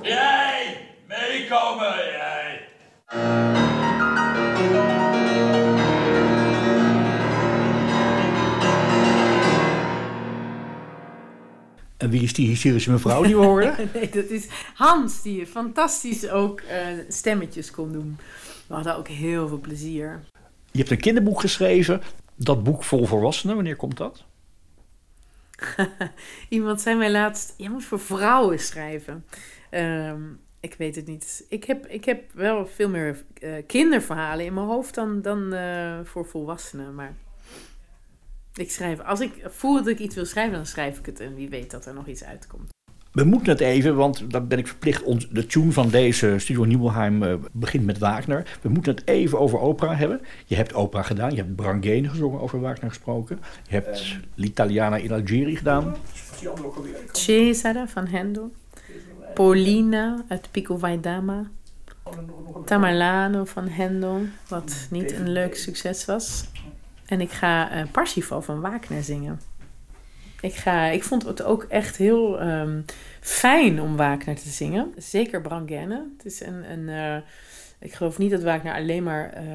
Jij! 0.01 0.87
Meekomen, 1.07 1.95
jij! 1.95 3.62
En 12.03 12.09
wie 12.09 12.21
is 12.21 12.33
die 12.33 12.47
hysterische 12.47 12.91
mevrouw 12.91 13.23
die 13.23 13.35
we 13.35 13.41
horen? 13.41 13.75
Nee, 13.93 14.09
dat 14.09 14.29
is 14.29 14.47
Hans, 14.73 15.21
die 15.21 15.47
fantastisch 15.47 16.29
ook 16.29 16.61
eh, 16.61 16.87
stemmetjes 17.07 17.71
kon 17.71 17.91
doen. 17.91 18.17
We 18.67 18.73
hadden 18.73 18.97
ook 18.97 19.07
heel 19.07 19.47
veel 19.47 19.59
plezier. 19.59 20.23
Je 20.71 20.79
hebt 20.79 20.91
een 20.91 20.99
kinderboek 20.99 21.39
geschreven. 21.39 22.01
Dat 22.35 22.63
boek 22.63 22.83
vol 22.83 23.05
volwassenen, 23.05 23.55
wanneer 23.55 23.75
komt 23.75 23.97
dat? 23.97 24.23
Iemand 26.49 26.81
zei 26.81 26.95
mij 26.95 27.11
laatst, 27.11 27.53
je 27.57 27.69
moet 27.69 27.83
voor 27.83 27.99
vrouwen 27.99 28.59
schrijven. 28.59 29.25
Ehm, 29.69 30.21
ik 30.59 30.75
weet 30.77 30.95
het 30.95 31.07
niet. 31.07 31.45
Ik 31.49 31.63
heb, 31.63 31.87
ik 31.87 32.05
heb 32.05 32.31
wel 32.33 32.67
veel 32.67 32.89
meer 32.89 33.23
eh, 33.33 33.51
kinderverhalen 33.67 34.45
in 34.45 34.53
mijn 34.53 34.67
hoofd 34.67 34.95
dan, 34.95 35.21
dan 35.21 35.53
eh, 35.53 35.99
voor 36.03 36.25
volwassenen. 36.25 36.95
Maar 36.95 37.15
ik 38.55 38.71
schrijf, 38.71 38.99
als 38.99 39.19
ik 39.19 39.31
voel 39.49 39.75
dat 39.75 39.87
ik 39.87 39.99
iets 39.99 40.15
wil 40.15 40.25
schrijven, 40.25 40.53
dan 40.53 40.65
schrijf 40.65 40.99
ik 40.99 41.05
het. 41.05 41.19
En 41.19 41.35
wie 41.35 41.49
weet 41.49 41.71
dat 41.71 41.85
er 41.85 41.93
nog 41.93 42.07
iets 42.07 42.23
uitkomt. 42.23 42.71
We 43.11 43.23
moeten 43.23 43.49
het 43.51 43.59
even, 43.61 43.95
want 43.95 44.31
dan 44.31 44.47
ben 44.47 44.57
ik 44.57 44.67
verplicht. 44.67 45.03
ons- 45.03 45.29
De 45.29 45.45
tune 45.45 45.71
van 45.71 45.89
deze 45.89 46.35
Studio 46.37 46.63
Nibelheim 46.63 47.23
eh, 47.23 47.33
begint 47.51 47.85
met 47.85 47.97
Wagner. 47.97 48.57
We 48.61 48.69
moeten 48.69 48.95
het 48.95 49.07
even 49.07 49.39
over 49.39 49.59
opera 49.59 49.95
hebben. 49.95 50.21
Je 50.45 50.55
hebt 50.55 50.73
opera 50.73 51.01
gedaan. 51.01 51.29
Je 51.31 51.35
hebt 51.37 51.55
Brangene 51.55 52.09
gezongen, 52.09 52.39
over 52.41 52.59
Wagner 52.59 52.89
gesproken. 52.89 53.39
Je 53.67 53.73
hebt 53.75 54.17
L'Italiana 54.35 54.95
in 54.97 55.11
Algeri 55.11 55.55
gedaan. 55.55 55.95
Cesare 57.11 57.87
van 57.87 58.07
Hendel. 58.07 58.51
Paulina 59.33 60.23
uit 60.27 60.47
Pico 60.51 60.77
Vaidama. 60.77 61.49
Tamerlano 62.65 63.45
van 63.45 63.67
Hendel, 63.67 64.21
wat 64.47 64.87
niet 64.91 65.11
een 65.11 65.29
leuk 65.31 65.55
succes 65.55 66.05
was. 66.05 66.45
En 67.05 67.21
ik 67.21 67.31
ga 67.31 67.71
eh, 67.71 67.83
Parsifal 67.91 68.41
van 68.41 68.61
Wagner 68.61 69.03
zingen. 69.03 69.39
Ik, 70.41 70.53
ga, 70.53 70.85
ik 70.85 71.03
vond 71.03 71.23
het 71.23 71.43
ook 71.43 71.63
echt 71.63 71.97
heel 71.97 72.39
ehm, 72.39 72.81
fijn 73.19 73.81
om 73.81 73.95
Wagner 73.95 74.35
te 74.35 74.49
zingen. 74.49 74.93
Zeker 74.97 75.41
Brangene. 75.41 76.07
Het 76.17 76.25
is 76.25 76.41
een, 76.41 76.71
een, 76.71 76.89
eh, 76.89 77.23
ik 77.79 77.93
geloof 77.93 78.17
niet 78.17 78.31
dat 78.31 78.43
Wagner 78.43 78.73
alleen 78.73 79.03
maar 79.03 79.29
eh, 79.29 79.45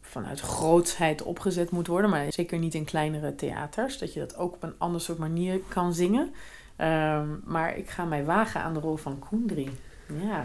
vanuit 0.00 0.40
grootsheid 0.40 1.22
opgezet 1.22 1.70
moet 1.70 1.86
worden. 1.86 2.10
Maar 2.10 2.32
zeker 2.32 2.58
niet 2.58 2.74
in 2.74 2.84
kleinere 2.84 3.34
theaters. 3.34 3.98
Dat 3.98 4.12
je 4.12 4.20
dat 4.20 4.36
ook 4.36 4.54
op 4.54 4.62
een 4.62 4.78
ander 4.78 5.00
soort 5.00 5.18
manier 5.18 5.60
kan 5.68 5.94
zingen. 5.94 6.32
Ehm, 6.76 7.28
maar 7.44 7.76
ik 7.76 7.90
ga 7.90 8.04
mij 8.04 8.24
wagen 8.24 8.60
aan 8.60 8.74
de 8.74 8.80
rol 8.80 8.96
van 8.96 9.18
Koendri. 9.18 9.70
Ja. 10.06 10.44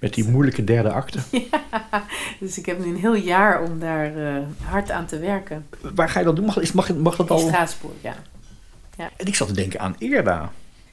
Met 0.00 0.14
die 0.14 0.28
moeilijke 0.28 0.64
derde 0.64 0.92
acte. 0.92 1.18
Dus 2.40 2.58
ik 2.58 2.66
heb 2.66 2.78
nu 2.84 2.90
een 2.90 2.96
heel 2.96 3.14
jaar 3.14 3.62
om 3.62 3.78
daar 3.78 4.36
eh, 4.36 4.42
hard 4.62 4.90
aan 4.90 5.06
te 5.06 5.18
werken. 5.18 5.66
Waar 5.94 6.08
ga 6.08 6.18
je 6.18 6.24
dat 6.24 6.36
doen? 6.36 6.44
Mag, 6.44 6.56
is- 6.56 6.72
mag, 6.72 6.94
mag 6.94 7.16
dat 7.16 7.28
In 7.28 7.34
al? 7.34 7.40
Straatsburg, 7.40 7.94
ja. 8.02 8.16
En 8.96 9.26
ik 9.26 9.34
zat 9.34 9.48
te 9.48 9.54
denken 9.54 9.80
aan 9.80 9.94
Eerda. 9.98 10.52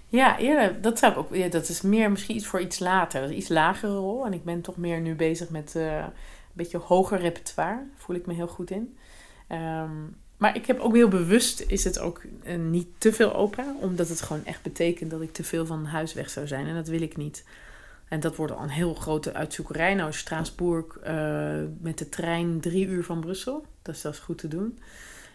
Ja, 0.09 0.39
eerder, 0.39 0.81
dat 0.81 0.99
zou 0.99 1.11
ik 1.11 1.17
ook. 1.17 1.35
Ja, 1.35 1.47
dat 1.47 1.69
is 1.69 1.81
meer 1.81 2.11
misschien 2.11 2.35
iets 2.35 2.45
voor 2.45 2.61
iets 2.61 2.79
later. 2.79 3.19
Dat 3.21 3.29
is 3.29 3.35
een 3.35 3.41
iets 3.41 3.49
lagere 3.49 3.93
rol. 3.95 4.25
En 4.25 4.33
ik 4.33 4.43
ben 4.43 4.61
toch 4.61 4.77
meer 4.77 4.99
nu 5.01 5.15
bezig 5.15 5.49
met 5.49 5.75
eh, 5.75 5.95
een 5.97 6.03
beetje 6.53 6.77
hoger 6.77 7.19
repertoire. 7.19 7.79
Voel 7.97 8.15
ik 8.15 8.25
me 8.25 8.33
heel 8.33 8.47
goed 8.47 8.71
in. 8.71 8.97
Ehm, 9.47 9.91
maar 10.37 10.55
ik 10.55 10.65
heb 10.65 10.79
ook 10.79 10.95
heel 10.95 11.07
bewust, 11.07 11.63
is 11.67 11.83
het 11.83 11.99
ook 11.99 12.21
eh, 12.43 12.57
niet 12.57 12.87
te 12.97 13.13
veel 13.13 13.35
opera. 13.35 13.65
Omdat 13.79 14.09
het 14.09 14.21
gewoon 14.21 14.45
echt 14.45 14.61
betekent 14.61 15.11
dat 15.11 15.21
ik 15.21 15.33
te 15.33 15.43
veel 15.43 15.65
van 15.65 15.85
huis 15.85 16.13
weg 16.13 16.29
zou 16.29 16.47
zijn. 16.47 16.67
En 16.67 16.75
dat 16.75 16.87
wil 16.87 17.01
ik 17.01 17.17
niet. 17.17 17.43
En 18.07 18.19
dat 18.19 18.35
wordt 18.35 18.53
al 18.53 18.63
een 18.63 18.69
heel 18.69 18.93
grote 18.93 19.33
uitzoekerij. 19.33 19.93
Nou, 19.93 20.13
Straatsburg 20.13 20.97
eh, 20.97 21.59
met 21.79 21.97
de 21.97 22.09
trein 22.09 22.59
drie 22.59 22.87
uur 22.87 23.03
van 23.03 23.19
Brussel. 23.19 23.65
Dus 23.81 24.01
dat 24.01 24.13
is 24.13 24.19
goed 24.19 24.37
te 24.37 24.47
doen. 24.47 24.79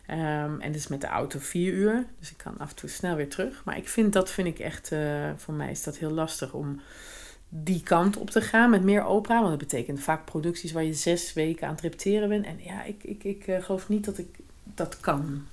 Ehm, 0.07 0.61
en 0.61 0.73
dus 0.73 0.89
met 0.89 1.01
de 1.01 1.07
auto 1.07 1.39
vier 1.39 1.73
uur. 1.73 2.07
Dus 2.19 2.31
ik 2.31 2.37
kan 2.37 2.59
af 2.59 2.71
en 2.71 2.77
toe 2.77 2.89
snel 2.89 3.17
weer 3.17 3.29
terug. 3.29 3.65
Maar 3.65 3.77
ik 3.77 3.89
vind 3.89 4.13
dat 4.13 4.31
vind 4.31 4.49
ik 4.49 4.59
echt, 4.59 4.93
eh, 4.93 5.31
voor 5.37 5.55
mij 5.55 5.71
is 5.71 5.83
dat 5.83 5.97
heel 5.97 6.11
lastig 6.11 6.53
om 6.53 6.81
die 7.49 7.83
kant 7.83 8.17
op 8.17 8.31
te 8.31 8.41
gaan 8.41 8.71
met 8.71 8.83
meer 8.83 9.05
opera. 9.05 9.37
Want 9.37 9.49
dat 9.49 9.59
betekent 9.59 10.01
vaak 10.01 10.25
producties 10.25 10.73
waar 10.73 10.85
je 10.85 10.95
zes 10.95 11.33
weken 11.33 11.67
aan 11.67 11.73
het 11.73 11.83
repeteren 11.83 12.29
bent. 12.29 12.47
En 12.47 12.59
ja, 12.63 12.85
ik, 12.85 13.05
ik, 13.05 13.25
ik 13.25 13.47
eh, 13.47 13.63
geloof 13.63 13.89
niet 13.89 14.05
dat 14.05 14.19
ik 14.19 14.39
dat 14.65 15.01
kan. 15.01 15.47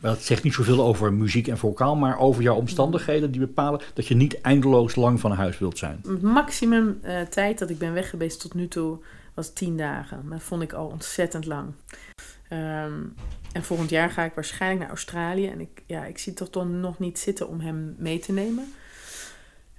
Maar 0.00 0.10
dat 0.10 0.22
zegt 0.22 0.42
niet 0.42 0.54
zoveel 0.54 0.84
over 0.84 1.12
muziek 1.12 1.48
en 1.48 1.58
vocaal, 1.58 1.96
maar 1.96 2.18
over 2.18 2.42
jouw 2.42 2.54
omstandigheden 2.54 3.30
die 3.30 3.40
bepalen 3.40 3.80
dat 3.94 4.06
je 4.06 4.14
niet 4.14 4.40
eindeloos 4.40 4.94
lang 4.94 5.20
van 5.20 5.32
huis 5.32 5.58
wilt 5.58 5.78
zijn. 5.78 6.00
Maximum 6.20 6.98
eh, 7.02 7.20
tijd 7.20 7.58
dat 7.58 7.70
ik 7.70 7.78
ben 7.78 7.92
weg 7.92 8.10
geweest 8.10 8.40
tot 8.40 8.54
nu 8.54 8.68
toe 8.68 8.98
was 9.34 9.52
tien 9.52 9.76
dagen. 9.76 10.28
Dat 10.28 10.42
vond 10.42 10.62
ik 10.62 10.72
al 10.72 10.86
ontzettend 10.86 11.46
lang. 11.46 11.72
Ehm, 12.48 12.92
en 13.52 13.64
volgend 13.64 13.90
jaar 13.90 14.10
ga 14.10 14.24
ik 14.24 14.34
waarschijnlijk 14.34 14.80
naar 14.80 14.90
Australië. 14.90 15.46
En 15.48 15.60
ik, 15.60 15.82
ja, 15.86 16.04
ik 16.04 16.18
zie 16.18 16.32
het 16.32 16.42
toch 16.42 16.50
toch 16.50 16.68
nog 16.68 16.98
niet 16.98 17.18
zitten 17.18 17.48
om 17.48 17.60
hem 17.60 17.94
mee 17.98 18.18
te 18.18 18.32
nemen. 18.32 18.72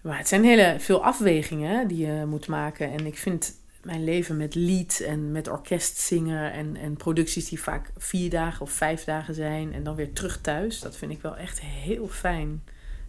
Maar 0.01 0.17
het 0.17 0.27
zijn 0.27 0.43
hele 0.43 0.75
veel 0.79 1.03
afwegingen 1.03 1.87
die 1.87 2.05
je 2.05 2.25
moet 2.25 2.47
maken. 2.47 2.91
En 2.91 3.05
ik 3.05 3.17
vind 3.17 3.55
mijn 3.87 4.03
leven 4.03 4.37
met 4.37 4.55
lied 4.55 5.01
en 5.01 5.31
met 5.31 5.47
orkest 5.47 5.97
zingen... 5.97 6.51
En, 6.51 6.75
en 6.75 6.97
producties 6.97 7.49
die 7.49 7.61
vaak 7.61 7.91
vier 7.97 8.29
dagen 8.29 8.61
of 8.61 8.71
vijf 8.71 9.03
dagen 9.03 9.33
zijn... 9.33 9.73
en 9.73 9.83
dan 9.83 9.95
weer 9.95 10.13
terug 10.13 10.41
thuis, 10.41 10.79
dat 10.79 10.97
vind 10.97 11.11
ik 11.11 11.21
wel 11.21 11.37
echt 11.37 11.59
heel 11.61 12.07
fijn. 12.07 12.63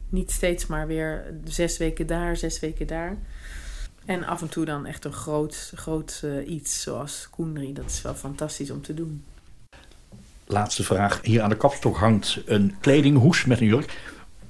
Niet 0.08 0.30
steeds 0.30 0.66
maar 0.66 0.86
weer 0.86 1.34
zes 1.44 1.78
weken 1.78 2.06
daar, 2.06 2.36
zes 2.36 2.60
weken 2.60 2.86
daar. 2.86 3.16
En 4.04 4.24
af 4.24 4.40
en 4.40 4.48
toe 4.48 4.64
dan 4.64 4.86
echt 4.86 5.04
een 5.04 5.12
groot, 5.12 5.72
groot 5.74 6.20
eh, 6.24 6.48
iets, 6.48 6.82
zoals 6.82 7.28
Koendri. 7.30 7.72
Dat 7.72 7.84
is 7.86 8.02
wel 8.02 8.14
fantastisch 8.14 8.70
om 8.70 8.82
te 8.82 8.94
doen. 8.94 9.24
Laatste 10.46 10.84
vraag. 10.84 11.20
Hier 11.22 11.42
aan 11.42 11.50
de 11.50 11.56
kapstok 11.56 11.96
hangt 11.96 12.42
een 12.46 12.76
kledinghoes 12.80 13.44
met 13.44 13.60
een 13.60 13.66
jurk. 13.66 14.00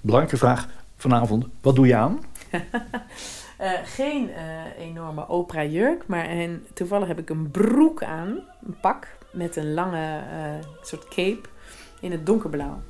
Belangrijke 0.01 0.39
vraag 0.39 0.68
vanavond. 0.97 1.47
Wat 1.61 1.74
doe 1.74 1.87
je 1.87 1.97
aan? 1.97 2.20
Eh, 3.59 3.70
geen 3.84 4.30
eh, 4.30 4.78
enorme 4.78 5.28
opera 5.28 5.64
jurk, 5.64 6.06
maar 6.06 6.24
en, 6.24 6.66
toevallig 6.74 7.09
heb 7.09 7.18
ik 7.18 7.30
een 7.30 7.50
broek 7.50 8.02
aan, 8.02 8.28
een 8.66 8.76
pak 8.80 9.06
met 9.32 9.56
een 9.56 9.74
lange 9.74 10.18
eh, 10.18 10.66
soort 10.82 11.09
cape 11.09 11.48
in 12.00 12.11
het 12.11 12.26
donkerblauw. 12.26 12.80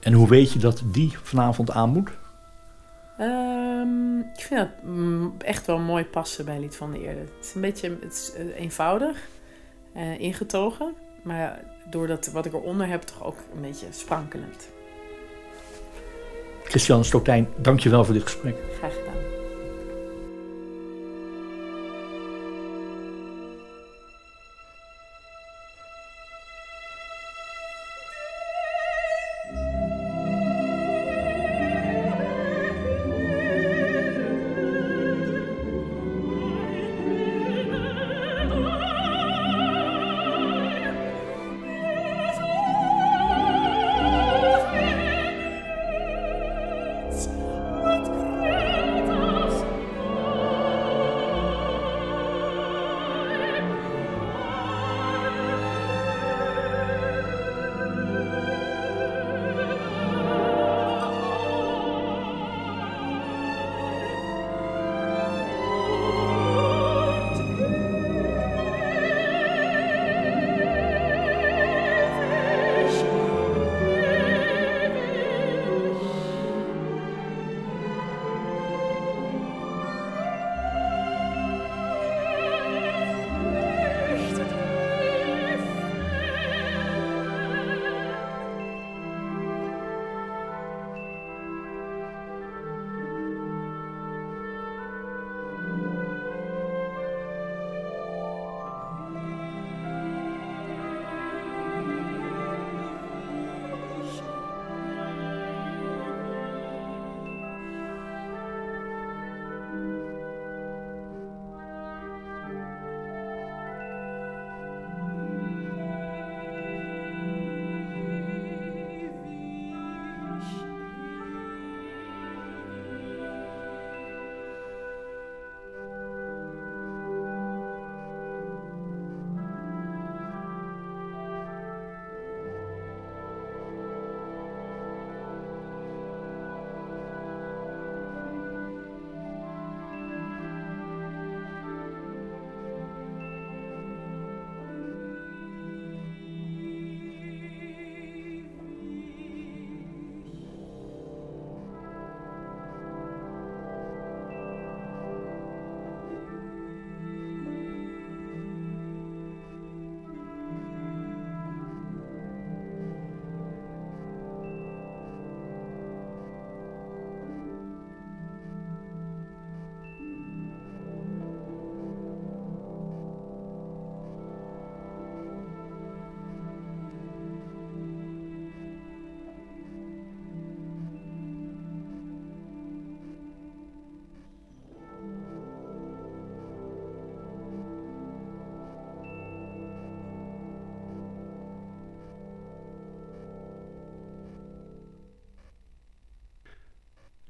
En 0.00 0.12
hoe 0.12 0.28
weet 0.28 0.52
je 0.52 0.58
dat 0.58 0.82
die 0.84 1.18
vanavond 1.22 1.70
aan 1.70 1.90
moet? 1.90 2.10
Ehm, 3.18 4.18
ik 4.18 4.40
vind 4.40 4.60
dat 4.60 4.82
mm, 4.82 5.34
echt 5.38 5.66
wel 5.66 5.78
mooi 5.78 6.04
passen 6.04 6.44
bij 6.44 6.60
Lied 6.60 6.76
van 6.76 6.92
de 6.92 6.98
Eerde. 6.98 7.20
Het 7.20 7.44
is 7.44 7.54
een 7.54 7.60
beetje 7.60 7.96
het 8.00 8.12
is, 8.12 8.32
eenvoudig, 8.54 9.18
ingetogen, 10.18 10.94
maar 11.22 11.64
doordat 11.90 12.32
wat 12.32 12.46
ik 12.46 12.52
eronder 12.52 12.86
heb, 12.86 13.02
toch 13.02 13.24
ook 13.24 13.36
een 13.54 13.60
beetje 13.60 13.86
sprankelend. 13.90 14.68
Christian 16.64 17.04
Stotijn, 17.04 17.48
dank 17.56 17.80
je 17.80 17.88
wel 17.88 18.04
voor 18.04 18.14
dit 18.14 18.22
gesprek. 18.22 18.56
Graag 18.78 18.94
gedaan. 18.94 19.33